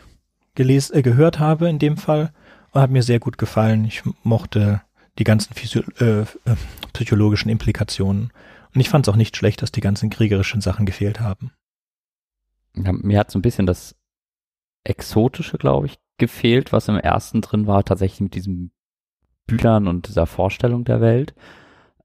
geles 0.56 0.92
äh, 0.92 1.02
gehört 1.02 1.40
habe 1.40 1.70
in 1.70 1.80
dem 1.80 1.98
Fall 1.98 2.34
und 2.72 2.82
hat 2.82 2.92
mir 2.92 3.04
sehr 3.04 3.20
gut 3.20 3.38
gefallen. 3.38 3.86
Ich 3.86 4.04
mochte 4.24 4.82
die 5.18 5.24
ganzen 5.24 5.54
Physio 5.54 5.84
äh, 6.00 6.22
äh, 6.22 6.26
psychologischen 6.94 7.50
Implikationen. 7.50 8.32
Und 8.74 8.82
ich 8.82 8.90
fand 8.90 9.08
es 9.08 9.14
auch 9.14 9.18
nicht 9.18 9.36
schlecht, 9.36 9.62
dass 9.62 9.72
die 9.72 9.82
ganzen 9.82 10.10
kriegerischen 10.10 10.62
Sachen 10.62 10.86
gefehlt 10.86 11.20
haben. 11.20 11.52
Ja, 12.76 12.94
mir 12.94 13.20
hat 13.20 13.32
so 13.32 13.40
ein 13.40 13.42
bisschen 13.42 13.66
das 13.66 13.96
Exotische, 14.84 15.58
glaube 15.58 15.88
ich, 15.88 16.00
gefehlt, 16.18 16.72
was 16.72 16.88
im 16.88 16.98
ersten 16.98 17.42
drin 17.42 17.68
war, 17.68 17.84
tatsächlich 17.84 18.22
mit 18.22 18.36
diesen 18.36 18.72
Büchern 19.46 19.88
und 19.88 20.08
dieser 20.08 20.26
Vorstellung 20.26 20.86
der 20.86 21.02
Welt, 21.02 21.34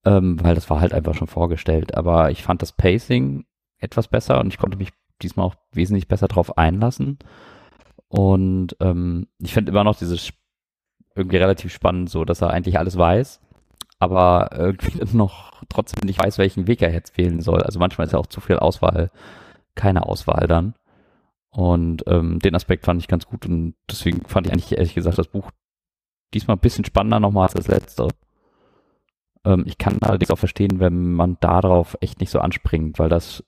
ähm, 0.05 0.43
weil 0.43 0.55
das 0.55 0.69
war 0.69 0.81
halt 0.81 0.93
einfach 0.93 1.15
schon 1.15 1.29
vorgestellt. 1.29 1.95
Aber 1.95 2.31
ich 2.31 2.43
fand 2.43 2.63
das 2.63 2.73
Pacing 2.73 3.45
etwas 3.79 4.09
besser 4.09 4.41
und 4.41 4.49
ich 4.49 4.59
konnte 4.59 4.79
mich 4.79 4.91
diesmal 5.23 5.47
auch 5.47 5.55
wesentlich 5.73 6.09
besser 6.09 6.29
drauf 6.29 6.59
einlassen. 6.59 7.19
Und 8.09 8.77
ähm, 8.81 9.29
ich 9.39 9.55
finde 9.55 9.71
immer 9.71 9.85
noch 9.85 9.97
dieses 9.97 10.33
irgendwie 11.15 11.39
relativ 11.39 11.73
spannend, 11.73 12.11
so 12.11 12.25
dass 12.25 12.43
er 12.43 12.51
eigentlich 12.51 12.79
alles 12.79 12.97
weiß, 12.97 13.41
aber 13.99 14.51
irgendwie 14.57 15.17
noch 15.17 15.63
trotzdem 15.69 16.07
nicht 16.07 16.23
weiß, 16.23 16.39
welchen 16.39 16.67
Weg 16.67 16.83
er 16.83 16.93
jetzt 16.93 17.17
wählen 17.19 17.41
soll. 17.41 17.63
Also 17.63 17.79
manchmal 17.79 18.07
ist 18.07 18.13
ja 18.13 18.19
auch 18.19 18.27
zu 18.27 18.41
viel 18.41 18.59
Auswahl, 18.59 19.11
keine 19.75 20.07
Auswahl 20.07 20.47
dann. 20.47 20.75
Und 21.51 22.05
ähm, 22.07 22.39
den 22.39 22.55
Aspekt 22.55 22.85
fand 22.85 23.01
ich 23.01 23.09
ganz 23.09 23.27
gut 23.27 23.47
und 23.47 23.75
deswegen 23.91 24.27
fand 24.27 24.47
ich 24.47 24.53
eigentlich 24.53 24.77
ehrlich 24.77 24.95
gesagt 24.95 25.19
das 25.19 25.29
Buch 25.29 25.51
diesmal 26.35 26.57
ein 26.57 26.61
bisschen 26.61 26.85
spannender 26.85 27.21
nochmal 27.21 27.45
als 27.45 27.55
das 27.55 27.69
letzte. 27.69 28.09
Ähm, 29.45 29.65
ich 29.67 29.79
kann 29.79 30.03
allerdings 30.03 30.31
auch 30.31 30.39
verstehen, 30.39 30.81
wenn 30.81 31.13
man 31.15 31.39
darauf 31.41 31.97
echt 32.01 32.21
nicht 32.21 32.31
so 32.31 32.41
anspringt, 32.41 32.99
weil 32.99 33.09
das 33.09 33.43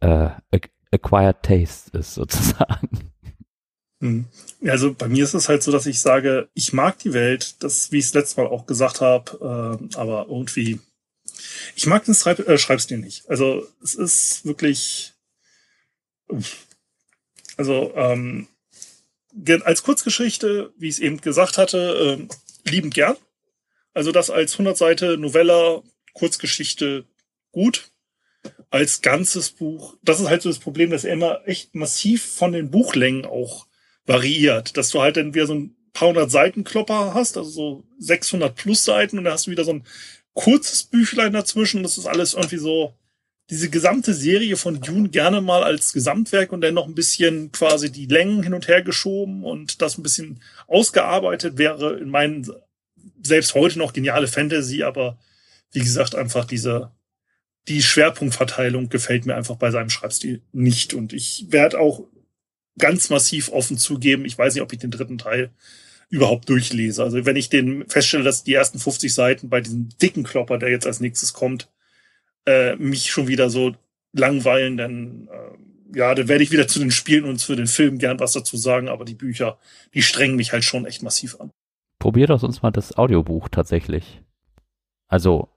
äh, 0.00 0.30
acquired 0.90 1.42
taste 1.42 1.96
ist 1.96 2.14
sozusagen. 2.14 3.11
Hm. 4.02 4.24
Also 4.66 4.92
bei 4.92 5.08
mir 5.08 5.22
ist 5.22 5.32
es 5.32 5.48
halt 5.48 5.62
so, 5.62 5.70
dass 5.70 5.86
ich 5.86 6.00
sage, 6.00 6.48
ich 6.54 6.72
mag 6.72 6.98
die 6.98 7.12
Welt, 7.12 7.62
das, 7.62 7.92
wie 7.92 7.98
ich 7.98 8.06
es 8.06 8.14
letztes 8.14 8.36
Mal 8.36 8.48
auch 8.48 8.66
gesagt 8.66 9.00
habe, 9.00 9.78
äh, 9.90 9.96
aber 9.96 10.26
irgendwie, 10.28 10.80
ich 11.76 11.86
mag 11.86 12.04
den 12.04 12.14
Schreib 12.14 12.40
äh, 12.40 12.58
Schreibstil 12.58 12.98
nicht. 12.98 13.28
Also 13.30 13.64
es 13.80 13.94
ist 13.94 14.44
wirklich, 14.44 15.12
also 17.56 17.92
ähm, 17.94 18.48
als 19.64 19.84
Kurzgeschichte, 19.84 20.72
wie 20.76 20.88
ich 20.88 20.96
es 20.96 21.00
eben 21.00 21.20
gesagt 21.20 21.56
hatte, 21.56 22.18
äh, 22.28 22.68
liebend 22.68 22.94
gern. 22.94 23.16
Also 23.94 24.10
das 24.10 24.30
als 24.30 24.54
100 24.54 24.76
Seite 24.76 25.16
Novella, 25.16 25.80
Kurzgeschichte 26.12 27.04
gut. 27.52 27.90
Als 28.70 29.00
ganzes 29.00 29.50
Buch, 29.50 29.96
das 30.02 30.18
ist 30.18 30.28
halt 30.28 30.42
so 30.42 30.48
das 30.48 30.58
Problem, 30.58 30.90
dass 30.90 31.04
er 31.04 31.12
immer 31.12 31.46
echt 31.46 31.76
massiv 31.76 32.24
von 32.24 32.50
den 32.50 32.72
Buchlängen 32.72 33.24
auch 33.24 33.66
variiert, 34.06 34.76
dass 34.76 34.90
du 34.90 35.00
halt 35.00 35.16
dann 35.16 35.34
wieder 35.34 35.46
so 35.46 35.54
ein 35.54 35.76
paar 35.92 36.08
hundert 36.08 36.30
Seiten 36.30 36.64
Klopper 36.64 37.14
hast, 37.14 37.36
also 37.36 37.50
so 37.50 37.84
600 37.98 38.54
plus 38.54 38.84
Seiten 38.84 39.18
und 39.18 39.24
dann 39.24 39.34
hast 39.34 39.46
du 39.46 39.50
wieder 39.50 39.64
so 39.64 39.74
ein 39.74 39.84
kurzes 40.34 40.84
Büchlein 40.84 41.32
dazwischen. 41.32 41.82
Das 41.82 41.98
ist 41.98 42.06
alles 42.06 42.34
irgendwie 42.34 42.58
so 42.58 42.94
diese 43.50 43.68
gesamte 43.68 44.14
Serie 44.14 44.56
von 44.56 44.80
Dune 44.80 45.10
gerne 45.10 45.40
mal 45.40 45.62
als 45.62 45.92
Gesamtwerk 45.92 46.52
und 46.52 46.62
dann 46.62 46.74
noch 46.74 46.86
ein 46.86 46.94
bisschen 46.94 47.52
quasi 47.52 47.92
die 47.92 48.06
Längen 48.06 48.42
hin 48.42 48.54
und 48.54 48.68
her 48.68 48.82
geschoben 48.82 49.44
und 49.44 49.82
das 49.82 49.98
ein 49.98 50.02
bisschen 50.02 50.40
ausgearbeitet 50.66 51.58
wäre 51.58 51.98
in 51.98 52.08
meinen 52.08 52.50
selbst 53.22 53.54
heute 53.54 53.78
noch 53.78 53.92
geniale 53.92 54.26
Fantasy, 54.26 54.82
aber 54.82 55.18
wie 55.72 55.80
gesagt 55.80 56.14
einfach 56.14 56.44
diese 56.44 56.92
die 57.68 57.82
Schwerpunktverteilung 57.82 58.88
gefällt 58.88 59.26
mir 59.26 59.36
einfach 59.36 59.56
bei 59.56 59.70
seinem 59.70 59.90
Schreibstil 59.90 60.42
nicht. 60.52 60.94
Und 60.94 61.12
ich 61.12 61.46
werde 61.50 61.78
auch 61.78 62.04
ganz 62.78 63.10
massiv 63.10 63.50
offen 63.50 63.78
zugeben. 63.78 64.24
Ich 64.24 64.38
weiß 64.38 64.54
nicht, 64.54 64.62
ob 64.62 64.72
ich 64.72 64.78
den 64.78 64.90
dritten 64.90 65.18
Teil 65.18 65.50
überhaupt 66.08 66.48
durchlese. 66.48 67.02
Also 67.02 67.24
wenn 67.24 67.36
ich 67.36 67.48
den 67.48 67.88
feststelle, 67.88 68.24
dass 68.24 68.44
die 68.44 68.54
ersten 68.54 68.78
50 68.78 69.14
Seiten 69.14 69.48
bei 69.48 69.60
diesem 69.60 69.88
dicken 70.00 70.24
Klopper, 70.24 70.58
der 70.58 70.70
jetzt 70.70 70.86
als 70.86 71.00
nächstes 71.00 71.32
kommt, 71.32 71.70
äh, 72.46 72.76
mich 72.76 73.10
schon 73.10 73.28
wieder 73.28 73.50
so 73.50 73.74
langweilen, 74.12 74.76
dann 74.76 75.28
äh, 75.28 75.98
ja, 75.98 76.14
dann 76.14 76.28
werde 76.28 76.42
ich 76.42 76.50
wieder 76.50 76.68
zu 76.68 76.78
den 76.78 76.90
Spielen 76.90 77.24
und 77.24 77.38
zu 77.38 77.54
den 77.54 77.66
Filmen 77.66 77.98
gern 77.98 78.20
was 78.20 78.32
dazu 78.32 78.56
sagen, 78.56 78.88
aber 78.88 79.04
die 79.04 79.14
Bücher, 79.14 79.58
die 79.94 80.02
strengen 80.02 80.36
mich 80.36 80.52
halt 80.52 80.64
schon 80.64 80.86
echt 80.86 81.02
massiv 81.02 81.40
an. 81.40 81.50
Probier 81.98 82.26
doch 82.26 82.40
sonst 82.40 82.62
mal 82.62 82.70
das 82.70 82.96
Audiobuch 82.96 83.48
tatsächlich. 83.48 84.22
Also 85.08 85.48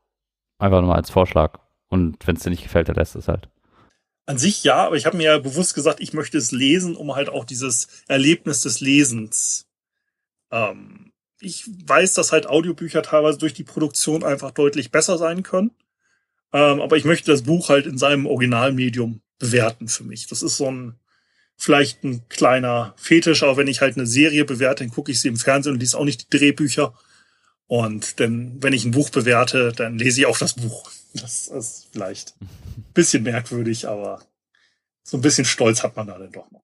einfach 0.57 0.81
nur 0.81 0.89
mal 0.89 0.95
als 0.95 1.09
Vorschlag. 1.09 1.59
Und 1.87 2.27
wenn 2.27 2.35
es 2.35 2.43
dir 2.43 2.49
nicht 2.49 2.63
gefällt, 2.63 2.89
dann 2.89 2.95
lässt 2.95 3.15
es 3.15 3.27
halt. 3.27 3.49
An 4.25 4.37
sich 4.37 4.63
ja, 4.63 4.77
aber 4.77 4.95
ich 4.95 5.05
habe 5.05 5.17
mir 5.17 5.23
ja 5.23 5.37
bewusst 5.37 5.75
gesagt, 5.75 5.99
ich 5.99 6.13
möchte 6.13 6.37
es 6.37 6.51
lesen, 6.51 6.95
um 6.95 7.15
halt 7.15 7.29
auch 7.29 7.45
dieses 7.45 7.87
Erlebnis 8.07 8.61
des 8.61 8.79
Lesens. 8.79 9.67
Ähm, 10.51 11.11
ich 11.39 11.69
weiß, 11.85 12.13
dass 12.13 12.31
halt 12.31 12.47
Audiobücher 12.47 13.03
teilweise 13.03 13.37
durch 13.37 13.53
die 13.53 13.63
Produktion 13.63 14.23
einfach 14.23 14.51
deutlich 14.51 14.89
besser 14.89 15.17
sein 15.17 15.43
können. 15.43 15.71
Ähm, 16.53 16.81
aber 16.81 16.97
ich 16.97 17.05
möchte 17.05 17.31
das 17.31 17.43
Buch 17.43 17.69
halt 17.69 17.85
in 17.85 17.97
seinem 17.97 18.25
Originalmedium 18.25 19.21
bewerten 19.37 19.87
für 19.87 20.03
mich. 20.03 20.27
Das 20.27 20.41
ist 20.41 20.57
so 20.57 20.71
ein 20.71 20.95
vielleicht 21.57 22.03
ein 22.03 22.27
kleiner 22.29 22.93
Fetisch, 22.97 23.43
aber 23.43 23.57
wenn 23.57 23.67
ich 23.67 23.81
halt 23.81 23.95
eine 23.97 24.07
Serie 24.07 24.45
bewerte, 24.45 24.83
dann 24.83 24.93
gucke 24.93 25.11
ich 25.11 25.21
sie 25.21 25.27
im 25.27 25.37
Fernsehen 25.37 25.73
und 25.73 25.79
lese 25.79 25.97
auch 25.97 26.03
nicht 26.03 26.33
die 26.33 26.37
Drehbücher. 26.37 26.93
Und 27.67 28.19
denn, 28.19 28.61
wenn 28.61 28.73
ich 28.73 28.85
ein 28.85 28.91
Buch 28.91 29.09
bewerte, 29.09 29.71
dann 29.75 29.97
lese 29.97 30.21
ich 30.21 30.25
auch 30.25 30.37
das 30.37 30.53
Buch. 30.53 30.89
Das 31.21 31.47
ist 31.47 31.89
vielleicht 31.91 32.35
ein 32.41 32.49
bisschen 32.93 33.23
merkwürdig, 33.23 33.87
aber 33.87 34.21
so 35.03 35.17
ein 35.17 35.21
bisschen 35.21 35.45
Stolz 35.45 35.83
hat 35.83 35.95
man 35.95 36.07
da 36.07 36.17
dann 36.17 36.31
doch 36.31 36.51
noch. 36.51 36.63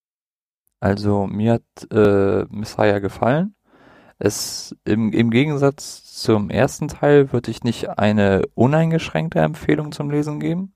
Also 0.79 1.27
mir 1.27 1.53
hat 1.53 1.91
äh, 1.91 2.45
Messiah 2.49 2.99
gefallen. 2.99 3.55
Es 4.17 4.75
im, 4.83 5.13
im 5.13 5.29
Gegensatz 5.31 6.03
zum 6.03 6.49
ersten 6.49 6.87
Teil 6.87 7.31
würde 7.31 7.49
ich 7.49 7.63
nicht 7.63 7.89
eine 7.97 8.43
uneingeschränkte 8.53 9.39
Empfehlung 9.39 9.91
zum 9.91 10.11
Lesen 10.11 10.39
geben, 10.39 10.73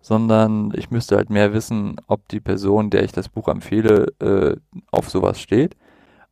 sondern 0.00 0.72
ich 0.76 0.90
müsste 0.90 1.16
halt 1.16 1.30
mehr 1.30 1.52
wissen, 1.52 1.96
ob 2.06 2.28
die 2.28 2.40
Person, 2.40 2.90
der 2.90 3.04
ich 3.04 3.12
das 3.12 3.28
Buch 3.28 3.48
empfehle, 3.48 4.12
äh, 4.20 4.56
auf 4.90 5.08
sowas 5.08 5.40
steht. 5.40 5.76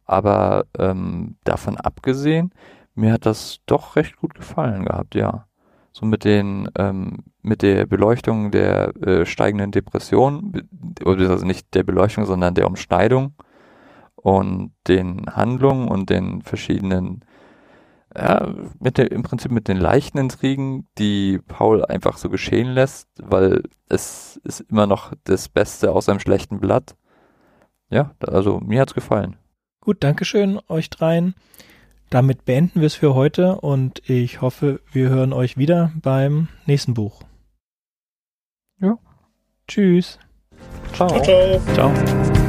Aber 0.05 0.67
ähm, 0.79 1.37
davon 1.45 1.77
abgesehen, 1.79 2.53
mir 2.95 3.13
hat 3.13 3.25
das 3.25 3.61
doch 3.67 3.97
recht 3.97 4.17
gut 4.17 4.35
gefallen 4.35 4.85
gehabt, 4.85 5.15
ja 5.15 5.47
so 5.93 6.07
mit 6.07 6.25
den 6.25 6.69
ähm, 6.77 7.25
mit 7.43 7.63
der 7.63 7.87
Beleuchtung 7.87 8.51
der 8.51 8.97
äh, 9.03 9.27
steigenden 9.27 9.73
Depression, 9.73 10.63
also 11.05 11.45
nicht 11.45 11.75
der 11.75 11.83
Beleuchtung, 11.83 12.25
sondern 12.25 12.55
der 12.55 12.67
Umschneidung 12.67 13.35
und 14.15 14.73
den 14.89 15.27
Handlungen 15.27 15.89
und 15.89 16.09
den 16.09 16.43
verschiedenen 16.43 17.25
ja, 18.17 18.55
mit 18.79 18.99
der, 18.99 19.11
im 19.11 19.23
Prinzip 19.23 19.51
mit 19.51 19.69
den 19.69 19.79
leichten 19.79 20.19
Intrigen, 20.19 20.87
die 20.99 21.39
Paul 21.47 21.85
einfach 21.85 22.19
so 22.19 22.29
geschehen 22.29 22.69
lässt, 22.69 23.09
weil 23.19 23.63
es 23.89 24.41
ist 24.45 24.61
immer 24.61 24.87
noch 24.87 25.13
das 25.25 25.49
Beste 25.49 25.93
aus 25.93 26.09
einem 26.09 26.21
schlechten 26.21 26.61
Blatt. 26.61 26.95
Ja, 27.89 28.15
also 28.21 28.61
mir 28.61 28.81
hat's 28.81 28.95
gefallen. 28.95 29.37
Gut, 29.81 30.05
Dankeschön 30.05 30.61
euch 30.69 30.91
dreien. 30.91 31.35
Damit 32.13 32.45
beenden 32.45 32.81
wir 32.81 32.87
es 32.87 32.95
für 32.95 33.15
heute 33.15 33.57
und 33.61 34.09
ich 34.09 34.43
hoffe, 34.43 34.81
wir 34.93 35.09
hören 35.09 35.33
euch 35.33 35.57
wieder 35.57 35.93
beim 36.03 36.49
nächsten 36.67 36.93
Buch. 36.95 37.23
Ja. 38.81 38.99
Tschüss. 39.67 40.19
Ciao. 40.93 41.09
Ciao, 41.09 41.61
ciao. 41.75 41.93
Ciao. 41.93 42.42